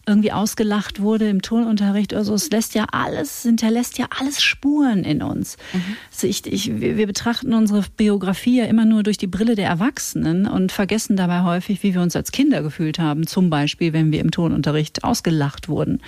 irgendwie 0.06 0.32
ausgelacht 0.32 1.02
wurde 1.02 1.30
im 1.30 1.42
Turnunterricht 1.42 2.14
oder 2.14 2.24
so. 2.24 2.36
Es 2.36 2.52
lässt 2.52 2.76
ja 2.76 2.86
alles, 2.92 3.42
hinterlässt 3.42 3.98
ja 3.98 4.06
alles 4.20 4.44
Spuren 4.44 5.04
in 5.04 5.24
uns. 5.24 5.58
Mhm. 5.74 5.98
Also 6.12 6.28
ich, 6.28 6.46
ich, 6.46 6.80
wir 6.80 7.08
betrachten 7.08 7.56
unsere 7.56 7.84
Biografie 7.98 8.60
ja 8.60 8.66
immer 8.66 8.86
nur 8.86 9.02
durch 9.02 9.18
die 9.18 9.26
Brille 9.26 9.56
der 9.56 9.68
Erwachsenen 9.68 10.46
und 10.46 10.72
vergessen 10.72 11.18
dabei 11.18 11.42
häufig, 11.42 11.82
wie 11.82 11.96
wir 11.96 12.04
uns 12.04 12.16
als 12.16 12.32
Kinder 12.32 12.62
gefühlt 12.62 13.00
haben. 13.00 13.26
Zum 13.26 13.50
Beispiel, 13.50 13.94
wenn 13.94 14.12
wir 14.12 14.22
im 14.22 14.30
Turnunterricht 14.30 15.04
ausgelacht 15.04 15.70
wurden 15.70 16.02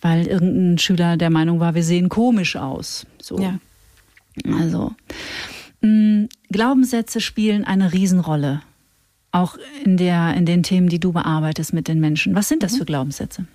weil 0.00 0.26
irgendein 0.26 0.78
Schüler 0.78 1.16
der 1.16 1.30
Meinung 1.30 1.60
war, 1.60 1.74
wir 1.74 1.82
sehen 1.82 2.08
komisch 2.08 2.56
aus. 2.56 3.06
So. 3.20 3.38
Ja. 3.38 3.58
Also 4.58 4.94
mm, 5.80 6.26
Glaubenssätze 6.50 7.20
spielen 7.20 7.64
eine 7.64 7.92
Riesenrolle, 7.92 8.62
auch 9.32 9.56
in 9.84 9.96
der 9.96 10.34
in 10.34 10.46
den 10.46 10.62
Themen, 10.62 10.88
die 10.88 11.00
du 11.00 11.12
bearbeitest 11.12 11.72
mit 11.72 11.88
den 11.88 12.00
Menschen. 12.00 12.34
Was 12.34 12.48
sind 12.48 12.62
das 12.62 12.72
mhm. 12.74 12.78
für 12.78 12.84
Glaubenssätze? 12.84 13.46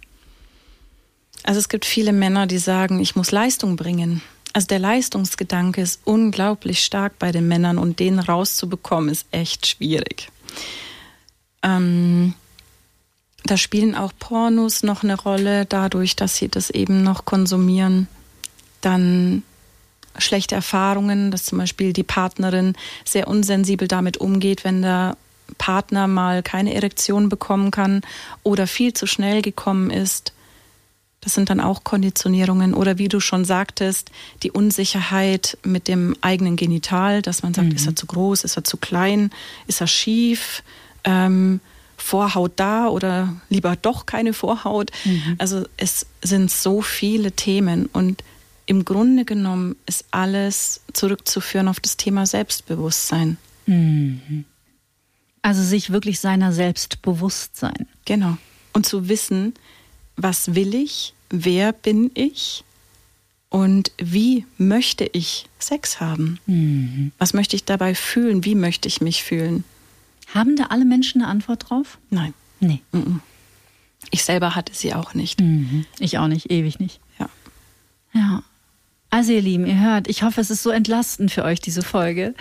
Also 1.43 1.59
es 1.59 1.69
gibt 1.69 1.85
viele 1.85 2.13
Männer, 2.13 2.47
die 2.47 2.57
sagen, 2.57 2.99
ich 2.99 3.15
muss 3.15 3.31
Leistung 3.31 3.75
bringen. 3.75 4.21
Also 4.53 4.67
der 4.67 4.79
Leistungsgedanke 4.79 5.81
ist 5.81 6.01
unglaublich 6.05 6.83
stark 6.83 7.17
bei 7.19 7.31
den 7.31 7.47
Männern 7.47 7.77
und 7.77 7.99
den 7.99 8.19
rauszubekommen 8.19 9.09
ist 9.09 9.25
echt 9.31 9.65
schwierig. 9.65 10.29
Ähm, 11.63 12.35
da 13.45 13.57
spielen 13.57 13.95
auch 13.95 14.13
Pornos 14.17 14.83
noch 14.83 15.03
eine 15.03 15.19
Rolle, 15.19 15.65
dadurch, 15.65 16.15
dass 16.15 16.37
sie 16.37 16.47
das 16.47 16.69
eben 16.69 17.03
noch 17.03 17.25
konsumieren. 17.25 18.07
Dann 18.81 19.43
schlechte 20.17 20.55
Erfahrungen, 20.55 21.31
dass 21.31 21.45
zum 21.45 21.57
Beispiel 21.57 21.93
die 21.93 22.03
Partnerin 22.03 22.75
sehr 23.03 23.27
unsensibel 23.27 23.87
damit 23.87 24.17
umgeht, 24.17 24.63
wenn 24.63 24.81
der 24.81 25.17
Partner 25.57 26.07
mal 26.07 26.41
keine 26.43 26.73
Erektion 26.73 27.29
bekommen 27.29 27.71
kann 27.71 28.01
oder 28.43 28.67
viel 28.67 28.93
zu 28.93 29.07
schnell 29.07 29.41
gekommen 29.41 29.89
ist. 29.89 30.33
Das 31.21 31.33
sind 31.33 31.49
dann 31.49 31.61
auch 31.61 31.83
Konditionierungen. 31.83 32.73
Oder 32.73 32.97
wie 32.97 33.07
du 33.07 33.21
schon 33.21 33.45
sagtest, 33.45 34.11
die 34.43 34.51
Unsicherheit 34.51 35.57
mit 35.63 35.87
dem 35.87 36.15
eigenen 36.21 36.57
Genital, 36.57 37.21
dass 37.21 37.43
man 37.43 37.53
sagt, 37.53 37.69
mhm. 37.69 37.75
ist 37.75 37.87
er 37.87 37.95
zu 37.95 38.05
groß, 38.05 38.43
ist 38.43 38.57
er 38.57 38.63
zu 38.63 38.77
klein, 38.77 39.31
ist 39.67 39.79
er 39.79 39.87
schief. 39.87 40.63
Ähm, 41.05 41.61
Vorhaut 42.03 42.51
da 42.57 42.89
oder 42.89 43.33
lieber 43.49 43.77
doch 43.77 44.05
keine 44.05 44.33
Vorhaut. 44.33 44.91
Mhm. 45.05 45.35
Also 45.37 45.65
es 45.77 46.05
sind 46.21 46.51
so 46.51 46.81
viele 46.81 47.31
Themen 47.31 47.85
und 47.87 48.25
im 48.65 48.83
Grunde 48.83 49.23
genommen 49.23 49.77
ist 49.85 50.05
alles 50.11 50.81
zurückzuführen 50.91 51.69
auf 51.69 51.79
das 51.79 51.95
Thema 51.95 52.25
Selbstbewusstsein. 52.25 53.37
Mhm. 53.67 54.43
Also 55.41 55.63
sich 55.63 55.91
wirklich 55.91 56.19
seiner 56.19 56.51
selbst 56.51 57.01
bewusst 57.01 57.55
sein. 57.55 57.87
Genau. 58.03 58.37
Und 58.73 58.85
zu 58.85 59.07
wissen, 59.07 59.53
was 60.17 60.55
will 60.55 60.75
ich, 60.75 61.13
wer 61.29 61.71
bin 61.71 62.11
ich 62.15 62.65
und 63.49 63.93
wie 63.97 64.45
möchte 64.57 65.09
ich 65.13 65.47
Sex 65.57 66.01
haben? 66.01 66.39
Mhm. 66.47 67.13
Was 67.17 67.33
möchte 67.33 67.55
ich 67.55 67.63
dabei 67.63 67.95
fühlen? 67.95 68.43
Wie 68.43 68.55
möchte 68.55 68.89
ich 68.89 68.99
mich 68.99 69.23
fühlen? 69.23 69.63
Haben 70.33 70.55
da 70.55 70.65
alle 70.65 70.85
Menschen 70.85 71.21
eine 71.21 71.29
Antwort 71.29 71.69
drauf? 71.69 71.97
Nein. 72.09 72.33
Nee. 72.59 72.81
Ich 74.11 74.23
selber 74.23 74.55
hatte 74.55 74.73
sie 74.73 74.93
auch 74.93 75.13
nicht. 75.13 75.41
Mhm. 75.41 75.85
Ich 75.99 76.17
auch 76.17 76.27
nicht, 76.27 76.51
ewig 76.51 76.79
nicht. 76.79 76.99
Ja. 77.19 77.29
Ja. 78.13 78.43
Also 79.09 79.31
ihr 79.31 79.41
Lieben, 79.41 79.67
ihr 79.67 79.79
hört, 79.79 80.07
ich 80.07 80.23
hoffe, 80.23 80.41
es 80.41 80.49
ist 80.49 80.63
so 80.63 80.71
entlastend 80.71 81.31
für 81.31 81.43
euch, 81.43 81.59
diese 81.59 81.83
Folge, 81.83 82.33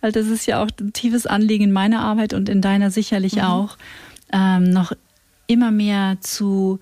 weil 0.00 0.10
das 0.10 0.26
ist 0.26 0.46
ja 0.46 0.60
auch 0.60 0.68
ein 0.80 0.92
tiefes 0.92 1.24
Anliegen 1.24 1.64
in 1.64 1.72
meiner 1.72 2.00
Arbeit 2.00 2.34
und 2.34 2.48
in 2.48 2.60
deiner 2.60 2.90
sicherlich 2.90 3.36
mhm. 3.36 3.42
auch, 3.42 3.78
ähm, 4.32 4.64
noch 4.64 4.92
immer 5.46 5.70
mehr 5.70 6.16
zu 6.20 6.80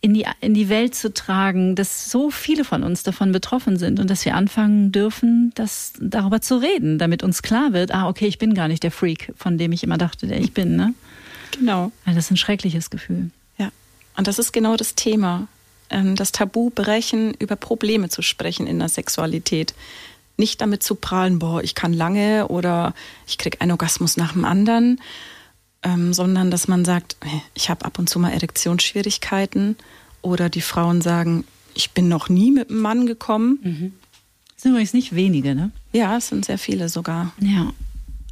in 0.00 0.14
die, 0.14 0.26
in 0.40 0.54
die 0.54 0.68
Welt 0.68 0.94
zu 0.94 1.12
tragen, 1.12 1.74
dass 1.74 2.10
so 2.10 2.30
viele 2.30 2.64
von 2.64 2.82
uns 2.82 3.02
davon 3.02 3.32
betroffen 3.32 3.78
sind 3.78 4.00
und 4.00 4.10
dass 4.10 4.24
wir 4.24 4.34
anfangen 4.34 4.92
dürfen, 4.92 5.52
das, 5.54 5.92
darüber 6.00 6.40
zu 6.40 6.56
reden, 6.56 6.98
damit 6.98 7.22
uns 7.22 7.42
klar 7.42 7.72
wird, 7.72 7.92
ah, 7.92 8.08
okay, 8.08 8.26
ich 8.26 8.38
bin 8.38 8.54
gar 8.54 8.68
nicht 8.68 8.82
der 8.82 8.90
Freak, 8.90 9.32
von 9.36 9.58
dem 9.58 9.72
ich 9.72 9.82
immer 9.82 9.98
dachte, 9.98 10.26
der 10.26 10.40
ich 10.40 10.52
bin. 10.52 10.76
Ne? 10.76 10.94
Genau. 11.52 11.92
Weil 12.04 12.14
das 12.14 12.26
ist 12.26 12.30
ein 12.32 12.36
schreckliches 12.36 12.90
Gefühl. 12.90 13.30
Ja, 13.58 13.70
und 14.16 14.26
das 14.26 14.38
ist 14.38 14.52
genau 14.52 14.76
das 14.76 14.94
Thema. 14.94 15.48
Ähm, 15.90 16.16
das 16.16 16.32
Tabu 16.32 16.70
brechen, 16.70 17.34
über 17.38 17.56
Probleme 17.56 18.08
zu 18.08 18.22
sprechen 18.22 18.66
in 18.66 18.78
der 18.78 18.88
Sexualität. 18.88 19.74
Nicht 20.36 20.60
damit 20.60 20.82
zu 20.82 20.96
prahlen, 20.96 21.38
boah, 21.38 21.62
ich 21.62 21.74
kann 21.74 21.92
lange 21.92 22.48
oder 22.48 22.94
ich 23.26 23.38
kriege 23.38 23.60
einen 23.60 23.70
Orgasmus 23.70 24.16
nach 24.16 24.32
dem 24.32 24.44
anderen, 24.44 25.00
ähm, 25.84 26.12
sondern 26.12 26.50
dass 26.50 26.66
man 26.66 26.84
sagt, 26.84 27.16
ich 27.54 27.70
habe 27.70 27.84
ab 27.84 27.98
und 27.98 28.08
zu 28.08 28.18
mal 28.18 28.32
Erektionsschwierigkeiten 28.32 29.76
oder 30.22 30.48
die 30.48 30.62
Frauen 30.62 31.02
sagen, 31.02 31.44
ich 31.74 31.90
bin 31.90 32.08
noch 32.08 32.28
nie 32.28 32.50
mit 32.50 32.70
einem 32.70 32.80
Mann 32.80 33.06
gekommen. 33.06 33.58
Mhm. 33.62 33.92
Das 34.54 34.62
sind 34.62 34.72
übrigens 34.72 34.94
nicht 34.94 35.14
wenige, 35.14 35.54
ne? 35.54 35.70
Ja, 35.92 36.16
es 36.16 36.28
sind 36.28 36.44
sehr 36.44 36.58
viele 36.58 36.88
sogar. 36.88 37.32
Ja. 37.40 37.72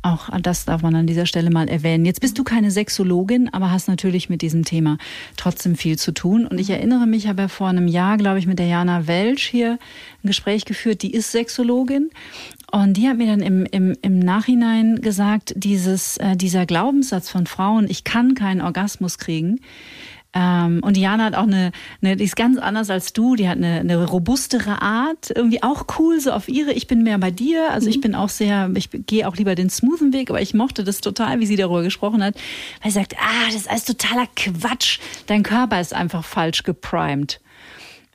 Auch 0.05 0.31
das 0.41 0.65
darf 0.65 0.83
man 0.83 0.97
an 0.97 1.07
dieser 1.07 1.27
Stelle 1.27 1.51
mal 1.51 1.69
erwähnen. 1.69 2.05
Jetzt 2.05 2.21
bist 2.21 2.37
du 2.37 2.43
keine 2.43 2.73
Sexologin, 2.73 3.55
aber 3.55 3.71
hast 3.71 3.87
natürlich 3.87 4.29
mit 4.29 4.43
diesem 4.43 4.65
Thema 4.65 4.99
trotzdem 5.37 5.77
viel 5.77 5.97
zu 5.97 6.13
tun. 6.13 6.45
Und 6.45 6.59
ich 6.59 6.71
erinnere 6.71 7.07
mich, 7.07 7.25
ich 7.25 7.29
habe 7.29 7.43
ja 7.43 7.49
vor 7.49 7.69
einem 7.69 7.87
Jahr, 7.87 8.17
glaube 8.17 8.41
ich, 8.41 8.49
mit 8.49 8.59
der 8.59 8.67
Jana 8.67 9.07
Welsch 9.07 9.47
hier 9.47 9.79
ein 10.25 10.27
Gespräch 10.27 10.65
geführt. 10.65 11.03
Die 11.03 11.13
ist 11.13 11.31
Sexologin. 11.31 12.11
Und 12.73 12.95
die 12.95 13.07
hat 13.07 13.19
mir 13.19 13.27
dann 13.27 13.41
im, 13.41 13.67
im, 13.67 13.95
im 14.01 14.19
Nachhinein 14.19 15.01
gesagt, 15.01 15.53
dieses, 15.57 16.17
äh, 16.17 16.37
dieser 16.37 16.67
Glaubenssatz 16.67 17.29
von 17.29 17.47
Frauen, 17.47 17.87
ich 17.89 18.03
kann 18.03 18.35
keinen 18.35 18.63
Orgasmus 18.63 19.19
kriegen, 19.19 19.61
ähm, 20.35 20.81
und 20.83 20.97
Diana 20.97 21.25
hat 21.25 21.35
auch 21.35 21.43
eine, 21.43 21.73
eine, 22.01 22.17
die 22.17 22.25
ist 22.25 22.37
ganz 22.37 22.59
anders 22.59 22.89
als 22.89 23.13
du, 23.13 23.37
die 23.37 23.49
hat 23.49 23.59
eine, 23.59 23.81
eine 23.81 24.03
robustere 24.03 24.81
Art, 24.81 25.31
irgendwie 25.35 25.63
auch 25.63 25.85
cool, 25.99 26.21
so 26.21 26.33
auf 26.33 26.49
ihre. 26.49 26.73
Ich 26.73 26.87
bin 26.87 27.03
mehr 27.03 27.19
bei 27.19 27.31
dir, 27.31 27.71
also 27.71 27.89
ich 27.89 27.99
mhm. 27.99 28.03
bin 28.03 28.15
auch 28.15 28.31
sehr, 28.31 28.71
ich 28.75 28.89
gehe 28.91 29.29
auch 29.29 29.37
lieber 29.37 29.55
den 29.55 29.69
smoothen 29.69 30.13
Weg, 30.13 30.31
aber 30.31 30.41
ich 30.41 30.55
mochte 30.55 30.85
das 30.85 31.01
total, 31.01 31.41
wie 31.41 31.47
sie 31.47 31.57
darüber 31.57 31.83
gesprochen 31.83 32.25
hat, 32.25 32.35
weil 32.83 32.91
sie 32.91 32.99
sagt, 32.99 33.15
ah, 33.19 33.47
das 33.47 33.57
ist 33.57 33.71
alles 33.71 33.85
totaler 33.85 34.27
Quatsch, 34.35 35.01
dein 35.27 35.43
Körper 35.43 35.81
ist 35.81 35.93
einfach 35.93 36.25
falsch 36.25 36.63
geprimed. 36.63 37.41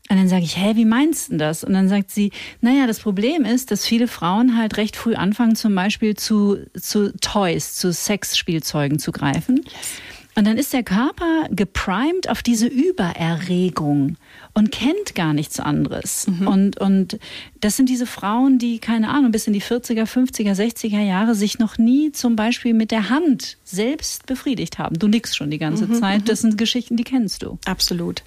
Und 0.09 0.17
dann 0.17 0.29
sage 0.29 0.43
ich, 0.43 0.57
hä, 0.57 0.75
wie 0.75 0.85
meinst 0.85 1.31
du 1.31 1.37
das? 1.37 1.63
Und 1.63 1.73
dann 1.73 1.89
sagt 1.89 2.11
sie, 2.11 2.31
naja, 2.61 2.87
das 2.87 2.99
Problem 2.99 3.43
ist, 3.43 3.71
dass 3.71 3.85
viele 3.85 4.07
Frauen 4.07 4.57
halt 4.57 4.77
recht 4.77 4.95
früh 4.95 5.15
anfangen, 5.15 5.55
zum 5.55 5.75
Beispiel 5.75 6.15
zu, 6.15 6.57
zu 6.79 7.13
Toys, 7.19 7.75
zu 7.75 7.91
Sexspielzeugen 7.91 8.99
zu 8.99 9.11
greifen. 9.11 9.57
Yes. 9.65 10.01
Und 10.37 10.45
dann 10.45 10.59
ist 10.59 10.71
der 10.71 10.83
Körper 10.83 11.47
geprimed 11.49 12.29
auf 12.29 12.43
diese 12.43 12.67
Übererregung 12.67 14.17
und 14.53 14.71
kennt 14.71 15.15
gar 15.15 15.33
nichts 15.33 15.59
anderes. 15.59 16.27
Mhm. 16.27 16.47
Und, 16.47 16.79
und 16.79 17.17
das 17.59 17.75
sind 17.75 17.89
diese 17.89 18.05
Frauen, 18.05 18.59
die, 18.59 18.77
keine 18.77 19.09
Ahnung, 19.09 19.31
bis 19.31 19.47
in 19.47 19.53
die 19.53 19.63
40er, 19.63 20.03
50er, 20.03 20.53
60er 20.53 21.01
Jahre 21.01 21.33
sich 21.33 21.57
noch 21.57 21.79
nie 21.79 22.11
zum 22.11 22.35
Beispiel 22.35 22.75
mit 22.75 22.91
der 22.91 23.09
Hand 23.09 23.57
selbst 23.63 24.27
befriedigt 24.27 24.77
haben. 24.77 24.99
Du 24.99 25.07
nix 25.07 25.35
schon 25.35 25.49
die 25.49 25.57
ganze 25.57 25.87
mhm, 25.87 25.95
Zeit. 25.95 26.21
Mhm. 26.21 26.25
Das 26.25 26.41
sind 26.41 26.55
Geschichten, 26.55 26.97
die 26.97 27.03
kennst 27.03 27.41
du. 27.41 27.57
Absolut. 27.65 28.21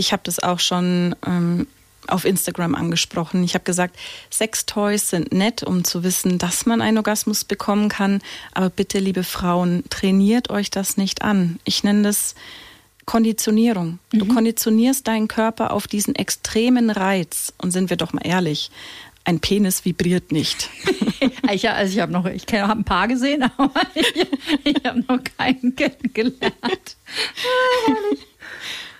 Ich 0.00 0.12
habe 0.12 0.22
das 0.24 0.38
auch 0.38 0.60
schon 0.60 1.14
ähm, 1.26 1.66
auf 2.08 2.24
Instagram 2.24 2.74
angesprochen. 2.74 3.44
Ich 3.44 3.52
habe 3.52 3.64
gesagt, 3.64 3.96
Sextoys 4.30 5.10
sind 5.10 5.30
nett, 5.30 5.62
um 5.62 5.84
zu 5.84 6.02
wissen, 6.02 6.38
dass 6.38 6.64
man 6.64 6.80
einen 6.80 6.96
Orgasmus 6.96 7.44
bekommen 7.44 7.90
kann. 7.90 8.22
Aber 8.52 8.70
bitte, 8.70 8.98
liebe 8.98 9.24
Frauen, 9.24 9.84
trainiert 9.90 10.48
euch 10.48 10.70
das 10.70 10.96
nicht 10.96 11.20
an. 11.20 11.60
Ich 11.64 11.84
nenne 11.84 12.02
das 12.02 12.34
Konditionierung. 13.04 13.98
Du 14.10 14.24
mhm. 14.24 14.34
konditionierst 14.34 15.06
deinen 15.06 15.28
Körper 15.28 15.72
auf 15.72 15.86
diesen 15.86 16.14
extremen 16.14 16.88
Reiz. 16.88 17.52
Und 17.58 17.70
sind 17.70 17.90
wir 17.90 17.98
doch 17.98 18.14
mal 18.14 18.26
ehrlich, 18.26 18.70
ein 19.24 19.38
Penis 19.40 19.84
vibriert 19.84 20.32
nicht. 20.32 20.70
ich, 21.52 21.68
also 21.68 21.92
ich 21.92 22.00
habe 22.00 22.10
noch, 22.10 22.24
ich 22.24 22.46
habe 22.54 22.72
ein 22.72 22.84
paar 22.84 23.06
gesehen, 23.06 23.42
aber 23.58 23.82
ich, 23.94 24.14
ich 24.64 24.82
habe 24.82 25.00
noch 25.00 25.20
keinen 25.36 25.76
kennengelernt. 25.76 26.96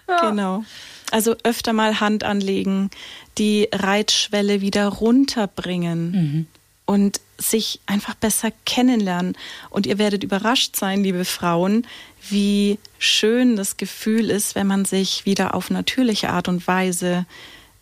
Ah, 0.07 0.29
genau. 0.31 0.65
Also 1.11 1.37
öfter 1.43 1.73
mal 1.73 2.01
Hand 2.01 2.25
anlegen, 2.25 2.91
die 3.39 3.69
Reitschwelle 3.73 4.61
wieder 4.61 4.87
runterbringen 4.87 6.11
mhm. 6.11 6.47
und 6.87 7.21
sich 7.39 7.81
einfach 7.87 8.15
besser 8.15 8.51
kennenlernen. 8.67 9.37
Und 9.71 9.87
ihr 9.87 9.99
werdet 9.99 10.23
überrascht 10.23 10.77
sein, 10.77 11.03
liebe 11.03 11.25
Frauen, 11.25 11.87
wie 12.29 12.79
schön 12.99 13.57
das 13.57 13.77
Gefühl 13.77 14.31
ist, 14.31 14.55
wenn 14.55 14.67
man 14.67 14.85
sich 14.85 15.25
wieder 15.27 15.55
auf 15.55 15.71
natürliche 15.71 16.31
Art 16.31 16.49
und 16.49 16.67
Weise 16.67 17.27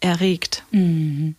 erregt. 0.00 0.64
Mhm. 0.70 1.34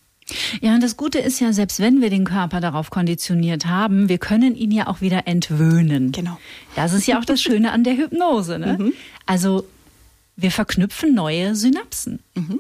Ja, 0.62 0.76
und 0.76 0.84
das 0.84 0.98
Gute 0.98 1.20
ist 1.20 1.40
ja, 1.40 1.54
selbst 1.54 1.80
wenn 1.80 2.02
wir 2.02 2.10
den 2.10 2.26
Körper 2.26 2.62
darauf 2.62 2.92
konditioniert 2.92 3.66
haben, 3.66 4.10
wir 4.10 4.20
können 4.20 4.56
ihn 4.56 4.72
ja 4.72 4.88
auch 4.88 5.02
wieder 5.02 5.28
entwöhnen. 5.28 6.12
Genau. 6.12 6.38
Das 6.76 6.94
ist 6.94 7.08
ja 7.08 7.20
auch 7.20 7.26
das 7.26 7.42
Schöne 7.42 7.72
an 7.72 7.84
der 7.84 7.98
Hypnose. 7.98 8.60
Ne? 8.60 8.78
Mhm. 8.80 8.94
Also 9.26 9.66
wir 10.42 10.52
verknüpfen 10.52 11.14
neue 11.14 11.56
Synapsen. 11.56 12.20
Mhm. 12.36 12.60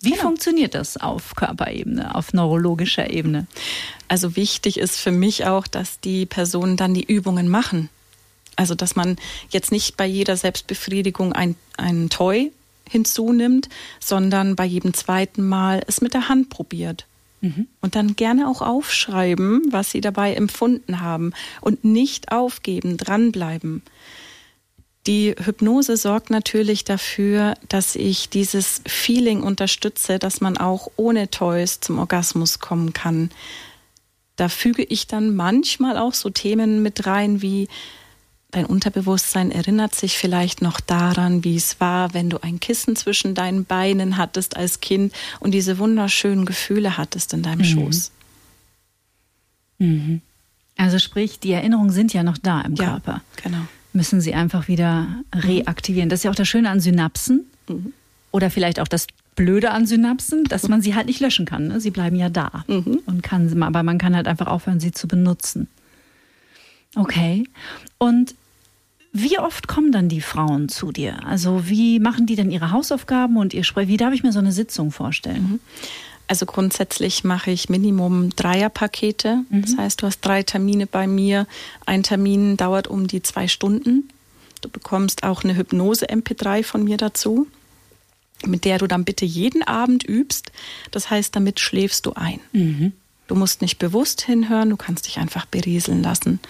Wie 0.00 0.10
genau. 0.10 0.22
funktioniert 0.22 0.74
das 0.74 0.96
auf 0.96 1.34
Körperebene, 1.34 2.14
auf 2.14 2.32
neurologischer 2.32 3.10
Ebene? 3.10 3.46
Also 4.06 4.36
wichtig 4.36 4.78
ist 4.78 5.00
für 5.00 5.10
mich 5.10 5.46
auch, 5.46 5.66
dass 5.66 5.98
die 6.00 6.24
Personen 6.24 6.76
dann 6.76 6.94
die 6.94 7.04
Übungen 7.04 7.48
machen. 7.48 7.88
Also 8.54 8.74
dass 8.74 8.96
man 8.96 9.16
jetzt 9.50 9.72
nicht 9.72 9.96
bei 9.96 10.06
jeder 10.06 10.36
Selbstbefriedigung 10.36 11.32
ein, 11.32 11.56
ein 11.76 12.10
Toy 12.10 12.52
hinzunimmt, 12.88 13.68
sondern 14.00 14.56
bei 14.56 14.64
jedem 14.64 14.94
zweiten 14.94 15.46
Mal 15.46 15.82
es 15.86 16.00
mit 16.00 16.14
der 16.14 16.28
Hand 16.28 16.48
probiert. 16.48 17.06
Mhm. 17.40 17.68
Und 17.80 17.94
dann 17.94 18.16
gerne 18.16 18.48
auch 18.48 18.62
aufschreiben, 18.62 19.62
was 19.70 19.90
sie 19.90 20.00
dabei 20.00 20.34
empfunden 20.34 21.00
haben 21.00 21.32
und 21.60 21.84
nicht 21.84 22.32
aufgeben, 22.32 22.96
dranbleiben. 22.96 23.82
Die 25.06 25.34
Hypnose 25.38 25.96
sorgt 25.96 26.28
natürlich 26.28 26.84
dafür, 26.84 27.54
dass 27.68 27.96
ich 27.96 28.28
dieses 28.28 28.82
Feeling 28.86 29.42
unterstütze, 29.42 30.18
dass 30.18 30.40
man 30.40 30.58
auch 30.58 30.90
ohne 30.96 31.30
Toys 31.30 31.80
zum 31.80 31.98
Orgasmus 31.98 32.58
kommen 32.58 32.92
kann. 32.92 33.30
Da 34.36 34.48
füge 34.48 34.82
ich 34.82 35.06
dann 35.06 35.34
manchmal 35.34 35.96
auch 35.96 36.14
so 36.14 36.30
Themen 36.30 36.82
mit 36.82 37.06
rein 37.06 37.42
wie 37.42 37.68
Dein 38.50 38.64
Unterbewusstsein 38.64 39.50
erinnert 39.50 39.94
sich 39.94 40.16
vielleicht 40.16 40.62
noch 40.62 40.80
daran, 40.80 41.44
wie 41.44 41.56
es 41.56 41.80
war, 41.80 42.14
wenn 42.14 42.30
du 42.30 42.42
ein 42.42 42.60
Kissen 42.60 42.96
zwischen 42.96 43.34
deinen 43.34 43.66
Beinen 43.66 44.16
hattest 44.16 44.56
als 44.56 44.80
Kind 44.80 45.12
und 45.38 45.50
diese 45.50 45.76
wunderschönen 45.78 46.46
Gefühle 46.46 46.96
hattest 46.96 47.34
in 47.34 47.42
deinem 47.42 47.58
mhm. 47.58 47.64
Schoß. 47.64 48.10
Mhm. 49.78 50.22
Also 50.78 50.98
sprich, 50.98 51.40
die 51.40 51.52
Erinnerungen 51.52 51.90
sind 51.90 52.14
ja 52.14 52.22
noch 52.22 52.38
da 52.38 52.62
im 52.62 52.74
ja, 52.74 52.92
Körper. 52.92 53.20
Genau. 53.42 53.66
Müssen 53.92 54.20
sie 54.20 54.34
einfach 54.34 54.68
wieder 54.68 55.02
mhm. 55.02 55.40
reaktivieren. 55.40 56.08
Das 56.08 56.20
ist 56.20 56.24
ja 56.24 56.30
auch 56.30 56.36
das 56.36 56.48
Schöne 56.48 56.70
an 56.70 56.80
Synapsen. 56.80 57.46
Mhm. 57.68 57.92
Oder 58.30 58.50
vielleicht 58.50 58.80
auch 58.80 58.88
das 58.88 59.06
Blöde 59.34 59.70
an 59.70 59.86
Synapsen, 59.86 60.44
dass 60.44 60.68
man 60.68 60.82
sie 60.82 60.94
halt 60.94 61.06
nicht 61.06 61.20
löschen 61.20 61.46
kann. 61.46 61.68
Ne? 61.68 61.80
Sie 61.80 61.90
bleiben 61.90 62.16
ja 62.16 62.28
da. 62.28 62.64
Mhm. 62.66 63.00
Und 63.06 63.22
kann, 63.22 63.62
aber 63.62 63.82
man 63.82 63.98
kann 63.98 64.14
halt 64.14 64.28
einfach 64.28 64.48
aufhören, 64.48 64.80
sie 64.80 64.92
zu 64.92 65.08
benutzen. 65.08 65.68
Okay. 66.96 67.44
Und 67.98 68.34
wie 69.12 69.38
oft 69.38 69.68
kommen 69.68 69.92
dann 69.92 70.08
die 70.08 70.20
Frauen 70.20 70.68
zu 70.68 70.92
dir? 70.92 71.24
Also 71.26 71.68
wie 71.68 71.98
machen 71.98 72.26
die 72.26 72.36
denn 72.36 72.50
ihre 72.50 72.72
Hausaufgaben 72.72 73.36
und 73.36 73.54
ihr 73.54 73.64
Sprech? 73.64 73.88
Wie 73.88 73.96
darf 73.96 74.12
ich 74.12 74.22
mir 74.22 74.32
so 74.32 74.38
eine 74.38 74.52
Sitzung 74.52 74.90
vorstellen? 74.90 75.42
Mhm. 75.42 75.60
Also 76.28 76.44
grundsätzlich 76.44 77.24
mache 77.24 77.50
ich 77.50 77.70
Minimum 77.70 78.30
Dreierpakete. 78.36 79.44
Mhm. 79.48 79.62
Das 79.62 79.76
heißt, 79.76 80.02
du 80.02 80.06
hast 80.06 80.20
drei 80.20 80.42
Termine 80.42 80.86
bei 80.86 81.06
mir. 81.06 81.46
Ein 81.86 82.02
Termin 82.02 82.56
dauert 82.58 82.86
um 82.86 83.06
die 83.06 83.22
zwei 83.22 83.48
Stunden. 83.48 84.10
Du 84.60 84.68
bekommst 84.68 85.22
auch 85.22 85.42
eine 85.42 85.56
Hypnose-MP3 85.56 86.62
von 86.62 86.84
mir 86.84 86.98
dazu, 86.98 87.46
mit 88.44 88.64
der 88.64 88.78
du 88.78 88.86
dann 88.86 89.04
bitte 89.04 89.24
jeden 89.24 89.62
Abend 89.62 90.04
übst. 90.04 90.52
Das 90.90 91.08
heißt, 91.10 91.34
damit 91.34 91.60
schläfst 91.60 92.04
du 92.04 92.12
ein. 92.12 92.40
Mhm. 92.52 92.92
Du 93.26 93.34
musst 93.34 93.62
nicht 93.62 93.78
bewusst 93.78 94.20
hinhören, 94.22 94.70
du 94.70 94.76
kannst 94.76 95.06
dich 95.06 95.18
einfach 95.18 95.46
berieseln 95.46 96.02
lassen. 96.02 96.40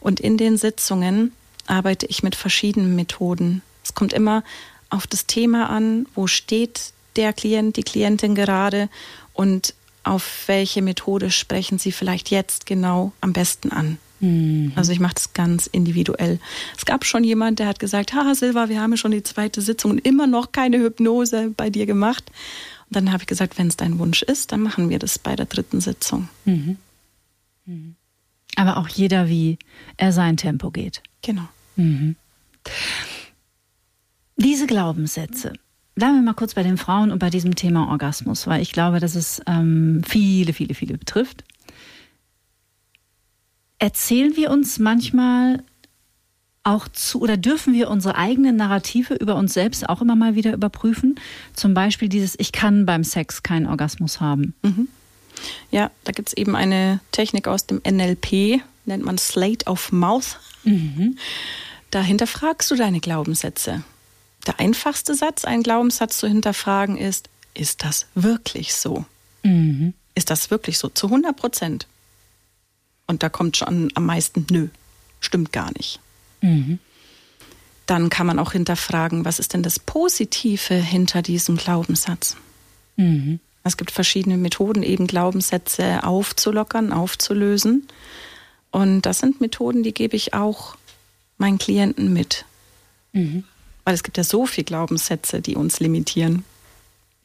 Und 0.00 0.20
in 0.20 0.38
den 0.38 0.56
Sitzungen 0.56 1.32
arbeite 1.66 2.06
ich 2.06 2.22
mit 2.22 2.34
verschiedenen 2.34 2.96
Methoden. 2.96 3.62
Es 3.84 3.94
kommt 3.94 4.12
immer 4.12 4.42
auf 4.90 5.06
das 5.06 5.26
Thema 5.26 5.70
an, 5.70 6.06
wo 6.14 6.26
steht 6.26 6.92
der 7.16 7.32
Klient, 7.32 7.76
die 7.76 7.82
Klientin 7.82 8.34
gerade 8.34 8.88
und 9.40 9.74
auf 10.02 10.44
welche 10.46 10.82
Methode 10.82 11.30
sprechen 11.30 11.78
Sie 11.78 11.92
vielleicht 11.92 12.30
jetzt 12.30 12.66
genau 12.66 13.12
am 13.20 13.32
besten 13.32 13.70
an. 13.70 13.98
Mhm. 14.20 14.72
Also 14.76 14.92
ich 14.92 15.00
mache 15.00 15.14
das 15.14 15.32
ganz 15.32 15.66
individuell. 15.66 16.38
Es 16.76 16.84
gab 16.84 17.04
schon 17.04 17.24
jemand, 17.24 17.58
der 17.58 17.66
hat 17.66 17.78
gesagt, 17.78 18.14
ha 18.14 18.34
Silva, 18.34 18.68
wir 18.68 18.80
haben 18.80 18.92
ja 18.92 18.96
schon 18.96 19.12
die 19.12 19.22
zweite 19.22 19.60
Sitzung 19.60 19.92
und 19.92 20.06
immer 20.06 20.26
noch 20.26 20.52
keine 20.52 20.78
Hypnose 20.78 21.52
bei 21.56 21.70
dir 21.70 21.86
gemacht 21.86 22.30
dann 22.90 23.12
habe 23.12 23.22
ich 23.22 23.26
gesagt, 23.26 23.56
wenn 23.56 23.68
es 23.68 23.76
dein 23.76 23.98
Wunsch 23.98 24.22
ist, 24.22 24.52
dann 24.52 24.60
machen 24.60 24.90
wir 24.90 24.98
das 24.98 25.18
bei 25.18 25.36
der 25.36 25.46
dritten 25.46 25.80
Sitzung. 25.80 26.28
Mhm. 26.44 26.76
Mhm. 27.64 27.94
Aber 28.56 28.76
auch 28.76 28.88
jeder, 28.88 29.28
wie 29.28 29.58
er 29.96 30.12
sein 30.12 30.36
Tempo 30.36 30.70
geht. 30.70 31.02
Genau. 31.22 31.48
Mhm. 31.76 32.16
Diese 34.36 34.66
Glaubenssätze. 34.66 35.52
Bleiben 36.00 36.14
wir 36.14 36.22
mal 36.22 36.32
kurz 36.32 36.54
bei 36.54 36.62
den 36.62 36.78
Frauen 36.78 37.10
und 37.12 37.18
bei 37.18 37.28
diesem 37.28 37.56
Thema 37.56 37.88
Orgasmus, 37.90 38.46
weil 38.46 38.62
ich 38.62 38.72
glaube, 38.72 39.00
dass 39.00 39.14
es 39.14 39.42
ähm, 39.46 40.00
viele, 40.08 40.54
viele, 40.54 40.72
viele 40.72 40.96
betrifft. 40.96 41.44
Erzählen 43.78 44.34
wir 44.34 44.50
uns 44.50 44.78
manchmal 44.78 45.62
auch 46.62 46.88
zu 46.88 47.20
oder 47.20 47.36
dürfen 47.36 47.74
wir 47.74 47.90
unsere 47.90 48.14
eigenen 48.14 48.56
Narrative 48.56 49.12
über 49.12 49.34
uns 49.34 49.52
selbst 49.52 49.90
auch 49.90 50.00
immer 50.00 50.16
mal 50.16 50.34
wieder 50.34 50.54
überprüfen? 50.54 51.16
Zum 51.52 51.74
Beispiel 51.74 52.08
dieses 52.08 52.34
Ich 52.38 52.52
kann 52.52 52.86
beim 52.86 53.04
Sex 53.04 53.42
keinen 53.42 53.66
Orgasmus 53.66 54.22
haben. 54.22 54.54
Mhm. 54.62 54.88
Ja, 55.70 55.90
da 56.04 56.12
gibt 56.12 56.28
es 56.28 56.34
eben 56.34 56.56
eine 56.56 57.00
Technik 57.12 57.46
aus 57.46 57.66
dem 57.66 57.82
NLP, 57.86 58.62
nennt 58.86 59.04
man 59.04 59.18
Slate 59.18 59.66
of 59.66 59.92
Mouth. 59.92 60.38
Mhm. 60.64 61.18
Dahinter 61.90 62.26
fragst 62.26 62.70
du 62.70 62.74
deine 62.74 63.00
Glaubenssätze. 63.00 63.84
Der 64.46 64.58
einfachste 64.58 65.14
Satz, 65.14 65.44
einen 65.44 65.62
Glaubenssatz 65.62 66.18
zu 66.18 66.26
hinterfragen, 66.26 66.96
ist, 66.96 67.28
ist 67.54 67.84
das 67.84 68.06
wirklich 68.14 68.74
so? 68.74 69.04
Mhm. 69.42 69.94
Ist 70.14 70.30
das 70.30 70.50
wirklich 70.50 70.78
so? 70.78 70.88
Zu 70.88 71.06
100 71.06 71.36
Prozent. 71.36 71.86
Und 73.06 73.22
da 73.22 73.28
kommt 73.28 73.56
schon 73.56 73.90
am 73.94 74.06
meisten, 74.06 74.46
nö, 74.50 74.68
stimmt 75.20 75.52
gar 75.52 75.72
nicht. 75.76 76.00
Mhm. 76.40 76.78
Dann 77.86 78.08
kann 78.08 78.26
man 78.26 78.38
auch 78.38 78.52
hinterfragen, 78.52 79.24
was 79.24 79.40
ist 79.40 79.52
denn 79.52 79.62
das 79.62 79.78
Positive 79.78 80.74
hinter 80.74 81.22
diesem 81.22 81.56
Glaubenssatz? 81.56 82.36
Mhm. 82.96 83.40
Es 83.64 83.76
gibt 83.76 83.90
verschiedene 83.90 84.36
Methoden, 84.36 84.82
eben 84.82 85.06
Glaubenssätze 85.06 86.04
aufzulockern, 86.04 86.92
aufzulösen. 86.92 87.88
Und 88.70 89.02
das 89.02 89.18
sind 89.18 89.40
Methoden, 89.40 89.82
die 89.82 89.92
gebe 89.92 90.16
ich 90.16 90.32
auch 90.32 90.76
meinen 91.36 91.58
Klienten 91.58 92.12
mit. 92.12 92.44
Mhm. 93.12 93.44
Weil 93.84 93.94
es 93.94 94.02
gibt 94.02 94.16
ja 94.16 94.24
so 94.24 94.46
viele 94.46 94.64
Glaubenssätze, 94.64 95.40
die 95.40 95.56
uns 95.56 95.80
limitieren. 95.80 96.44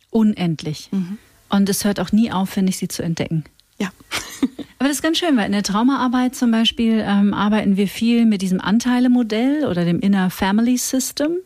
Unendlich. 0.09 0.89
Mhm. 0.91 1.17
Und 1.49 1.69
es 1.69 1.83
hört 1.85 1.99
auch 1.99 2.11
nie 2.11 2.31
auf, 2.31 2.49
finde 2.49 2.69
ich, 2.69 2.77
sie 2.77 2.87
zu 2.87 3.03
entdecken. 3.03 3.43
Ja. 3.77 3.89
Aber 4.79 4.89
das 4.89 4.97
ist 4.97 5.03
ganz 5.03 5.17
schön, 5.17 5.37
weil 5.37 5.45
in 5.45 5.51
der 5.51 5.63
Traumaarbeit 5.63 6.35
zum 6.35 6.51
Beispiel 6.51 7.03
ähm, 7.05 7.33
arbeiten 7.33 7.77
wir 7.77 7.87
viel 7.87 8.25
mit 8.25 8.41
diesem 8.41 8.61
Anteilemodell 8.61 9.65
oder 9.65 9.85
dem 9.85 9.99
Inner 9.99 10.29
Family 10.29 10.77
System. 10.77 11.37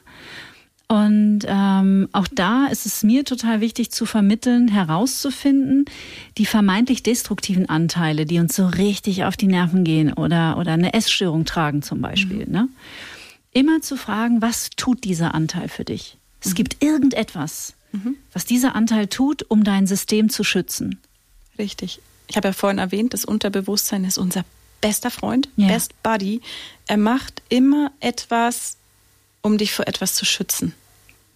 Und 0.91 1.41
ähm, 1.45 2.09
auch 2.13 2.27
da 2.31 2.65
ist 2.65 2.87
es 2.87 3.03
mir 3.03 3.23
total 3.23 3.61
wichtig 3.61 3.91
zu 3.91 4.07
vermitteln, 4.07 4.67
herauszufinden, 4.67 5.85
die 6.39 6.47
vermeintlich 6.47 7.03
destruktiven 7.03 7.69
Anteile, 7.69 8.25
die 8.25 8.39
uns 8.39 8.55
so 8.55 8.65
richtig 8.65 9.23
auf 9.23 9.37
die 9.37 9.45
Nerven 9.45 9.83
gehen 9.83 10.11
oder, 10.11 10.57
oder 10.57 10.71
eine 10.71 10.95
Essstörung 10.95 11.45
tragen 11.45 11.83
zum 11.83 12.01
Beispiel. 12.01 12.47
Mhm. 12.47 12.51
Ne? 12.51 12.69
Immer 13.59 13.81
zu 13.81 13.97
fragen, 13.97 14.41
was 14.41 14.69
tut 14.77 15.03
dieser 15.03 15.33
Anteil 15.33 15.67
für 15.67 15.83
dich? 15.83 16.17
Es 16.41 16.51
mhm. 16.51 16.55
gibt 16.55 16.83
irgendetwas, 16.83 17.73
mhm. 17.91 18.15
was 18.33 18.45
dieser 18.45 18.75
Anteil 18.75 19.07
tut, 19.07 19.43
um 19.49 19.63
dein 19.63 19.87
System 19.87 20.29
zu 20.29 20.43
schützen. 20.43 20.99
Richtig 21.57 21.99
ich 22.29 22.37
habe 22.37 22.49
ja 22.49 22.53
vorhin 22.53 22.77
erwähnt, 22.77 23.13
das 23.13 23.25
Unterbewusstsein 23.25 24.05
ist 24.05 24.17
unser 24.17 24.45
bester 24.81 25.11
Freund, 25.11 25.49
ja. 25.57 25.67
Best 25.67 26.01
Buddy. 26.03 26.41
Er 26.87 26.97
macht 26.97 27.41
immer 27.49 27.91
etwas, 27.99 28.77
um 29.41 29.57
dich 29.57 29.73
vor 29.73 29.87
etwas 29.87 30.13
zu 30.13 30.25
schützen. 30.25 30.73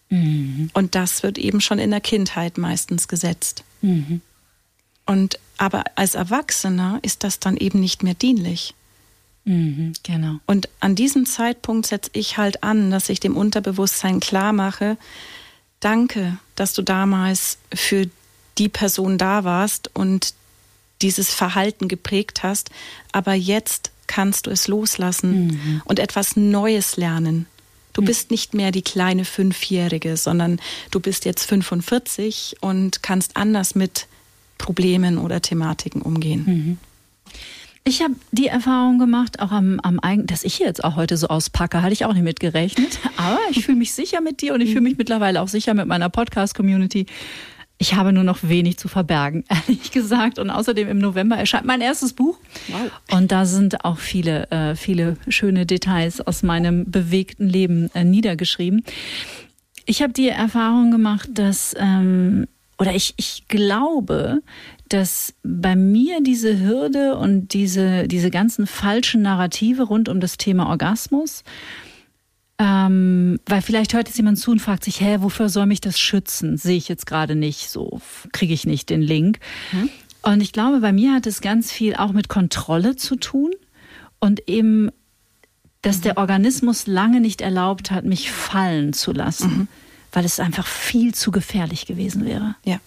Mhm. 0.10 0.70
Und 0.74 0.96
das 0.96 1.24
wird 1.24 1.38
eben 1.38 1.62
schon 1.62 1.80
in 1.80 1.90
der 1.90 2.00
Kindheit 2.00 2.58
meistens 2.58 3.08
gesetzt. 3.08 3.64
Mhm. 3.82 4.22
Und 5.06 5.40
aber 5.58 5.84
als 5.96 6.16
Erwachsener 6.16 7.00
ist 7.02 7.24
das 7.24 7.40
dann 7.40 7.58
eben 7.58 7.80
nicht 7.80 8.04
mehr 8.04 8.14
dienlich. 8.14 8.76
Mhm, 9.46 9.94
genau. 10.04 10.36
Und 10.46 10.70
an 10.80 10.96
diesem 10.96 11.26
Zeitpunkt 11.26 11.88
setze 11.88 12.12
ich 12.14 12.38
halt 12.38 12.64
an, 12.64 12.92
dass 12.92 13.10
ich 13.10 13.20
dem 13.20 13.36
Unterbewusstsein 13.36 14.20
klar 14.20 14.54
mache, 14.54 14.98
danke, 15.80 16.38
dass 16.56 16.74
du 16.74 16.82
damals 16.82 17.58
für 17.74 18.08
die 18.58 18.70
Person 18.70 19.18
da 19.18 19.44
warst 19.44 19.90
und 19.94 20.34
dieses 21.02 21.34
Verhalten 21.34 21.88
geprägt 21.88 22.44
hast, 22.44 22.70
aber 23.12 23.34
jetzt 23.34 23.92
kannst 24.08 24.48
du 24.48 24.52
es 24.52 24.68
loslassen 24.68 25.48
mhm. 25.48 25.82
und 25.86 26.00
etwas 26.00 26.36
Neues 26.36 26.98
lernen. 26.98 27.48
Du 27.94 28.02
mhm. 28.02 28.06
bist 28.06 28.32
nicht 28.32 28.54
mehr 28.54 28.72
die 28.72 28.82
kleine 28.82 29.26
Fünfjährige, 29.26 30.18
sondern 30.18 30.60
du 30.92 31.00
bist 31.00 31.26
jetzt 31.26 31.46
45 31.46 32.58
und 32.62 33.04
kannst 33.04 33.36
anders 33.38 33.76
mit 33.76 34.08
Problemen 34.58 35.18
oder 35.18 35.42
Thematiken 35.42 36.02
umgehen. 36.02 36.44
Mhm. 36.46 36.78
Ich 37.86 38.02
habe 38.02 38.16
die 38.32 38.48
Erfahrung 38.48 38.98
gemacht, 38.98 39.42
auch 39.42 39.52
am, 39.52 39.80
am 39.82 40.00
eigenen, 40.00 40.28
dass 40.28 40.44
ich 40.46 40.60
jetzt 40.60 40.84
auch 40.84 40.96
heute 40.96 41.18
so 41.18 41.28
auspacke, 41.28 41.82
hatte 41.82 41.92
ich 41.92 42.06
auch 42.06 42.14
nicht 42.14 42.24
mitgerechnet. 42.24 43.00
Aber 43.18 43.40
ich 43.52 43.66
fühle 43.66 43.78
mich 43.78 43.94
sicher 43.94 44.22
mit 44.22 44.42
dir 44.42 44.54
und 44.54 44.62
ich 44.62 44.70
fühle 44.70 44.82
mich 44.82 44.98
mittlerweile 44.98 45.42
auch 45.42 45.50
sicher 45.50 45.74
mit 45.74 45.88
meiner 45.88 46.10
Podcast-Community. 46.10 47.08
Ich 47.80 47.96
habe 47.96 48.14
nur 48.14 48.24
noch 48.24 48.40
wenig 48.44 48.78
zu 48.78 48.88
verbergen, 48.88 49.44
ehrlich 49.50 49.92
gesagt. 49.92 50.40
Und 50.40 50.50
außerdem 50.50 50.88
im 50.88 51.00
November 51.00 51.36
erscheint 51.36 51.66
mein 51.66 51.82
erstes 51.82 52.14
Buch. 52.14 52.38
Wow. 52.70 53.18
Und 53.18 53.34
da 53.34 53.46
sind 53.46 53.84
auch 53.84 53.98
viele, 53.98 54.50
äh, 54.50 54.76
viele 54.76 55.18
schöne 55.28 55.66
Details 55.66 56.22
aus 56.22 56.42
meinem 56.42 56.90
bewegten 56.90 57.50
Leben 57.50 57.90
äh, 57.94 58.06
niedergeschrieben. 58.06 58.86
Ich 59.86 60.02
habe 60.02 60.14
die 60.14 60.30
Erfahrung 60.30 60.92
gemacht, 60.92 61.30
dass 61.34 61.76
ähm, 61.78 62.48
oder 62.78 62.94
ich, 62.96 63.14
ich 63.18 63.48
glaube, 63.48 64.42
dass 64.90 65.34
bei 65.44 65.76
mir 65.76 66.22
diese 66.22 66.60
Hürde 66.60 67.18
und 67.18 67.54
diese, 67.54 68.08
diese 68.08 68.30
ganzen 68.30 68.68
falschen 68.68 69.22
Narrative 69.22 69.84
rund 69.84 70.10
um 70.10 70.20
das 70.20 70.38
Thema 70.38 70.68
Orgasmus, 70.70 71.44
ähm, 72.60 73.40
weil 73.46 73.62
vielleicht 73.62 73.94
hört 73.94 74.08
jetzt 74.08 74.18
jemand 74.18 74.38
zu 74.38 74.52
und 74.52 74.62
fragt 74.62 74.84
sich, 74.84 75.02
hä, 75.02 75.18
wofür 75.20 75.50
soll 75.50 75.66
mich 75.66 75.82
das 75.82 76.00
schützen? 76.00 76.58
Sehe 76.58 76.78
ich 76.78 76.88
jetzt 76.88 77.06
gerade 77.06 77.36
nicht, 77.36 77.70
so 77.70 78.00
kriege 78.32 78.54
ich 78.54 78.66
nicht 78.66 78.90
den 78.90 79.02
Link. 79.02 79.40
Hm. 79.72 79.90
Und 80.22 80.42
ich 80.42 80.54
glaube, 80.54 80.80
bei 80.80 80.94
mir 80.94 81.14
hat 81.14 81.28
es 81.28 81.42
ganz 81.42 81.72
viel 81.72 81.96
auch 81.96 82.14
mit 82.14 82.30
Kontrolle 82.30 82.96
zu 82.96 83.16
tun 83.16 83.52
und 84.20 84.48
eben, 84.48 84.90
dass 85.82 86.00
der 86.00 86.18
Organismus 86.18 86.88
lange 86.88 87.20
nicht 87.20 87.42
erlaubt 87.42 87.92
hat, 87.92 88.06
mich 88.06 88.32
fallen 88.32 88.94
zu 88.94 89.12
lassen, 89.12 89.58
mhm. 89.58 89.68
Weil 90.14 90.26
es 90.26 90.40
einfach 90.40 90.66
viel 90.68 91.14
zu 91.14 91.32
gefährlich 91.32 91.86
gewesen 91.86 92.26
wäre. 92.26 92.56
Ja. 92.64 92.80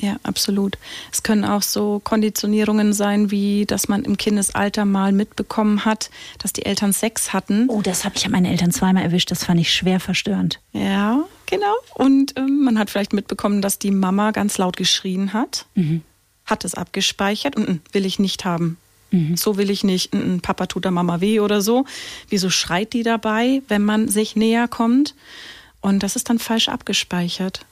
Ja, 0.00 0.16
absolut. 0.24 0.76
Es 1.12 1.22
können 1.22 1.44
auch 1.44 1.62
so 1.62 2.00
Konditionierungen 2.02 2.92
sein, 2.92 3.30
wie 3.30 3.64
dass 3.64 3.86
man 3.86 4.02
im 4.04 4.16
Kindesalter 4.16 4.84
mal 4.84 5.12
mitbekommen 5.12 5.84
hat, 5.84 6.10
dass 6.38 6.52
die 6.52 6.66
Eltern 6.66 6.92
Sex 6.92 7.32
hatten. 7.32 7.68
Oh, 7.68 7.80
das 7.80 8.04
habe 8.04 8.16
ich 8.16 8.28
meine 8.28 8.50
Eltern 8.50 8.72
zweimal 8.72 9.04
erwischt. 9.04 9.30
Das 9.30 9.44
fand 9.44 9.60
ich 9.60 9.72
schwer 9.72 10.00
verstörend. 10.00 10.58
Ja, 10.72 11.22
genau. 11.46 11.74
Und 11.94 12.36
ähm, 12.36 12.64
man 12.64 12.78
hat 12.78 12.90
vielleicht 12.90 13.12
mitbekommen, 13.12 13.62
dass 13.62 13.78
die 13.78 13.92
Mama 13.92 14.32
ganz 14.32 14.58
laut 14.58 14.76
geschrien 14.76 15.32
hat, 15.32 15.66
mhm. 15.76 16.02
hat 16.44 16.64
es 16.64 16.74
abgespeichert 16.74 17.54
und 17.54 17.80
will 17.92 18.04
ich 18.04 18.18
nicht 18.18 18.44
haben. 18.44 18.78
Mhm. 19.12 19.36
So 19.36 19.56
will 19.56 19.70
ich 19.70 19.84
nicht. 19.84 20.12
N 20.12 20.40
Papa 20.40 20.66
tut 20.66 20.84
der 20.84 20.90
Mama 20.90 21.20
weh 21.20 21.38
oder 21.38 21.62
so. 21.62 21.84
Wieso 22.28 22.50
schreit 22.50 22.92
die 22.94 23.04
dabei, 23.04 23.62
wenn 23.68 23.84
man 23.84 24.08
sich 24.08 24.34
näher 24.34 24.66
kommt? 24.66 25.14
Und 25.84 26.02
das 26.02 26.16
ist 26.16 26.30
dann 26.30 26.38
falsch 26.38 26.70
abgespeichert. 26.70 27.66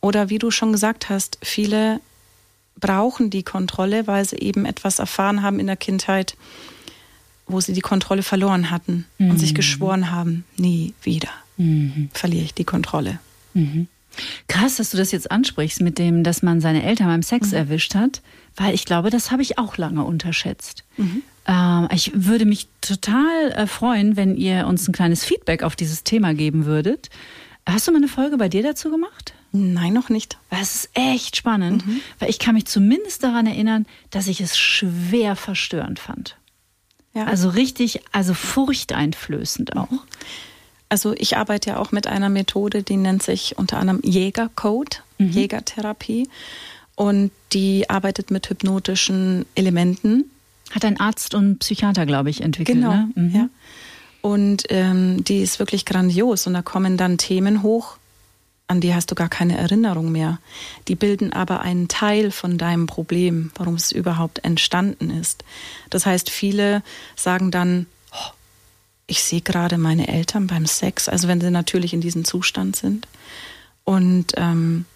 Oder 0.00 0.30
wie 0.30 0.38
du 0.38 0.50
schon 0.50 0.72
gesagt 0.72 1.08
hast, 1.10 1.38
viele 1.42 2.00
brauchen 2.80 3.30
die 3.30 3.44
Kontrolle, 3.44 4.08
weil 4.08 4.24
sie 4.24 4.38
eben 4.38 4.66
etwas 4.66 4.98
erfahren 4.98 5.44
haben 5.44 5.60
in 5.60 5.68
der 5.68 5.76
Kindheit, 5.76 6.36
wo 7.46 7.60
sie 7.60 7.72
die 7.72 7.80
Kontrolle 7.80 8.24
verloren 8.24 8.72
hatten 8.72 9.06
mhm. 9.18 9.30
und 9.30 9.38
sich 9.38 9.52
mhm. 9.52 9.56
geschworen 9.56 10.10
haben, 10.10 10.44
nie 10.56 10.94
wieder 11.02 11.28
mhm. 11.56 12.10
verliere 12.12 12.46
ich 12.46 12.54
die 12.54 12.64
Kontrolle. 12.64 13.20
Mhm. 13.54 13.86
Krass, 14.48 14.78
dass 14.78 14.90
du 14.90 14.96
das 14.96 15.12
jetzt 15.12 15.30
ansprichst 15.30 15.82
mit 15.82 15.98
dem, 15.98 16.24
dass 16.24 16.42
man 16.42 16.60
seine 16.60 16.82
Eltern 16.82 17.06
beim 17.06 17.22
Sex 17.22 17.52
mhm. 17.52 17.58
erwischt 17.58 17.94
hat, 17.94 18.22
weil 18.56 18.74
ich 18.74 18.86
glaube, 18.86 19.10
das 19.10 19.30
habe 19.30 19.42
ich 19.42 19.58
auch 19.58 19.76
lange 19.76 20.02
unterschätzt. 20.02 20.82
Mhm. 20.96 21.22
Ähm, 21.46 21.88
ich 21.94 22.10
würde 22.12 22.44
mich 22.44 22.66
total 22.80 23.52
äh, 23.52 23.66
freuen, 23.68 24.16
wenn 24.16 24.36
ihr 24.36 24.66
uns 24.66 24.88
ein 24.88 24.92
kleines 24.92 25.24
Feedback 25.24 25.62
auf 25.62 25.76
dieses 25.76 26.02
Thema 26.02 26.34
geben 26.34 26.66
würdet. 26.66 27.08
Hast 27.66 27.86
du 27.86 27.92
mal 27.92 27.98
eine 27.98 28.08
Folge 28.08 28.36
bei 28.36 28.48
dir 28.48 28.62
dazu 28.62 28.90
gemacht? 28.90 29.34
Nein, 29.52 29.92
noch 29.92 30.08
nicht. 30.08 30.38
Das 30.50 30.74
ist 30.74 30.90
echt 30.94 31.36
spannend, 31.36 31.86
mhm. 31.86 32.00
weil 32.18 32.30
ich 32.30 32.38
kann 32.38 32.54
mich 32.54 32.66
zumindest 32.66 33.22
daran 33.22 33.46
erinnern, 33.46 33.86
dass 34.10 34.26
ich 34.26 34.40
es 34.40 34.58
schwer 34.58 35.36
verstörend 35.36 35.98
fand. 35.98 36.36
Ja. 37.14 37.24
Also 37.24 37.50
richtig, 37.50 38.00
also 38.12 38.34
furchteinflößend 38.34 39.76
auch. 39.76 39.90
Mhm. 39.90 40.00
Also 40.88 41.14
ich 41.16 41.36
arbeite 41.36 41.70
ja 41.70 41.76
auch 41.78 41.92
mit 41.92 42.06
einer 42.06 42.28
Methode, 42.28 42.82
die 42.82 42.96
nennt 42.96 43.22
sich 43.22 43.56
unter 43.58 43.78
anderem 43.78 44.00
Jägercode, 44.02 45.02
mhm. 45.18 45.30
Jägertherapie. 45.30 46.28
Und 46.94 47.30
die 47.52 47.88
arbeitet 47.88 48.30
mit 48.30 48.48
hypnotischen 48.48 49.46
Elementen. 49.54 50.30
Hat 50.70 50.84
ein 50.84 51.00
Arzt 51.00 51.34
und 51.34 51.58
Psychiater, 51.58 52.06
glaube 52.06 52.30
ich, 52.30 52.40
entwickelt. 52.40 52.78
Genau, 52.78 52.92
ne? 52.92 53.10
mhm. 53.14 53.34
ja. 53.34 53.48
Und 54.22 54.64
ähm, 54.70 55.24
die 55.24 55.42
ist 55.42 55.58
wirklich 55.58 55.84
grandios. 55.84 56.46
Und 56.46 56.54
da 56.54 56.62
kommen 56.62 56.96
dann 56.96 57.18
Themen 57.18 57.62
hoch, 57.62 57.96
an 58.68 58.80
die 58.80 58.94
hast 58.94 59.10
du 59.10 59.14
gar 59.14 59.28
keine 59.28 59.58
Erinnerung 59.58 60.10
mehr. 60.12 60.38
Die 60.88 60.94
bilden 60.94 61.32
aber 61.32 61.60
einen 61.60 61.88
Teil 61.88 62.30
von 62.30 62.56
deinem 62.56 62.86
Problem, 62.86 63.50
warum 63.56 63.74
es 63.74 63.92
überhaupt 63.92 64.44
entstanden 64.44 65.10
ist. 65.10 65.44
Das 65.90 66.06
heißt, 66.06 66.30
viele 66.30 66.82
sagen 67.16 67.50
dann, 67.50 67.86
oh, 68.12 68.30
ich 69.06 69.22
sehe 69.22 69.42
gerade 69.42 69.76
meine 69.76 70.08
Eltern 70.08 70.46
beim 70.46 70.64
Sex, 70.64 71.08
also 71.08 71.28
wenn 71.28 71.40
sie 71.40 71.50
natürlich 71.50 71.92
in 71.92 72.00
diesem 72.00 72.24
Zustand 72.24 72.76
sind. 72.76 73.08
Und 73.84 74.32
ähm, 74.36 74.86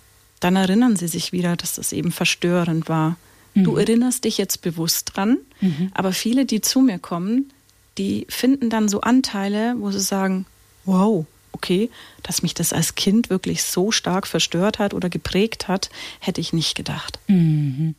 dann 0.40 0.56
erinnern 0.56 0.96
sie 0.96 1.08
sich 1.08 1.32
wieder, 1.32 1.56
dass 1.56 1.74
das 1.74 1.92
eben 1.92 2.12
verstörend 2.12 2.88
war. 2.88 3.16
Mhm. 3.54 3.64
Du 3.64 3.76
erinnerst 3.76 4.24
dich 4.24 4.38
jetzt 4.38 4.62
bewusst 4.62 5.12
dran, 5.14 5.38
mhm. 5.60 5.90
aber 5.92 6.12
viele, 6.12 6.46
die 6.46 6.60
zu 6.60 6.80
mir 6.80 6.98
kommen, 6.98 7.52
die 7.98 8.26
finden 8.28 8.70
dann 8.70 8.88
so 8.88 9.00
Anteile, 9.00 9.74
wo 9.78 9.90
sie 9.90 10.00
sagen, 10.00 10.46
wow, 10.84 11.26
okay, 11.52 11.90
dass 12.22 12.42
mich 12.42 12.54
das 12.54 12.72
als 12.72 12.94
Kind 12.94 13.30
wirklich 13.30 13.62
so 13.62 13.90
stark 13.90 14.26
verstört 14.26 14.78
hat 14.78 14.94
oder 14.94 15.08
geprägt 15.08 15.68
hat, 15.68 15.90
hätte 16.20 16.40
ich 16.40 16.52
nicht 16.52 16.76
gedacht. 16.76 17.18
Mhm. 17.28 17.94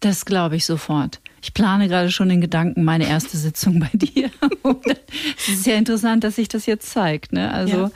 Das 0.00 0.26
glaube 0.26 0.56
ich 0.56 0.66
sofort. 0.66 1.20
Ich 1.42 1.54
plane 1.54 1.88
gerade 1.88 2.10
schon 2.10 2.28
in 2.28 2.40
Gedanken 2.40 2.84
meine 2.84 3.08
erste 3.08 3.36
Sitzung 3.36 3.80
bei 3.80 3.90
dir. 3.96 4.30
es 5.38 5.48
ist 5.48 5.66
ja 5.66 5.76
interessant, 5.76 6.24
dass 6.24 6.36
sich 6.36 6.48
das 6.48 6.66
jetzt 6.66 6.90
zeigt. 6.90 7.32
Ne? 7.32 7.50
Also 7.50 7.76
ja. 7.76 7.90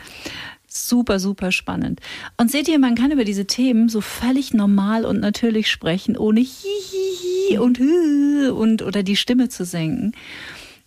super, 0.66 1.18
super 1.18 1.52
spannend. 1.52 2.00
Und 2.36 2.50
seht 2.50 2.68
ihr, 2.68 2.78
man 2.78 2.94
kann 2.94 3.10
über 3.10 3.24
diese 3.24 3.46
Themen 3.46 3.88
so 3.88 4.00
völlig 4.00 4.54
normal 4.54 5.04
und 5.04 5.20
natürlich 5.20 5.70
sprechen, 5.70 6.16
ohne 6.16 6.40
hihihi 6.40 7.58
und 7.58 7.78
hü 7.78 8.50
und 8.50 8.82
oder 8.82 9.02
die 9.02 9.16
Stimme 9.16 9.48
zu 9.48 9.64
senken. 9.64 10.12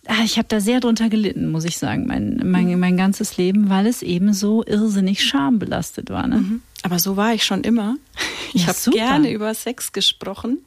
Ah, 0.06 0.22
ich 0.24 0.36
habe 0.36 0.48
da 0.48 0.60
sehr 0.60 0.80
drunter 0.80 1.08
gelitten, 1.08 1.50
muss 1.50 1.64
ich 1.64 1.78
sagen, 1.78 2.06
mein, 2.06 2.40
mein, 2.44 2.66
mhm. 2.70 2.78
mein 2.78 2.96
ganzes 2.96 3.36
Leben, 3.36 3.70
weil 3.70 3.86
es 3.86 4.02
eben 4.02 4.34
so 4.34 4.64
irrsinnig 4.64 5.24
schambelastet 5.24 6.10
war. 6.10 6.26
Ne? 6.26 6.36
Mhm. 6.36 6.62
Aber 6.82 6.98
so 6.98 7.16
war 7.16 7.34
ich 7.34 7.44
schon 7.44 7.62
immer. 7.62 7.96
Ich 8.56 8.66
ja, 8.66 8.68
habe 8.68 8.90
gerne 8.92 9.32
über 9.32 9.52
Sex 9.52 9.90
gesprochen, 9.90 10.58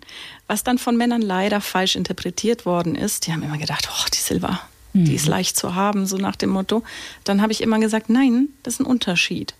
was 0.46 0.66
dann 0.66 0.78
von 0.78 0.98
Männern 0.98 1.22
leider 1.22 1.62
falsch 1.62 1.96
interpretiert 1.96 2.66
worden 2.66 2.96
ist. 2.96 3.26
Die 3.26 3.32
haben 3.32 3.44
immer 3.44 3.58
gedacht, 3.58 3.88
oh, 3.90 4.06
die 4.14 4.18
Silva, 4.18 4.60
mhm. 4.92 5.06
die 5.06 5.16
ist 5.16 5.24
mhm. 5.24 5.32
leicht 5.32 5.56
zu 5.56 5.74
haben, 5.74 6.06
so 6.06 6.18
nach 6.18 6.36
dem 6.36 6.50
Motto. 6.50 6.84
Dann 7.24 7.42
habe 7.42 7.54
ich 7.54 7.62
immer 7.62 7.80
gesagt, 7.80 8.10
nein, 8.10 8.50
das 8.64 8.74
ist 8.74 8.80
ein 8.82 8.86
Unterschied. 8.88 9.54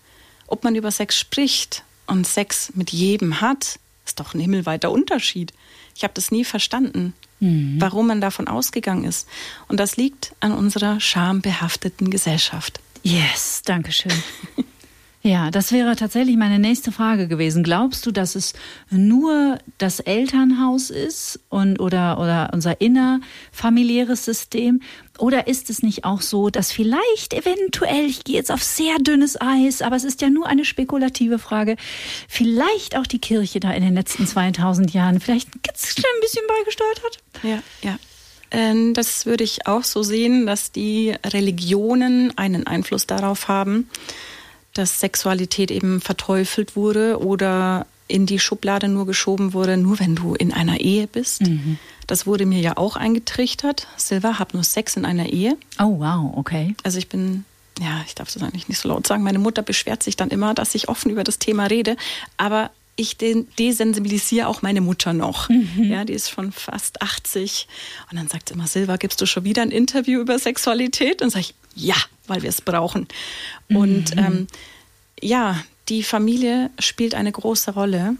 Ob 0.46 0.62
man 0.62 0.74
über 0.74 0.90
Sex 0.90 1.18
spricht 1.18 1.84
und 2.06 2.26
Sex 2.26 2.70
mit 2.74 2.90
jedem 2.90 3.40
hat, 3.40 3.78
ist 4.04 4.20
doch 4.20 4.34
ein 4.34 4.40
himmelweiter 4.40 4.90
Unterschied. 4.90 5.54
Ich 5.96 6.02
habe 6.04 6.12
das 6.12 6.30
nie 6.30 6.44
verstanden 6.44 7.14
mhm. 7.40 7.76
warum 7.78 8.06
man 8.06 8.20
davon 8.20 8.48
ausgegangen 8.48 9.04
ist. 9.04 9.28
Und 9.68 9.80
das 9.80 9.96
liegt 9.96 10.34
an 10.40 10.52
unserer 10.52 11.00
schambehafteten 11.00 12.10
Gesellschaft. 12.10 12.80
Yes, 13.02 13.62
danke 13.64 13.92
schön. 13.92 14.12
Ja, 15.22 15.50
das 15.50 15.72
wäre 15.72 15.96
tatsächlich 15.96 16.36
meine 16.36 16.60
nächste 16.60 16.92
Frage 16.92 17.26
gewesen. 17.26 17.64
Glaubst 17.64 18.06
du, 18.06 18.12
dass 18.12 18.36
es 18.36 18.54
nur 18.88 19.58
das 19.76 19.98
Elternhaus 19.98 20.90
ist 20.90 21.40
und 21.48 21.80
oder 21.80 22.20
oder 22.20 22.50
unser 22.52 22.80
innerfamiliäres 22.80 24.24
System 24.24 24.80
oder 25.18 25.46
ist 25.46 25.70
es 25.70 25.82
nicht 25.82 26.04
auch 26.04 26.20
so, 26.20 26.50
dass 26.50 26.72
vielleicht 26.72 27.34
eventuell, 27.34 28.06
ich 28.06 28.24
gehe 28.24 28.36
jetzt 28.36 28.50
auf 28.50 28.62
sehr 28.62 28.98
dünnes 28.98 29.40
Eis, 29.40 29.82
aber 29.82 29.96
es 29.96 30.04
ist 30.04 30.22
ja 30.22 30.30
nur 30.30 30.46
eine 30.46 30.64
spekulative 30.64 31.38
Frage, 31.38 31.76
vielleicht 32.28 32.96
auch 32.96 33.06
die 33.06 33.18
Kirche 33.18 33.60
da 33.60 33.72
in 33.72 33.82
den 33.82 33.94
letzten 33.94 34.26
2000 34.26 34.92
Jahren 34.92 35.20
vielleicht 35.20 35.48
ein 35.54 36.20
bisschen 36.20 36.44
beigesteuert 36.46 37.02
hat? 37.04 37.18
Ja, 37.42 37.62
ja. 37.82 37.98
Ähm, 38.50 38.94
das 38.94 39.26
würde 39.26 39.44
ich 39.44 39.66
auch 39.66 39.84
so 39.84 40.02
sehen, 40.02 40.46
dass 40.46 40.72
die 40.72 41.14
Religionen 41.26 42.36
einen 42.38 42.66
Einfluss 42.66 43.06
darauf 43.06 43.48
haben 43.48 43.88
dass 44.78 45.00
Sexualität 45.00 45.70
eben 45.72 46.00
verteufelt 46.00 46.76
wurde 46.76 47.18
oder 47.18 47.86
in 48.08 48.26
die 48.26 48.38
Schublade 48.38 48.88
nur 48.88 49.06
geschoben 49.06 49.52
wurde, 49.52 49.76
nur 49.76 50.00
wenn 50.00 50.16
du 50.16 50.34
in 50.34 50.52
einer 50.52 50.80
Ehe 50.80 51.06
bist. 51.06 51.42
Mhm. 51.42 51.78
Das 52.06 52.26
wurde 52.26 52.46
mir 52.46 52.60
ja 52.60 52.76
auch 52.76 52.96
eingetrichtert. 52.96 53.86
Silva, 53.96 54.38
hab 54.38 54.54
nur 54.54 54.64
Sex 54.64 54.96
in 54.96 55.04
einer 55.04 55.28
Ehe. 55.28 55.56
Oh, 55.78 56.00
wow, 56.00 56.32
okay. 56.36 56.74
Also 56.82 56.98
ich 56.98 57.08
bin, 57.08 57.44
ja, 57.78 58.02
ich 58.06 58.14
darf 58.14 58.32
das 58.32 58.42
eigentlich 58.42 58.68
nicht 58.68 58.80
so 58.80 58.88
laut 58.88 59.06
sagen. 59.06 59.22
Meine 59.22 59.38
Mutter 59.38 59.62
beschwert 59.62 60.02
sich 60.02 60.16
dann 60.16 60.30
immer, 60.30 60.54
dass 60.54 60.74
ich 60.74 60.88
offen 60.88 61.10
über 61.10 61.22
das 61.22 61.38
Thema 61.38 61.66
rede. 61.66 61.96
Aber 62.38 62.70
ich 62.96 63.16
desensibilisiere 63.16 64.48
auch 64.48 64.62
meine 64.62 64.80
Mutter 64.80 65.12
noch. 65.12 65.48
Mhm. 65.50 65.84
Ja, 65.84 66.04
die 66.04 66.14
ist 66.14 66.30
schon 66.30 66.50
fast 66.50 67.00
80. 67.00 67.68
Und 68.10 68.18
dann 68.18 68.28
sagt 68.28 68.48
sie 68.48 68.54
immer, 68.54 68.66
Silva, 68.66 68.96
gibst 68.96 69.20
du 69.20 69.26
schon 69.26 69.44
wieder 69.44 69.62
ein 69.62 69.70
Interview 69.70 70.20
über 70.20 70.38
Sexualität? 70.38 71.22
Und 71.22 71.30
sage 71.30 71.42
ich, 71.42 71.54
ja, 71.74 71.94
weil 72.26 72.42
wir 72.42 72.48
es 72.48 72.60
brauchen. 72.60 73.06
Mhm. 73.68 73.76
Und 73.76 74.16
ähm, 74.16 74.46
ja, 75.20 75.62
die 75.88 76.02
Familie 76.02 76.70
spielt 76.78 77.14
eine 77.14 77.32
große 77.32 77.72
Rolle. 77.72 78.16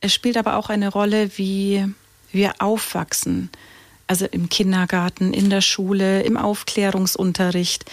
Es 0.00 0.14
spielt 0.14 0.36
aber 0.36 0.56
auch 0.56 0.70
eine 0.70 0.88
Rolle, 0.88 1.36
wie 1.36 1.86
wir 2.30 2.54
aufwachsen. 2.60 3.50
Also 4.06 4.26
im 4.26 4.48
Kindergarten, 4.48 5.32
in 5.32 5.50
der 5.50 5.62
Schule, 5.62 6.22
im 6.22 6.36
Aufklärungsunterricht. 6.36 7.90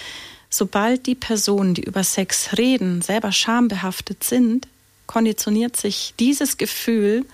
Sobald 0.49 1.05
die 1.07 1.15
Personen, 1.15 1.73
die 1.73 1.83
über 1.83 2.03
Sex 2.03 2.57
reden, 2.57 3.01
selber 3.01 3.31
schambehaftet 3.31 4.23
sind, 4.23 4.67
konditioniert 5.07 5.77
sich 5.77 6.13
dieses 6.19 6.57
Gefühl 6.57 7.25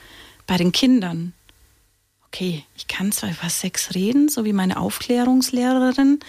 bei 0.45 0.57
den 0.57 0.72
Kindern. 0.72 1.34
Okay, 2.28 2.63
ich 2.76 2.88
kann 2.88 3.11
zwar 3.11 3.32
über 3.32 3.49
Sex 3.49 3.95
reden, 3.95 4.30
so 4.30 4.45
wie 4.45 4.53
meine 4.53 4.78
Aufklärungslehrerin, 4.78 6.20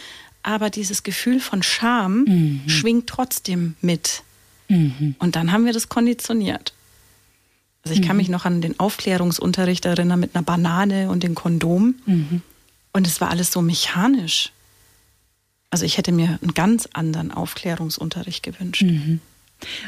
aber 0.43 0.70
dieses 0.70 1.03
Gefühl 1.03 1.41
von 1.41 1.62
Scham 1.62 2.24
mhm. 2.24 2.62
schwingt 2.68 3.09
trotzdem 3.09 3.76
mit. 3.82 4.22
Mhm. 4.68 5.16
Und 5.18 5.36
dann 5.36 5.52
haben 5.52 5.64
wir 5.64 5.72
das 5.72 5.88
konditioniert. 5.88 6.72
Also 7.82 7.94
ich 7.94 8.00
mhm. 8.00 8.08
kann 8.08 8.16
mich 8.16 8.28
noch 8.28 8.44
an 8.44 8.60
den 8.60 8.78
Aufklärungsunterricht 8.78 9.84
erinnern 9.84 10.20
mit 10.20 10.34
einer 10.34 10.44
Banane 10.44 11.10
und 11.10 11.22
dem 11.22 11.34
Kondom. 11.34 11.94
Mhm. 12.06 12.42
Und 12.92 13.06
es 13.06 13.20
war 13.20 13.30
alles 13.30 13.52
so 13.52 13.62
mechanisch. 13.62 14.52
Also 15.70 15.84
ich 15.84 15.98
hätte 15.98 16.12
mir 16.12 16.38
einen 16.42 16.54
ganz 16.54 16.88
anderen 16.92 17.30
Aufklärungsunterricht 17.30 18.42
gewünscht. 18.42 18.82
Mhm. 18.82 19.20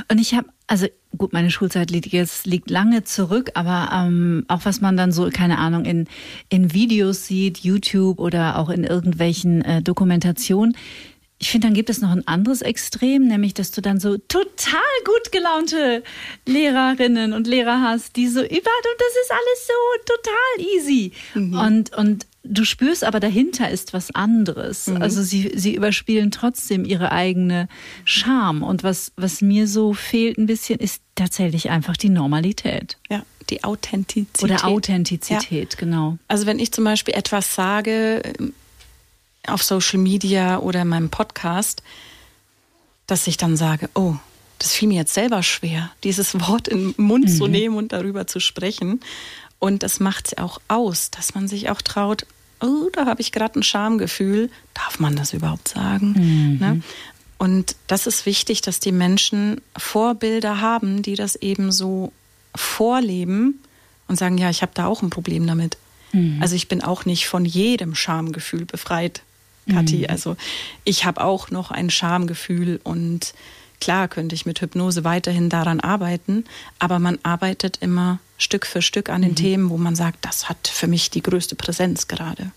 Und 0.09 0.19
ich 0.19 0.35
habe, 0.35 0.49
also 0.67 0.87
gut, 1.17 1.33
meine 1.33 1.51
Schulzeit 1.51 1.91
liegt 1.91 2.07
jetzt 2.07 2.47
liegt 2.47 2.71
lange 2.71 3.05
zurück, 3.05 3.51
aber 3.55 3.91
ähm, 3.93 4.45
auch 4.49 4.65
was 4.65 4.81
man 4.81 4.97
dann 4.97 5.13
so, 5.13 5.31
keine 5.31 5.59
Ahnung, 5.59 5.85
in, 5.85 6.09
in 6.49 6.73
Videos 6.73 7.27
sieht, 7.27 7.59
YouTube 7.59 8.19
oder 8.19 8.59
auch 8.59 8.69
in 8.69 8.85
irgendwelchen 8.85 9.63
äh, 9.63 9.83
Dokumentationen, 9.83 10.77
ich 11.41 11.51
finde, 11.51 11.69
dann 11.69 11.75
gibt 11.75 11.89
es 11.89 12.03
noch 12.03 12.11
ein 12.11 12.29
anderes 12.29 12.61
Extrem, 12.61 13.27
nämlich, 13.27 13.55
dass 13.55 13.71
du 13.71 13.81
dann 13.81 13.99
so 13.99 14.19
total 14.19 14.81
gut 15.07 15.33
gelaunte 15.33 16.03
Lehrerinnen 16.45 17.33
und 17.33 17.47
Lehrer 17.47 17.81
hast, 17.81 18.15
die 18.17 18.29
so 18.29 18.41
über, 18.41 18.51
und 18.51 18.99
das 18.99 19.15
ist 19.23 19.33
alles 19.33 19.67
so 19.67 20.15
total 20.15 20.77
easy. 20.77 21.13
Mhm. 21.35 21.59
Und, 21.59 21.97
und 21.97 22.27
du 22.43 22.65
spürst 22.65 23.05
aber 23.05 23.21
dahinter 23.21 23.71
ist 23.71 23.95
was 23.95 24.15
anderes. 24.15 24.89
Mhm. 24.89 25.01
Also 25.01 25.23
sie, 25.23 25.51
sie 25.55 25.75
überspielen 25.75 26.31
trotzdem 26.31 26.85
ihre 26.85 27.11
eigene 27.11 27.69
Scham. 28.05 28.63
Und 28.63 28.83
was, 28.83 29.13
was 29.17 29.41
mir 29.41 29.67
so 29.67 29.95
fehlt 29.95 30.37
ein 30.37 30.45
bisschen, 30.45 30.79
ist 30.79 31.01
tatsächlich 31.15 31.71
einfach 31.71 31.97
die 31.97 32.11
Normalität. 32.11 32.99
Ja, 33.09 33.25
die 33.49 33.65
Authentizität. 33.65 34.45
Oder 34.45 34.67
Authentizität, 34.67 35.73
ja. 35.73 35.79
genau. 35.79 36.19
Also 36.29 36.45
wenn 36.45 36.59
ich 36.59 36.71
zum 36.71 36.85
Beispiel 36.85 37.15
etwas 37.15 37.55
sage, 37.55 38.23
auf 39.47 39.63
Social 39.63 39.99
Media 39.99 40.59
oder 40.59 40.83
in 40.83 40.89
meinem 40.89 41.11
Podcast, 41.11 41.83
dass 43.07 43.27
ich 43.27 43.37
dann 43.37 43.57
sage, 43.57 43.89
oh, 43.95 44.15
das 44.59 44.73
fiel 44.73 44.89
mir 44.89 44.99
jetzt 44.99 45.15
selber 45.15 45.43
schwer, 45.43 45.91
dieses 46.05 46.39
Wort 46.49 46.69
in 46.69 46.93
den 46.93 47.05
Mund 47.05 47.27
mhm. 47.27 47.37
zu 47.37 47.47
nehmen 47.47 47.77
und 47.77 47.93
darüber 47.93 48.27
zu 48.27 48.41
sprechen. 48.41 49.01
Und 49.59 49.83
das 49.83 50.01
macht 50.01 50.29
es 50.29 50.39
auch 50.39 50.61
aus, 50.69 51.11
dass 51.11 51.35
man 51.35 51.49
sich 51.49 51.69
auch 51.71 51.83
traut, 51.83 52.27
oh, 52.61 52.89
da 52.93 53.07
habe 53.07 53.21
ich 53.21 53.33
gerade 53.33 53.59
ein 53.59 53.63
Schamgefühl. 53.63 54.51
Darf 54.75 55.01
man 55.01 55.17
das 55.17 55.33
überhaupt 55.33 55.69
sagen? 55.69 56.13
Mhm. 56.13 56.59
Ne? 56.59 56.83
Und 57.39 57.77
das 57.87 58.07
ist 58.07 58.27
wichtig, 58.27 58.61
dass 58.61 58.81
die 58.81 58.93
Menschen 58.93 59.61
Vorbilder 59.77 60.61
haben, 60.61 61.03
die 61.03 61.15
das 61.15 61.37
eben 61.37 61.73
so 61.73 62.13
vorleben 62.55 63.63
und 64.09 64.17
sagen, 64.17 64.37
ja, 64.37 64.51
ich 64.51 64.63
habe 64.63 64.73
da 64.75 64.87
auch 64.87 65.03
ein 65.03 65.11
Problem 65.11 65.47
damit. 65.47 65.79
Mhm. 66.13 66.39
Also 66.43 66.55
ich 66.55 66.69
bin 66.69 66.83
auch 66.83 67.05
nicht 67.05 67.29
von 67.29 67.45
jedem 67.45 67.95
Schamgefühl 67.95 68.67
befreit. 68.67 69.23
Kathi. 69.73 69.99
Mhm. 69.99 70.07
Also 70.09 70.37
ich 70.85 71.05
habe 71.05 71.23
auch 71.23 71.51
noch 71.51 71.71
ein 71.71 71.91
Schamgefühl 71.91 72.81
und 72.83 73.35
klar 73.81 74.09
könnte 74.09 74.35
ich 74.35 74.47
mit 74.47 74.61
Hypnose 74.61 75.05
weiterhin 75.05 75.49
daran 75.49 75.81
arbeiten, 75.81 76.45
aber 76.79 76.99
man 76.99 77.19
arbeitet 77.23 77.79
immer 77.81 78.19
Stück 78.39 78.67
für 78.67 78.83
Stück 78.83 79.09
an 79.09 79.23
den 79.23 79.33
mhm. 79.33 79.37
Themen, 79.37 79.71
wo 79.71 79.77
man 79.77 79.97
sagt, 79.97 80.25
das 80.25 80.49
hat 80.49 80.69
für 80.69 80.87
mich 80.87 81.11
die 81.11 81.23
größte 81.23 81.57
Präsenz 81.57 82.09
gerade. 82.09 82.53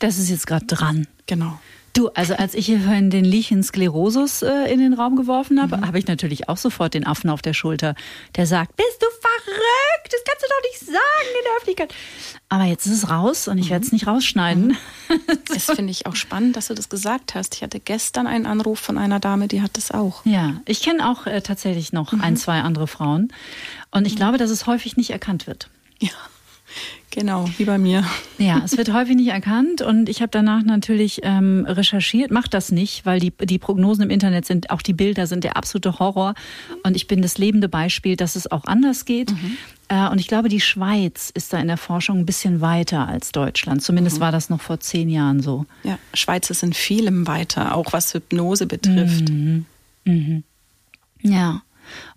Das 0.00 0.18
ist 0.18 0.30
jetzt 0.30 0.46
gerade 0.46 0.66
dran. 0.66 1.06
Genau. 1.26 1.58
Du, 1.94 2.08
also 2.08 2.34
als 2.34 2.54
ich 2.54 2.66
hier 2.66 2.80
vorhin 2.80 3.10
den 3.10 3.24
Lichen 3.24 3.62
Sklerosus 3.62 4.42
äh, 4.42 4.72
in 4.72 4.80
den 4.80 4.94
Raum 4.94 5.14
geworfen 5.14 5.60
habe, 5.60 5.76
mhm. 5.76 5.86
habe 5.86 5.98
ich 5.98 6.06
natürlich 6.06 6.48
auch 6.48 6.56
sofort 6.56 6.94
den 6.94 7.06
Affen 7.06 7.28
auf 7.28 7.42
der 7.42 7.52
Schulter, 7.52 7.94
der 8.34 8.46
sagt, 8.46 8.74
bist 8.76 8.96
du 9.00 9.06
verrückt? 9.20 10.10
Das 10.10 10.20
kannst 10.26 10.42
du 10.42 10.48
doch 10.48 10.70
nicht 10.70 10.80
sagen 10.86 11.28
in 11.38 11.44
der 11.44 11.52
Öffentlichkeit. 11.56 11.94
Aber 12.48 12.64
jetzt 12.64 12.86
ist 12.86 12.92
es 12.92 13.10
raus 13.10 13.46
und 13.46 13.58
ich 13.58 13.66
mhm. 13.66 13.70
werde 13.70 13.86
es 13.86 13.92
nicht 13.92 14.06
rausschneiden. 14.06 14.68
Mhm. 14.68 14.76
Das 15.48 15.64
finde 15.66 15.90
ich 15.90 16.06
auch 16.06 16.16
spannend, 16.16 16.56
dass 16.56 16.68
du 16.68 16.74
das 16.74 16.88
gesagt 16.88 17.34
hast. 17.34 17.54
Ich 17.54 17.62
hatte 17.62 17.78
gestern 17.78 18.26
einen 18.26 18.46
Anruf 18.46 18.78
von 18.78 18.96
einer 18.96 19.20
Dame, 19.20 19.46
die 19.46 19.60
hat 19.60 19.76
das 19.76 19.90
auch. 19.90 20.24
Ja, 20.24 20.54
ich 20.64 20.80
kenne 20.80 21.06
auch 21.06 21.26
äh, 21.26 21.42
tatsächlich 21.42 21.92
noch 21.92 22.14
ein, 22.14 22.32
mhm. 22.32 22.36
zwei 22.36 22.60
andere 22.60 22.86
Frauen. 22.86 23.30
Und 23.90 24.06
ich 24.06 24.14
mhm. 24.14 24.18
glaube, 24.18 24.38
dass 24.38 24.50
es 24.50 24.66
häufig 24.66 24.96
nicht 24.96 25.10
erkannt 25.10 25.46
wird. 25.46 25.68
Ja. 25.98 26.10
Genau, 27.12 27.46
wie 27.58 27.66
bei 27.66 27.76
mir. 27.76 28.04
Ja, 28.38 28.62
es 28.64 28.78
wird 28.78 28.90
häufig 28.90 29.16
nicht 29.16 29.28
erkannt 29.28 29.82
und 29.82 30.08
ich 30.08 30.22
habe 30.22 30.30
danach 30.30 30.62
natürlich 30.62 31.20
ähm, 31.22 31.66
recherchiert, 31.68 32.30
mache 32.30 32.48
das 32.48 32.72
nicht, 32.72 33.04
weil 33.04 33.20
die, 33.20 33.30
die 33.30 33.58
Prognosen 33.58 34.04
im 34.04 34.10
Internet 34.10 34.46
sind, 34.46 34.70
auch 34.70 34.80
die 34.80 34.94
Bilder 34.94 35.26
sind 35.26 35.44
der 35.44 35.58
absolute 35.58 35.98
Horror 35.98 36.34
und 36.84 36.96
ich 36.96 37.08
bin 37.08 37.20
das 37.20 37.36
lebende 37.36 37.68
Beispiel, 37.68 38.16
dass 38.16 38.34
es 38.34 38.50
auch 38.50 38.64
anders 38.64 39.04
geht. 39.04 39.30
Mhm. 39.30 39.58
Äh, 39.88 40.08
und 40.08 40.20
ich 40.20 40.26
glaube, 40.26 40.48
die 40.48 40.60
Schweiz 40.60 41.30
ist 41.34 41.52
da 41.52 41.58
in 41.58 41.68
der 41.68 41.76
Forschung 41.76 42.20
ein 42.20 42.26
bisschen 42.26 42.62
weiter 42.62 43.06
als 43.06 43.30
Deutschland. 43.30 43.82
Zumindest 43.82 44.16
mhm. 44.16 44.22
war 44.22 44.32
das 44.32 44.48
noch 44.48 44.62
vor 44.62 44.80
zehn 44.80 45.10
Jahren 45.10 45.40
so. 45.42 45.66
Ja, 45.84 45.98
Schweiz 46.14 46.48
ist 46.48 46.62
in 46.62 46.72
vielem 46.72 47.26
weiter, 47.26 47.74
auch 47.74 47.92
was 47.92 48.14
Hypnose 48.14 48.66
betrifft. 48.66 49.28
Mhm. 49.28 49.66
Mhm. 50.06 50.44
Ja. 51.20 51.60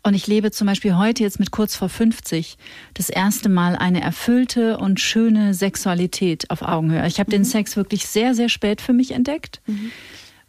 Und 0.04 0.14
ich 0.14 0.28
lebe 0.28 0.52
zum 0.52 0.68
Beispiel 0.68 0.96
heute 0.96 1.24
jetzt 1.24 1.40
mit 1.40 1.52
kurz 1.52 1.76
vor 1.76 1.90
50 1.90 2.58
das 2.94 3.10
erste 3.10 3.50
Mal 3.50 3.76
eine 3.76 4.02
erfüllte 4.02 4.78
und 4.78 5.00
schöne 5.00 5.54
Sexualität 5.54 6.50
auf 6.50 6.62
Augenhöhe. 6.62 7.06
Ich 7.08 7.20
habe 7.20 7.30
mhm. 7.30 7.38
den 7.38 7.46
Sex 7.46 7.76
wirklich 7.76 8.08
sehr, 8.08 8.36
sehr 8.36 8.50
spät 8.50 8.82
für 8.82 8.94
mich 8.94 9.12
entdeckt, 9.12 9.62
mhm. 9.66 9.92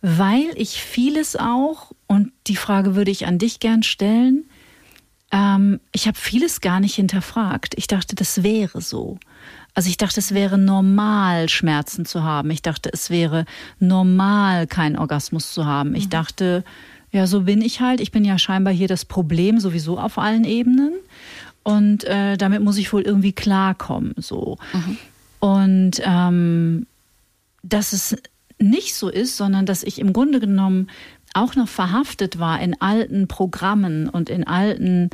weil 0.03 0.47
ich 0.55 0.83
vieles 0.83 1.37
auch, 1.37 1.93
und 2.07 2.33
die 2.47 2.57
Frage 2.57 2.95
würde 2.95 3.11
ich 3.11 3.27
an 3.27 3.39
dich 3.39 3.61
gern 3.61 3.83
stellen, 3.83 4.45
ähm, 5.33 5.81
ich 5.93 6.07
habe 6.07 6.19
vieles 6.19 6.61
gar 6.61 6.81
nicht 6.81 6.95
hinterfragt. 6.95 7.75
Ich 7.77 7.87
dachte, 7.87 8.15
das 8.15 8.43
wäre 8.43 8.81
so. 8.81 9.19
Also 9.75 9.91
ich 9.91 9.99
dachte, 9.99 10.21
es 10.21 10.33
wäre 10.33 10.57
normal, 10.57 11.51
Schmerzen 11.51 12.07
zu 12.07 12.23
haben. 12.23 12.51
Ich 12.51 12.63
dachte, 12.63 12.91
es 12.93 13.11
wäre 13.11 13.45
normal, 13.79 14.67
keinen 14.67 14.97
Orgasmus 14.97 15.53
zu 15.53 15.67
haben. 15.67 15.95
Ich 15.95 16.07
mhm. 16.07 16.11
dachte, 16.11 16.65
ja, 17.17 17.27
so 17.27 17.43
bin 17.45 17.63
ich 17.63 17.81
halt. 17.81 18.01
Ich 18.01 18.13
bin 18.13 18.27
ja 18.27 18.39
scheinbar 18.39 18.75
hier 18.75 18.89
das 18.89 19.07
Problem 19.07 19.59
sowieso 19.59 19.99
auf 19.99 20.19
allen 20.19 20.45
Ebenen. 20.45 20.93
Und 21.63 22.05
äh, 22.05 22.37
damit 22.37 22.63
muss 22.63 22.77
ich 22.77 22.93
wohl 22.93 23.01
irgendwie 23.01 23.33
klarkommen. 23.33 24.13
So. 24.19 24.59
Mhm. 24.75 24.99
Und 25.41 26.03
ähm, 26.05 26.87
dass 27.63 27.95
es 27.95 28.17
nicht 28.59 28.95
so 28.95 29.09
ist, 29.09 29.39
sondern 29.39 29.65
dass 29.65 29.83
ich 29.83 29.99
im 29.99 30.13
Grunde 30.13 30.41
genommen 30.41 30.91
auch 31.33 31.55
noch 31.55 31.69
verhaftet 31.69 32.39
war 32.39 32.61
in 32.61 32.79
alten 32.83 33.29
Programmen 33.29 34.11
und 34.11 34.29
in 34.29 34.47
alten 34.47 35.09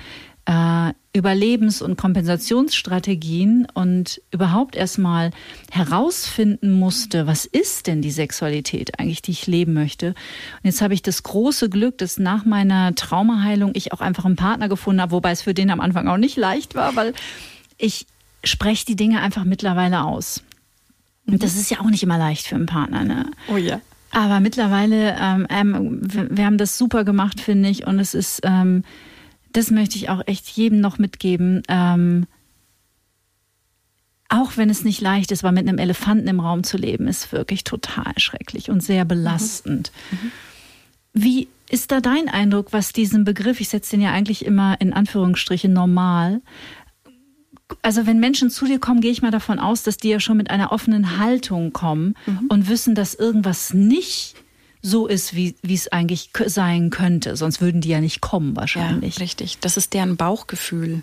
äh, 0.47 0.93
Überlebens- 1.15 1.83
und 1.83 1.97
Kompensationsstrategien 1.97 3.67
und 3.75 4.23
überhaupt 4.31 4.77
erstmal 4.77 5.31
herausfinden 5.71 6.73
musste, 6.73 7.27
was 7.27 7.45
ist 7.45 7.87
denn 7.87 8.01
die 8.01 8.11
Sexualität 8.11 8.99
eigentlich, 8.99 9.21
die 9.21 9.33
ich 9.33 9.47
leben 9.47 9.75
möchte. 9.75 10.09
Und 10.09 10.65
jetzt 10.65 10.81
habe 10.81 10.95
ich 10.95 11.03
das 11.03 11.23
große 11.23 11.69
Glück, 11.69 11.99
dass 11.99 12.19
nach 12.19 12.45
meiner 12.45 12.95
Traumaheilung 12.95 13.73
ich 13.75 13.93
auch 13.93 14.01
einfach 14.01 14.25
einen 14.25 14.37
Partner 14.37 14.69
gefunden 14.69 15.03
habe, 15.03 15.13
wobei 15.13 15.33
es 15.33 15.43
für 15.43 15.55
den 15.55 15.71
am 15.71 15.81
Anfang 15.81 16.09
auch 16.09 16.17
nicht 16.17 16.37
leicht 16.37 16.75
war, 16.75 16.97
weil 16.97 17.13
ich 17.77 18.07
spreche 18.43 18.87
die 18.87 18.97
Dinge 18.97 19.21
einfach 19.21 19.45
mittlerweile 19.45 20.05
aus. 20.05 20.43
Und 21.27 21.43
das 21.43 21.55
ist 21.55 21.71
ja 21.71 21.81
auch 21.81 21.91
nicht 21.91 22.03
immer 22.03 22.19
leicht 22.19 22.47
für 22.47 22.57
einen 22.57 22.67
Partner. 22.67 23.05
Ne? 23.05 23.31
Oh 23.49 23.57
ja. 23.57 23.81
Aber 24.11 24.41
mittlerweile, 24.41 25.17
ähm, 25.21 25.47
ähm 25.49 26.01
wir 26.03 26.47
haben 26.47 26.59
das 26.59 26.77
super 26.79 27.05
gemacht, 27.05 27.41
finde 27.41 27.69
ich. 27.69 27.87
Und 27.87 27.99
es 27.99 28.15
ist 28.15 28.41
ähm, 28.45 28.83
das 29.53 29.71
möchte 29.71 29.97
ich 29.97 30.09
auch 30.09 30.23
echt 30.27 30.49
jedem 30.49 30.81
noch 30.81 30.99
mitgeben. 30.99 31.63
Ähm, 31.69 32.27
auch 34.29 34.57
wenn 34.57 34.71
es 34.71 34.85
nicht 34.85 35.01
leicht 35.01 35.31
ist, 35.31 35.43
weil 35.43 35.53
mit 35.53 35.69
einem 35.69 35.79
Elefanten 35.79 36.27
im 36.27 36.41
Raum 36.41 36.65
zu 36.65 36.79
leben, 36.79 37.07
ist 37.07 37.33
wirklich 37.33 37.65
total 37.65 38.13
schrecklich 38.17 38.71
und 38.71 38.83
sehr 38.83 39.05
belastend. 39.05 39.93
Mhm. 40.11 40.19
Mhm. 40.19 40.33
Wie 41.15 41.49
ist 41.69 41.93
da 41.93 42.01
dein 42.01 42.29
Eindruck, 42.29 42.73
was 42.73 42.93
diesen 42.93 43.25
Begriff, 43.25 43.61
ich 43.61 43.69
setze 43.69 43.93
den 43.93 44.03
ja 44.03 44.13
eigentlich 44.13 44.45
immer 44.45 44.81
in 44.81 44.93
Anführungsstrichen 44.93 45.73
normal, 45.73 46.41
also 47.81 48.07
wenn 48.07 48.21
Menschen 48.21 48.51
zu 48.51 48.67
dir 48.67 48.79
kommen, 48.79 49.01
gehe 49.01 49.11
ich 49.11 49.23
mal 49.23 49.31
davon 49.31 49.59
aus, 49.59 49.83
dass 49.83 49.97
die 49.97 50.11
ja 50.11 50.21
schon 50.21 50.37
mit 50.37 50.51
einer 50.51 50.73
offenen 50.73 51.19
Haltung 51.19 51.73
kommen 51.73 52.15
mhm. 52.27 52.47
und 52.49 52.69
wissen, 52.69 52.95
dass 52.95 53.15
irgendwas 53.15 53.73
nicht 53.73 54.42
so 54.83 55.07
ist, 55.07 55.35
wie 55.35 55.55
es 55.63 55.89
eigentlich 55.89 56.31
sein 56.47 56.91
könnte. 56.91 57.37
Sonst 57.37 57.61
würden 57.61 57.81
die 57.81 57.89
ja 57.89 58.01
nicht 58.01 58.21
kommen 58.21 58.57
wahrscheinlich. 58.57 59.17
Ja, 59.17 59.23
richtig. 59.23 59.59
Das 59.61 59.77
ist 59.77 59.95
deren 59.95 60.17
Bauchgefühl. 60.17 61.03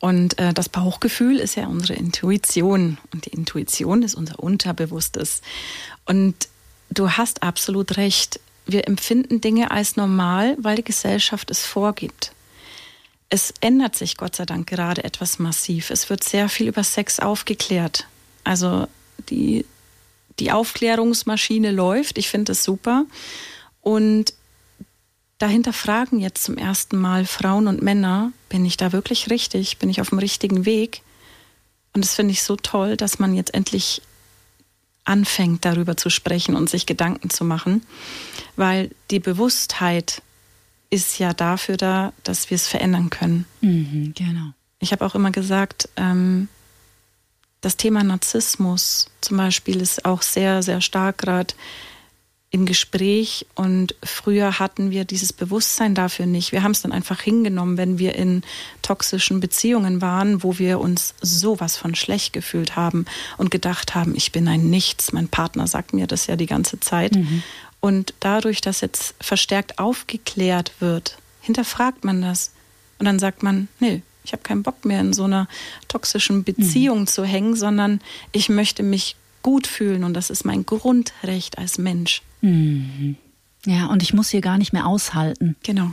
Und 0.00 0.38
äh, 0.38 0.52
das 0.52 0.68
Bauchgefühl 0.68 1.38
ist 1.38 1.54
ja 1.54 1.68
unsere 1.68 1.94
Intuition. 1.94 2.98
Und 3.12 3.26
die 3.26 3.30
Intuition 3.30 4.02
ist 4.02 4.14
unser 4.14 4.40
Unterbewusstes. 4.40 5.42
Und 6.04 6.34
du 6.90 7.12
hast 7.12 7.42
absolut 7.42 7.96
recht. 7.96 8.40
Wir 8.66 8.86
empfinden 8.88 9.40
Dinge 9.40 9.70
als 9.70 9.96
normal, 9.96 10.56
weil 10.58 10.76
die 10.76 10.84
Gesellschaft 10.84 11.50
es 11.50 11.64
vorgibt. 11.64 12.32
Es 13.30 13.54
ändert 13.60 13.96
sich 13.96 14.16
Gott 14.16 14.36
sei 14.36 14.44
Dank 14.44 14.66
gerade 14.66 15.04
etwas 15.04 15.38
massiv. 15.38 15.90
Es 15.90 16.10
wird 16.10 16.24
sehr 16.24 16.48
viel 16.48 16.68
über 16.68 16.84
Sex 16.84 17.20
aufgeklärt. 17.20 18.06
Also 18.42 18.88
die 19.30 19.64
die 20.38 20.52
Aufklärungsmaschine 20.52 21.70
läuft. 21.70 22.18
Ich 22.18 22.28
finde 22.28 22.52
das 22.52 22.64
super. 22.64 23.06
Und 23.80 24.34
dahinter 25.38 25.72
fragen 25.72 26.20
jetzt 26.20 26.44
zum 26.44 26.56
ersten 26.56 26.96
Mal 26.98 27.26
Frauen 27.26 27.68
und 27.68 27.82
Männer, 27.82 28.32
bin 28.48 28.64
ich 28.64 28.76
da 28.76 28.92
wirklich 28.92 29.30
richtig? 29.30 29.78
Bin 29.78 29.90
ich 29.90 30.00
auf 30.00 30.10
dem 30.10 30.18
richtigen 30.18 30.64
Weg? 30.64 31.02
Und 31.92 32.04
das 32.04 32.14
finde 32.14 32.32
ich 32.32 32.42
so 32.42 32.56
toll, 32.56 32.96
dass 32.96 33.18
man 33.18 33.34
jetzt 33.34 33.54
endlich 33.54 34.02
anfängt, 35.04 35.64
darüber 35.64 35.96
zu 35.96 36.10
sprechen 36.10 36.56
und 36.56 36.70
sich 36.70 36.86
Gedanken 36.86 37.30
zu 37.30 37.44
machen, 37.44 37.82
weil 38.56 38.90
die 39.10 39.20
Bewusstheit 39.20 40.22
ist 40.90 41.18
ja 41.18 41.34
dafür 41.34 41.76
da, 41.76 42.12
dass 42.22 42.50
wir 42.50 42.54
es 42.54 42.66
verändern 42.66 43.10
können. 43.10 43.44
Mhm, 43.60 44.12
genau. 44.14 44.52
Ich 44.78 44.92
habe 44.92 45.04
auch 45.04 45.14
immer 45.14 45.30
gesagt, 45.30 45.88
ähm, 45.96 46.48
das 47.64 47.76
Thema 47.76 48.04
Narzissmus 48.04 49.06
zum 49.20 49.38
Beispiel 49.38 49.80
ist 49.80 50.04
auch 50.04 50.22
sehr, 50.22 50.62
sehr 50.62 50.80
stark 50.80 51.18
gerade 51.18 51.54
im 52.50 52.66
Gespräch 52.66 53.46
und 53.56 53.96
früher 54.04 54.60
hatten 54.60 54.92
wir 54.92 55.04
dieses 55.04 55.32
Bewusstsein 55.32 55.96
dafür 55.96 56.26
nicht. 56.26 56.52
Wir 56.52 56.62
haben 56.62 56.70
es 56.70 56.82
dann 56.82 56.92
einfach 56.92 57.20
hingenommen, 57.20 57.78
wenn 57.78 57.98
wir 57.98 58.14
in 58.14 58.42
toxischen 58.80 59.40
Beziehungen 59.40 60.00
waren, 60.00 60.44
wo 60.44 60.58
wir 60.58 60.78
uns 60.78 61.14
sowas 61.20 61.76
von 61.76 61.96
schlecht 61.96 62.32
gefühlt 62.32 62.76
haben 62.76 63.06
und 63.38 63.50
gedacht 63.50 63.96
haben, 63.96 64.14
ich 64.14 64.30
bin 64.30 64.46
ein 64.46 64.70
Nichts. 64.70 65.12
Mein 65.12 65.26
Partner 65.26 65.66
sagt 65.66 65.94
mir 65.94 66.06
das 66.06 66.28
ja 66.28 66.36
die 66.36 66.46
ganze 66.46 66.78
Zeit. 66.78 67.16
Mhm. 67.16 67.42
Und 67.80 68.14
dadurch, 68.20 68.60
dass 68.60 68.82
jetzt 68.82 69.16
verstärkt 69.20 69.80
aufgeklärt 69.80 70.70
wird, 70.78 71.18
hinterfragt 71.40 72.04
man 72.04 72.22
das 72.22 72.52
und 73.00 73.06
dann 73.06 73.18
sagt 73.18 73.42
man, 73.42 73.66
nee, 73.80 74.02
ich 74.24 74.32
habe 74.32 74.42
keinen 74.42 74.62
Bock 74.62 74.84
mehr 74.84 75.00
in 75.00 75.12
so 75.12 75.24
einer 75.24 75.48
toxischen 75.88 76.44
Beziehung 76.44 77.00
mhm. 77.00 77.06
zu 77.06 77.24
hängen, 77.24 77.56
sondern 77.56 78.00
ich 78.32 78.48
möchte 78.48 78.82
mich 78.82 79.16
gut 79.42 79.66
fühlen 79.66 80.04
und 80.04 80.14
das 80.14 80.30
ist 80.30 80.44
mein 80.44 80.64
Grundrecht 80.64 81.58
als 81.58 81.78
Mensch. 81.78 82.22
Mhm. 82.40 83.16
Ja, 83.66 83.86
und 83.86 84.02
ich 84.02 84.14
muss 84.14 84.30
hier 84.30 84.40
gar 84.40 84.58
nicht 84.58 84.72
mehr 84.72 84.86
aushalten. 84.86 85.56
Genau. 85.62 85.90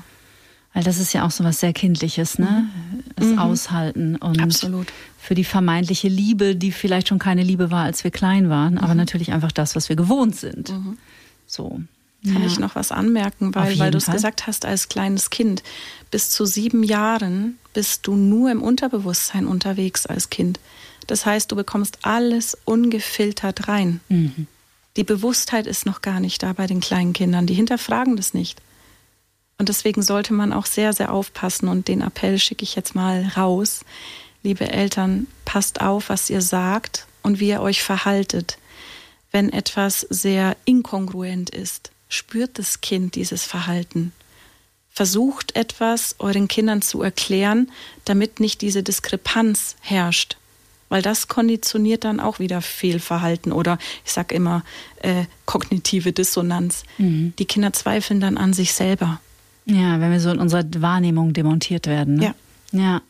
Weil 0.74 0.84
das 0.84 1.00
ist 1.00 1.14
ja 1.14 1.26
auch 1.26 1.32
so 1.32 1.44
was 1.44 1.60
sehr 1.60 1.74
Kindliches, 1.74 2.40
ne? 2.40 2.70
Mhm. 2.70 3.04
Das 3.16 3.28
mhm. 3.28 3.40
Aushalten 3.40 4.16
und 4.16 4.42
Absolut. 4.42 4.88
für 5.20 5.36
die 5.36 5.44
vermeintliche 5.44 6.08
Liebe, 6.08 6.56
die 6.56 6.72
vielleicht 6.72 7.10
schon 7.10 7.20
keine 7.20 7.44
Liebe 7.44 7.72
war, 7.72 7.84
als 7.84 8.06
wir 8.06 8.12
klein 8.12 8.50
waren, 8.50 8.78
aber 8.78 8.94
mhm. 8.94 9.00
natürlich 9.00 9.34
einfach 9.34 9.52
das, 9.52 9.76
was 9.76 9.90
wir 9.90 9.98
gewohnt 9.98 10.38
sind. 10.38 10.70
Mhm. 10.70 10.98
So. 11.46 11.82
Kann 12.24 12.42
ja. 12.42 12.48
ich 12.48 12.60
noch 12.60 12.76
was 12.76 12.92
anmerken, 12.92 13.56
weil, 13.56 13.80
weil 13.80 13.90
du 13.90 13.98
es 13.98 14.06
gesagt 14.06 14.46
hast 14.46 14.64
als 14.64 14.90
kleines 14.90 15.32
Kind. 15.32 15.64
Bis 16.12 16.30
zu 16.30 16.46
sieben 16.46 16.84
Jahren 16.84 17.58
bist 17.74 18.08
du 18.08 18.16
nur 18.16 18.52
im 18.52 18.62
Unterbewusstsein 18.62 19.48
unterwegs 19.48 20.06
als 20.06 20.30
Kind. 20.30 20.60
Das 21.08 21.26
heißt, 21.26 21.52
du 21.52 21.56
bekommst 21.56 22.00
alles 22.04 22.58
ungefiltert 22.66 23.68
rein. 23.68 24.02
Mhm. 24.10 24.48
Die 24.98 25.04
Bewusstheit 25.04 25.68
ist 25.68 25.86
noch 25.86 26.02
gar 26.02 26.20
nicht 26.20 26.44
da 26.44 26.54
bei 26.54 26.68
den 26.68 26.82
kleinen 26.82 27.14
Kindern. 27.14 27.48
Die 27.48 27.54
hinterfragen 27.54 28.18
das 28.18 28.34
nicht. 28.34 28.62
Und 29.58 29.70
deswegen 29.70 30.02
sollte 30.02 30.34
man 30.34 30.54
auch 30.54 30.66
sehr, 30.66 30.92
sehr 30.94 31.14
aufpassen. 31.14 31.70
Und 31.70 31.88
den 31.88 32.02
Appell 32.02 32.40
schicke 32.40 32.64
ich 32.64 32.76
jetzt 32.76 32.96
mal 32.96 33.32
raus. 33.38 33.86
Liebe 34.44 34.70
Eltern, 34.70 35.28
passt 35.46 35.82
auf, 35.82 36.10
was 36.10 36.30
ihr 36.30 36.42
sagt 36.42 37.06
und 37.22 37.40
wie 37.40 37.50
ihr 37.50 37.62
euch 37.62 37.84
verhaltet. 37.84 38.58
Wenn 39.32 39.54
etwas 39.54 40.02
sehr 40.10 40.58
inkongruent 40.66 41.52
ist, 41.52 41.92
spürt 42.10 42.60
das 42.60 42.82
Kind 42.82 43.16
dieses 43.16 43.44
Verhalten. 43.44 44.12
Versucht 44.92 45.56
etwas 45.56 46.16
euren 46.20 46.48
Kindern 46.48 46.82
zu 46.82 47.02
erklären, 47.02 47.72
damit 48.06 48.40
nicht 48.40 48.62
diese 48.62 48.84
Diskrepanz 48.84 49.76
herrscht. 49.80 50.38
Weil 50.90 51.02
das 51.02 51.30
konditioniert 51.30 52.04
dann 52.04 52.20
auch 52.20 52.40
wieder 52.40 52.62
Fehlverhalten 52.62 53.54
oder 53.54 53.78
ich 54.04 54.12
sage 54.12 54.36
immer 54.36 54.64
äh, 55.02 55.24
kognitive 55.46 56.12
Dissonanz. 56.12 56.84
Mhm. 56.98 57.34
Die 57.40 57.46
Kinder 57.46 57.72
zweifeln 57.72 58.20
dann 58.20 58.38
an 58.38 58.52
sich 58.52 58.74
selber. 58.74 59.22
Ja, 59.66 60.02
wenn 60.02 60.12
wir 60.12 60.20
so 60.20 60.32
in 60.32 60.40
unserer 60.40 60.66
Wahrnehmung 60.80 61.32
demontiert 61.32 61.88
werden. 61.88 62.16
Ne? 62.16 62.36
Ja. 62.74 62.80
Ja. 62.80 63.02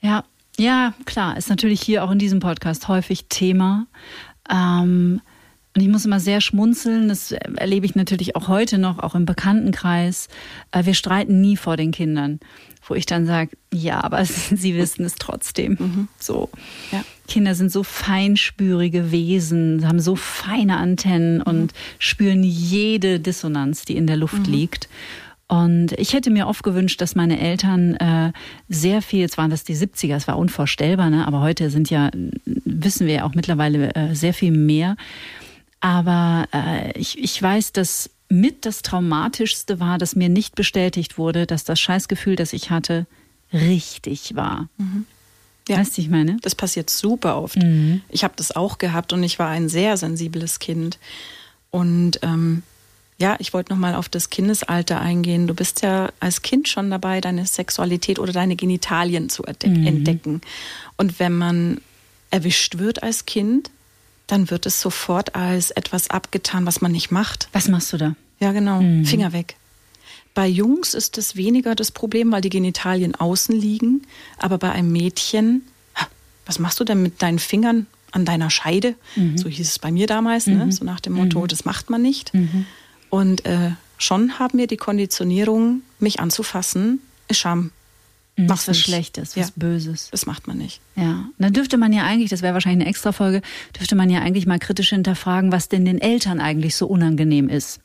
Ja. 0.00 0.24
Ja, 0.58 0.94
klar, 1.04 1.36
ist 1.36 1.50
natürlich 1.50 1.82
hier 1.82 2.02
auch 2.02 2.10
in 2.10 2.18
diesem 2.18 2.40
Podcast 2.40 2.88
häufig 2.88 3.26
Thema. 3.28 3.86
Ähm, 4.50 5.20
und 5.76 5.82
ich 5.82 5.88
muss 5.88 6.06
immer 6.06 6.20
sehr 6.20 6.40
schmunzeln, 6.40 7.08
das 7.08 7.32
erlebe 7.32 7.84
ich 7.84 7.94
natürlich 7.94 8.34
auch 8.34 8.48
heute 8.48 8.78
noch, 8.78 8.98
auch 8.98 9.14
im 9.14 9.26
Bekanntenkreis. 9.26 10.28
Äh, 10.72 10.86
wir 10.86 10.94
streiten 10.94 11.42
nie 11.42 11.58
vor 11.58 11.76
den 11.76 11.90
Kindern, 11.90 12.40
wo 12.86 12.94
ich 12.94 13.04
dann 13.04 13.26
sage, 13.26 13.50
ja, 13.74 14.02
aber 14.02 14.24
sie 14.24 14.74
wissen 14.74 15.04
es 15.04 15.16
trotzdem. 15.16 15.76
Mhm. 15.78 16.08
So. 16.18 16.48
Ja. 16.92 17.04
Kinder 17.28 17.54
sind 17.54 17.70
so 17.70 17.82
feinspürige 17.82 19.12
Wesen, 19.12 19.86
haben 19.86 20.00
so 20.00 20.16
feine 20.16 20.78
Antennen 20.78 21.36
mhm. 21.36 21.42
und 21.42 21.72
spüren 21.98 22.42
jede 22.42 23.20
Dissonanz, 23.20 23.84
die 23.84 23.98
in 23.98 24.06
der 24.06 24.16
Luft 24.16 24.46
mhm. 24.46 24.52
liegt. 24.54 24.88
Und 25.46 25.92
ich 25.92 26.14
hätte 26.14 26.30
mir 26.30 26.46
oft 26.46 26.62
gewünscht, 26.62 27.02
dass 27.02 27.14
meine 27.14 27.38
Eltern 27.38 27.96
äh, 27.96 28.32
sehr 28.70 29.02
viel, 29.02 29.20
jetzt 29.20 29.36
waren 29.36 29.50
das 29.50 29.62
die 29.62 29.76
70er, 29.76 30.16
es 30.16 30.26
war 30.26 30.38
unvorstellbar, 30.38 31.10
ne? 31.10 31.26
aber 31.26 31.40
heute 31.42 31.68
sind 31.68 31.90
ja, 31.90 32.10
wissen 32.44 33.06
wir 33.06 33.14
ja 33.14 33.24
auch 33.24 33.34
mittlerweile 33.34 33.94
äh, 33.94 34.14
sehr 34.14 34.32
viel 34.32 34.52
mehr 34.52 34.96
aber 35.86 36.48
äh, 36.52 36.98
ich, 36.98 37.16
ich 37.16 37.40
weiß, 37.40 37.70
dass 37.70 38.10
mit 38.28 38.66
das 38.66 38.82
Traumatischste 38.82 39.78
war, 39.78 39.98
dass 39.98 40.16
mir 40.16 40.28
nicht 40.28 40.56
bestätigt 40.56 41.16
wurde, 41.16 41.46
dass 41.46 41.62
das 41.62 41.78
Scheißgefühl, 41.78 42.34
das 42.34 42.52
ich 42.52 42.70
hatte, 42.70 43.06
richtig 43.52 44.34
war. 44.34 44.68
Mhm. 44.78 45.06
Ja, 45.68 45.78
weißt 45.78 45.96
du, 45.96 46.02
ich 46.02 46.08
meine? 46.08 46.38
Das 46.42 46.56
passiert 46.56 46.90
super 46.90 47.40
oft. 47.40 47.62
Mhm. 47.62 48.00
Ich 48.08 48.24
habe 48.24 48.34
das 48.36 48.56
auch 48.56 48.78
gehabt 48.78 49.12
und 49.12 49.22
ich 49.22 49.38
war 49.38 49.48
ein 49.48 49.68
sehr 49.68 49.96
sensibles 49.96 50.58
Kind. 50.58 50.98
Und 51.70 52.18
ähm, 52.22 52.64
ja, 53.18 53.36
ich 53.38 53.52
wollte 53.52 53.72
nochmal 53.72 53.94
auf 53.94 54.08
das 54.08 54.28
Kindesalter 54.28 55.00
eingehen. 55.00 55.46
Du 55.46 55.54
bist 55.54 55.82
ja 55.82 56.10
als 56.18 56.42
Kind 56.42 56.66
schon 56.66 56.90
dabei, 56.90 57.20
deine 57.20 57.46
Sexualität 57.46 58.18
oder 58.18 58.32
deine 58.32 58.56
Genitalien 58.56 59.28
zu 59.28 59.44
mhm. 59.44 59.86
entdecken. 59.86 60.40
Und 60.96 61.20
wenn 61.20 61.38
man 61.38 61.80
erwischt 62.32 62.78
wird 62.78 63.04
als 63.04 63.24
Kind, 63.24 63.70
dann 64.26 64.50
wird 64.50 64.66
es 64.66 64.80
sofort 64.80 65.34
als 65.34 65.70
etwas 65.70 66.10
abgetan, 66.10 66.66
was 66.66 66.80
man 66.80 66.92
nicht 66.92 67.10
macht. 67.10 67.48
Was 67.52 67.68
machst 67.68 67.92
du 67.92 67.96
da? 67.96 68.16
Ja, 68.40 68.52
genau. 68.52 68.82
Mhm. 68.82 69.04
Finger 69.04 69.32
weg. 69.32 69.56
Bei 70.34 70.46
Jungs 70.46 70.94
ist 70.94 71.16
es 71.16 71.36
weniger 71.36 71.74
das 71.74 71.90
Problem, 71.90 72.30
weil 72.32 72.42
die 72.42 72.50
Genitalien 72.50 73.14
außen 73.14 73.58
liegen. 73.58 74.02
Aber 74.36 74.58
bei 74.58 74.70
einem 74.70 74.92
Mädchen, 74.92 75.62
was 76.44 76.58
machst 76.58 76.78
du 76.78 76.84
denn 76.84 77.02
mit 77.02 77.22
deinen 77.22 77.38
Fingern 77.38 77.86
an 78.12 78.24
deiner 78.24 78.50
Scheide? 78.50 78.96
Mhm. 79.14 79.38
So 79.38 79.48
hieß 79.48 79.66
es 79.66 79.78
bei 79.78 79.90
mir 79.90 80.06
damals, 80.06 80.46
ne? 80.46 80.54
mhm. 80.54 80.66
ne? 80.66 80.72
so 80.72 80.84
nach 80.84 81.00
dem 81.00 81.14
Motto, 81.14 81.40
mhm. 81.40 81.48
das 81.48 81.64
macht 81.64 81.88
man 81.90 82.02
nicht. 82.02 82.34
Mhm. 82.34 82.66
Und 83.08 83.46
äh, 83.46 83.72
schon 83.98 84.38
haben 84.38 84.58
wir 84.58 84.66
die 84.66 84.76
Konditionierung, 84.76 85.82
mich 85.98 86.20
anzufassen, 86.20 87.00
ist 87.28 87.38
Scham 87.38 87.70
Mhm. 88.36 88.46
Machst 88.46 88.68
was 88.68 88.78
Schlechtes, 88.78 89.36
was 89.36 89.48
ja. 89.48 89.52
Böses. 89.56 90.08
Das 90.10 90.26
macht 90.26 90.46
man 90.46 90.58
nicht. 90.58 90.80
Ja. 90.94 91.26
dann 91.38 91.52
dürfte 91.52 91.78
man 91.78 91.92
ja 91.92 92.04
eigentlich, 92.04 92.30
das 92.30 92.42
wäre 92.42 92.52
wahrscheinlich 92.52 92.82
eine 92.82 92.90
extra 92.90 93.12
Folge, 93.12 93.40
dürfte 93.78 93.96
man 93.96 94.10
ja 94.10 94.20
eigentlich 94.20 94.46
mal 94.46 94.58
kritisch 94.58 94.90
hinterfragen, 94.90 95.52
was 95.52 95.68
denn 95.68 95.84
den 95.86 96.00
Eltern 96.00 96.38
eigentlich 96.38 96.76
so 96.76 96.86
unangenehm 96.86 97.48
ist. 97.48 97.80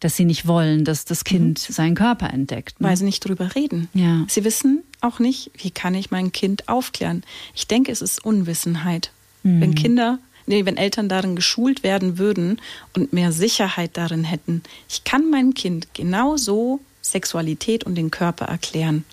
Dass 0.00 0.16
sie 0.16 0.26
nicht 0.26 0.46
wollen, 0.46 0.84
dass 0.84 1.06
das 1.06 1.24
Kind 1.24 1.66
mhm. 1.68 1.72
seinen 1.72 1.94
Körper 1.94 2.30
entdeckt. 2.30 2.80
Ne? 2.80 2.88
Weil 2.88 2.96
sie 2.96 3.04
nicht 3.04 3.20
drüber 3.26 3.54
reden. 3.54 3.88
Ja. 3.94 4.26
Sie 4.28 4.44
wissen 4.44 4.82
auch 5.00 5.20
nicht, 5.20 5.50
wie 5.56 5.70
kann 5.70 5.94
ich 5.94 6.10
mein 6.10 6.32
Kind 6.32 6.68
aufklären. 6.68 7.22
Ich 7.54 7.66
denke, 7.66 7.90
es 7.90 8.02
ist 8.02 8.24
Unwissenheit. 8.24 9.10
Mhm. 9.42 9.60
Wenn 9.60 9.74
Kinder 9.74 10.18
nee, 10.46 10.66
wenn 10.66 10.76
Eltern 10.76 11.08
darin 11.08 11.36
geschult 11.36 11.82
werden 11.82 12.18
würden 12.18 12.60
und 12.94 13.14
mehr 13.14 13.32
Sicherheit 13.32 13.96
darin 13.96 14.24
hätten, 14.24 14.62
ich 14.90 15.04
kann 15.04 15.30
meinem 15.30 15.54
Kind 15.54 15.94
genauso 15.94 16.80
Sexualität 17.00 17.84
und 17.84 17.94
den 17.94 18.10
Körper 18.10 18.44
erklären 18.44 19.04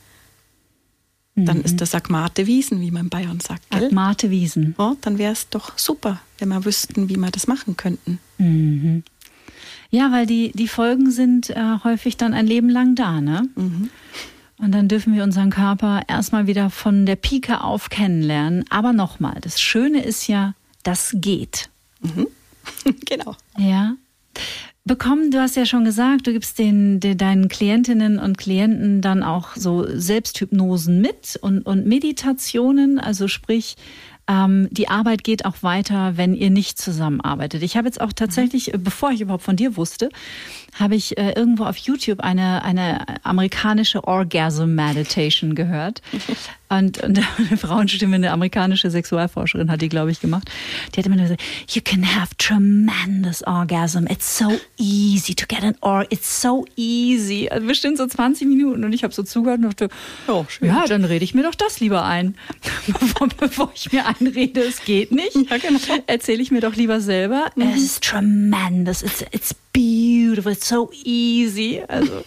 dann 1.45 1.59
mhm. 1.59 1.65
ist 1.65 1.81
das 1.81 1.95
Agmate 1.95 2.47
Wiesen, 2.47 2.81
wie 2.81 2.91
man 2.91 3.03
in 3.03 3.09
Bayern 3.09 3.39
sagt. 3.39 3.69
Gell? 3.69 3.85
Agmate 3.85 4.29
Wiesen. 4.29 4.75
Ja, 4.77 4.95
dann 5.01 5.17
wäre 5.17 5.33
es 5.33 5.49
doch 5.49 5.77
super, 5.77 6.21
wenn 6.39 6.49
wir 6.49 6.65
wüssten, 6.65 7.09
wie 7.09 7.17
wir 7.17 7.31
das 7.31 7.47
machen 7.47 7.77
könnten. 7.77 8.19
Mhm. 8.37 9.03
Ja, 9.89 10.11
weil 10.11 10.25
die, 10.25 10.51
die 10.53 10.67
Folgen 10.67 11.11
sind 11.11 11.49
äh, 11.49 11.77
häufig 11.83 12.17
dann 12.17 12.33
ein 12.33 12.47
Leben 12.47 12.69
lang 12.69 12.95
da, 12.95 13.19
ne? 13.19 13.49
Mhm. 13.55 13.89
Und 14.57 14.71
dann 14.73 14.87
dürfen 14.87 15.13
wir 15.15 15.23
unseren 15.23 15.49
Körper 15.49 16.03
erstmal 16.07 16.45
wieder 16.45 16.69
von 16.69 17.05
der 17.07 17.15
Pike 17.15 17.61
auf 17.61 17.89
kennenlernen. 17.89 18.63
Aber 18.69 18.93
nochmal, 18.93 19.37
das 19.41 19.59
Schöne 19.59 20.03
ist 20.03 20.27
ja, 20.27 20.53
das 20.83 21.15
geht. 21.15 21.69
Mhm. 22.01 22.27
genau. 23.05 23.35
Ja 23.57 23.95
bekommen, 24.83 25.31
du 25.31 25.39
hast 25.39 25.55
ja 25.55 25.65
schon 25.65 25.85
gesagt, 25.85 26.27
du 26.27 26.33
gibst 26.33 26.57
den, 26.57 26.99
den, 26.99 27.17
deinen 27.17 27.47
Klientinnen 27.49 28.17
und 28.19 28.37
Klienten 28.37 29.01
dann 29.01 29.23
auch 29.23 29.55
so 29.55 29.85
Selbsthypnosen 29.87 31.01
mit 31.01 31.37
und, 31.41 31.65
und 31.65 31.85
Meditationen, 31.85 32.99
also 32.99 33.27
sprich, 33.27 33.75
ähm, 34.27 34.67
die 34.71 34.87
Arbeit 34.87 35.23
geht 35.23 35.45
auch 35.45 35.61
weiter, 35.61 36.17
wenn 36.17 36.33
ihr 36.33 36.49
nicht 36.49 36.77
zusammenarbeitet. 36.77 37.63
Ich 37.63 37.77
habe 37.77 37.87
jetzt 37.87 38.01
auch 38.01 38.13
tatsächlich, 38.13 38.73
mhm. 38.73 38.83
bevor 38.83 39.11
ich 39.11 39.21
überhaupt 39.21 39.43
von 39.43 39.55
dir 39.55 39.77
wusste, 39.77 40.09
habe 40.79 40.95
ich 40.95 41.17
äh, 41.17 41.33
irgendwo 41.33 41.65
auf 41.65 41.77
YouTube 41.77 42.21
eine, 42.21 42.63
eine 42.63 43.05
amerikanische 43.23 44.03
Orgasm 44.05 44.75
Meditation 44.75 45.55
gehört. 45.55 46.01
Und, 46.71 47.03
und 47.03 47.19
eine 47.37 47.57
Frauenstimme, 47.57 48.15
eine 48.15 48.31
amerikanische 48.31 48.89
Sexualforscherin 48.89 49.69
hat 49.69 49.81
die, 49.81 49.89
glaube 49.89 50.09
ich, 50.09 50.21
gemacht. 50.21 50.49
Die 50.95 50.99
hat 50.99 51.05
immer 51.05 51.17
gesagt, 51.17 51.41
you 51.69 51.81
can 51.83 52.15
have 52.15 52.29
tremendous 52.37 53.45
orgasm. 53.45 54.07
It's 54.09 54.37
so 54.37 54.57
easy 54.77 55.35
to 55.35 55.45
get 55.47 55.63
an 55.63 55.75
or. 55.81 56.05
It's 56.09 56.41
so 56.41 56.65
easy. 56.77 57.49
Also 57.49 57.67
bestimmt 57.67 57.97
so 57.97 58.07
20 58.07 58.47
Minuten. 58.47 58.85
Und 58.85 58.93
ich 58.93 59.03
habe 59.03 59.13
so 59.13 59.21
zugehört 59.21 59.57
und 59.57 59.65
dachte, 59.65 59.89
oh, 60.29 60.45
ja, 60.61 60.85
dann 60.87 61.03
rede 61.03 61.25
ich 61.25 61.33
mir 61.33 61.43
doch 61.43 61.55
das 61.55 61.81
lieber 61.81 62.05
ein. 62.05 62.35
bevor, 62.87 63.27
bevor 63.27 63.71
ich 63.75 63.91
mir 63.91 64.07
einrede, 64.07 64.61
es 64.61 64.85
geht 64.85 65.11
nicht, 65.11 65.35
ja, 65.35 65.57
genau. 65.57 65.77
erzähle 66.07 66.41
ich 66.41 66.51
mir 66.51 66.61
doch 66.61 66.77
lieber 66.77 67.01
selber. 67.01 67.51
Mhm. 67.57 67.63
It's 67.63 67.99
tremendous. 67.99 69.03
It's, 69.03 69.25
it's 69.31 69.53
beautiful. 69.73 70.51
It's 70.51 70.60
so 70.63 70.91
easy. 71.03 71.81
Also 71.87 72.23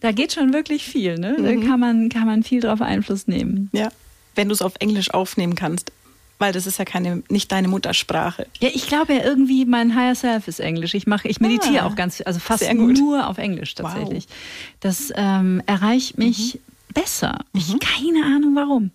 da 0.00 0.12
geht 0.12 0.32
schon 0.32 0.52
wirklich 0.52 0.84
viel. 0.84 1.18
Ne? 1.18 1.36
Da 1.36 1.52
mhm. 1.52 1.66
kann 1.66 1.80
man, 1.80 2.08
kann 2.08 2.26
man 2.26 2.42
viel 2.42 2.60
drauf 2.60 2.80
Einfluss 2.80 3.26
nehmen. 3.26 3.70
Ja. 3.72 3.88
wenn 4.34 4.48
du 4.48 4.54
es 4.54 4.62
auf 4.62 4.74
Englisch 4.78 5.10
aufnehmen 5.12 5.54
kannst 5.54 5.92
weil 6.40 6.52
das 6.52 6.66
ist 6.66 6.78
ja 6.78 6.86
keine, 6.86 7.22
nicht 7.28 7.52
deine 7.52 7.68
Muttersprache. 7.68 8.46
Ja, 8.60 8.70
ich 8.72 8.88
glaube 8.88 9.12
ja 9.12 9.22
irgendwie, 9.22 9.66
mein 9.66 9.94
Higher 9.94 10.14
Self 10.14 10.48
ist 10.48 10.58
Englisch. 10.58 10.94
Ich 10.94 11.06
mache, 11.06 11.28
ich 11.28 11.38
meditiere 11.38 11.82
ah, 11.82 11.86
auch 11.86 11.94
ganz, 11.94 12.22
also 12.24 12.40
fast 12.40 12.64
nur 12.72 13.28
auf 13.28 13.36
Englisch 13.36 13.74
tatsächlich. 13.74 14.24
Wow. 14.26 14.36
Das 14.80 15.12
ähm, 15.14 15.62
erreicht 15.66 16.16
mich 16.16 16.54
mhm. 16.54 16.94
besser. 16.94 17.40
Mhm. 17.52 17.60
Ich 17.60 17.78
keine 17.78 18.24
Ahnung 18.24 18.56
warum. 18.56 18.90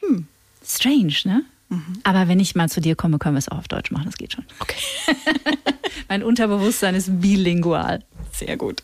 Hm. 0.00 0.26
Strange, 0.64 1.14
ne? 1.24 1.44
Mhm. 1.70 2.00
Aber 2.02 2.28
wenn 2.28 2.40
ich 2.40 2.54
mal 2.54 2.68
zu 2.68 2.80
dir 2.80 2.96
komme, 2.96 3.18
können 3.18 3.36
wir 3.36 3.38
es 3.38 3.48
auch 3.48 3.58
auf 3.58 3.68
Deutsch 3.68 3.90
machen. 3.90 4.06
Das 4.06 4.16
geht 4.16 4.32
schon. 4.32 4.44
Okay. 4.58 4.76
mein 6.08 6.22
Unterbewusstsein 6.22 6.94
ist 6.94 7.20
bilingual. 7.20 8.00
Sehr 8.32 8.56
gut. 8.56 8.82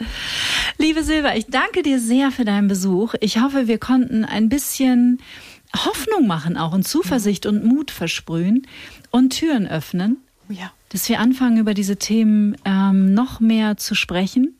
Liebe 0.79 1.03
Silva, 1.03 1.35
ich 1.35 1.47
danke 1.47 1.83
dir 1.83 2.01
sehr 2.01 2.31
für 2.31 2.45
deinen 2.45 2.69
Besuch. 2.69 3.15
Ich 3.21 3.41
hoffe, 3.41 3.67
wir 3.67 3.79
konnten 3.79 4.25
ein 4.25 4.49
bisschen 4.49 5.21
Hoffnung 5.75 6.27
machen 6.27 6.57
auch 6.57 6.73
und 6.73 6.87
Zuversicht 6.87 7.45
ja. 7.45 7.51
und 7.51 7.65
Mut 7.65 7.91
versprühen 7.91 8.67
und 9.11 9.31
Türen 9.31 9.67
öffnen. 9.67 10.19
Ja. 10.49 10.73
Dass 10.91 11.09
wir 11.09 11.19
anfangen, 11.19 11.59
über 11.59 11.75
diese 11.75 11.97
Themen 11.97 12.57
ähm, 12.65 13.13
noch 13.15 13.41
mehr 13.41 13.77
zu 13.77 13.97
sprechen. 13.97 14.57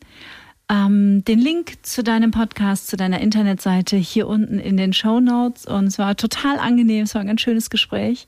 Ähm, 0.69 1.23
den 1.23 1.39
Link 1.39 1.77
zu 1.83 2.03
deinem 2.03 2.31
Podcast, 2.31 2.87
zu 2.87 2.97
deiner 2.97 3.21
Internetseite 3.21 3.95
hier 3.95 4.27
unten 4.27 4.59
in 4.59 4.75
den 4.75 4.93
Show 4.93 5.19
Notes. 5.19 5.65
Und 5.65 5.85
es 5.87 5.97
war 5.97 6.15
total 6.17 6.59
angenehm, 6.59 7.03
es 7.03 7.15
war 7.15 7.21
ein 7.21 7.27
ganz 7.27 7.41
schönes 7.41 7.69
Gespräch. 7.69 8.27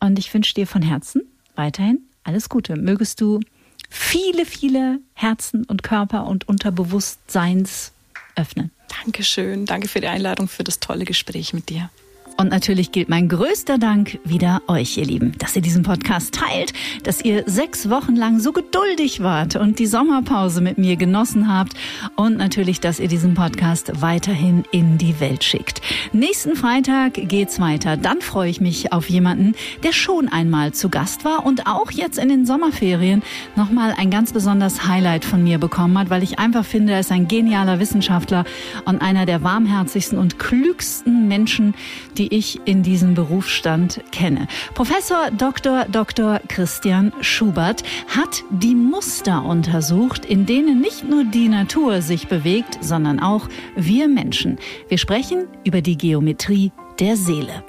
Und 0.00 0.18
ich 0.18 0.32
wünsche 0.32 0.54
dir 0.54 0.66
von 0.66 0.82
Herzen 0.82 1.22
weiterhin 1.56 2.00
alles 2.24 2.48
Gute. 2.48 2.76
Mögest 2.76 3.20
du 3.20 3.40
viele, 3.88 4.46
viele 4.46 5.00
Herzen 5.14 5.64
und 5.64 5.82
Körper 5.82 6.26
und 6.26 6.48
Unterbewusstseins 6.48 7.92
öffnen. 8.34 8.70
Dankeschön. 9.04 9.66
Danke 9.66 9.88
für 9.88 10.00
die 10.00 10.08
Einladung, 10.08 10.48
für 10.48 10.64
das 10.64 10.80
tolle 10.80 11.04
Gespräch 11.04 11.52
mit 11.52 11.68
dir. 11.68 11.90
Und 12.36 12.50
natürlich 12.50 12.90
gilt 12.90 13.08
mein 13.08 13.28
größter 13.28 13.78
Dank 13.78 14.18
wieder 14.24 14.60
euch, 14.66 14.96
ihr 14.96 15.04
Lieben, 15.04 15.32
dass 15.38 15.54
ihr 15.54 15.62
diesen 15.62 15.84
Podcast 15.84 16.34
teilt, 16.34 16.72
dass 17.04 17.24
ihr 17.24 17.44
sechs 17.46 17.88
Wochen 17.90 18.16
lang 18.16 18.40
so 18.40 18.52
geduldig 18.52 19.22
wart 19.22 19.54
und 19.54 19.78
die 19.78 19.86
Sommerpause 19.86 20.60
mit 20.60 20.76
mir 20.76 20.96
genossen 20.96 21.52
habt 21.52 21.74
und 22.16 22.36
natürlich, 22.36 22.80
dass 22.80 22.98
ihr 22.98 23.06
diesen 23.06 23.34
Podcast 23.34 24.02
weiterhin 24.02 24.64
in 24.72 24.98
die 24.98 25.20
Welt 25.20 25.44
schickt. 25.44 25.80
Nächsten 26.12 26.56
Freitag 26.56 27.14
geht's 27.14 27.60
weiter. 27.60 27.96
Dann 27.96 28.20
freue 28.20 28.50
ich 28.50 28.60
mich 28.60 28.92
auf 28.92 29.08
jemanden, 29.08 29.54
der 29.84 29.92
schon 29.92 30.28
einmal 30.28 30.72
zu 30.72 30.88
Gast 30.88 31.24
war 31.24 31.46
und 31.46 31.68
auch 31.68 31.92
jetzt 31.92 32.18
in 32.18 32.28
den 32.28 32.46
Sommerferien 32.46 33.22
nochmal 33.54 33.94
ein 33.96 34.10
ganz 34.10 34.32
besonderes 34.32 34.88
Highlight 34.88 35.24
von 35.24 35.44
mir 35.44 35.58
bekommen 35.58 35.96
hat, 35.98 36.10
weil 36.10 36.24
ich 36.24 36.40
einfach 36.40 36.64
finde, 36.64 36.94
er 36.94 37.00
ist 37.00 37.12
ein 37.12 37.28
genialer 37.28 37.78
Wissenschaftler 37.78 38.44
und 38.86 39.02
einer 39.02 39.24
der 39.24 39.44
warmherzigsten 39.44 40.18
und 40.18 40.40
klügsten 40.40 41.28
Menschen, 41.28 41.74
die 42.18 42.23
die 42.24 42.34
ich 42.34 42.58
in 42.64 42.82
diesem 42.82 43.12
Berufsstand 43.12 44.02
kenne. 44.10 44.48
Professor 44.72 45.30
Dr. 45.30 45.84
Dr. 45.90 46.40
Christian 46.48 47.12
Schubert 47.20 47.82
hat 48.08 48.42
die 48.48 48.74
Muster 48.74 49.44
untersucht, 49.44 50.24
in 50.24 50.46
denen 50.46 50.80
nicht 50.80 51.06
nur 51.06 51.24
die 51.24 51.48
Natur 51.50 52.00
sich 52.00 52.26
bewegt, 52.28 52.78
sondern 52.80 53.20
auch 53.20 53.48
wir 53.76 54.08
Menschen. 54.08 54.58
Wir 54.88 54.96
sprechen 54.96 55.48
über 55.64 55.82
die 55.82 55.98
Geometrie 55.98 56.72
der 56.98 57.16
Seele. 57.16 57.62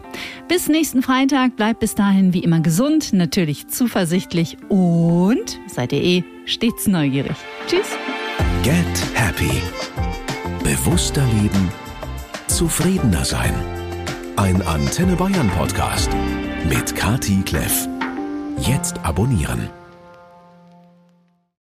Bis 0.47 0.69
nächsten 0.69 1.01
Freitag, 1.01 1.57
bleibt 1.57 1.81
bis 1.81 1.95
dahin 1.95 2.31
wie 2.31 2.39
immer 2.39 2.61
gesund, 2.61 3.11
natürlich 3.11 3.67
zuversichtlich 3.67 4.57
und 4.69 5.59
seid 5.67 5.91
ihr 5.91 6.01
eh 6.01 6.23
stets 6.45 6.87
neugierig. 6.87 7.35
Tschüss. 7.67 7.89
Get 8.63 8.85
Happy. 9.15 9.51
Bewusster 10.63 11.25
leben. 11.41 11.69
Zufriedener 12.47 13.25
sein. 13.25 13.74
Ein 14.37 14.61
Antenne 14.63 15.15
Bayern 15.15 15.49
Podcast 15.49 16.09
mit 16.67 16.93
Kati 16.93 17.41
Kleff. 17.45 17.87
Jetzt 18.57 18.99
abonnieren. 19.05 19.69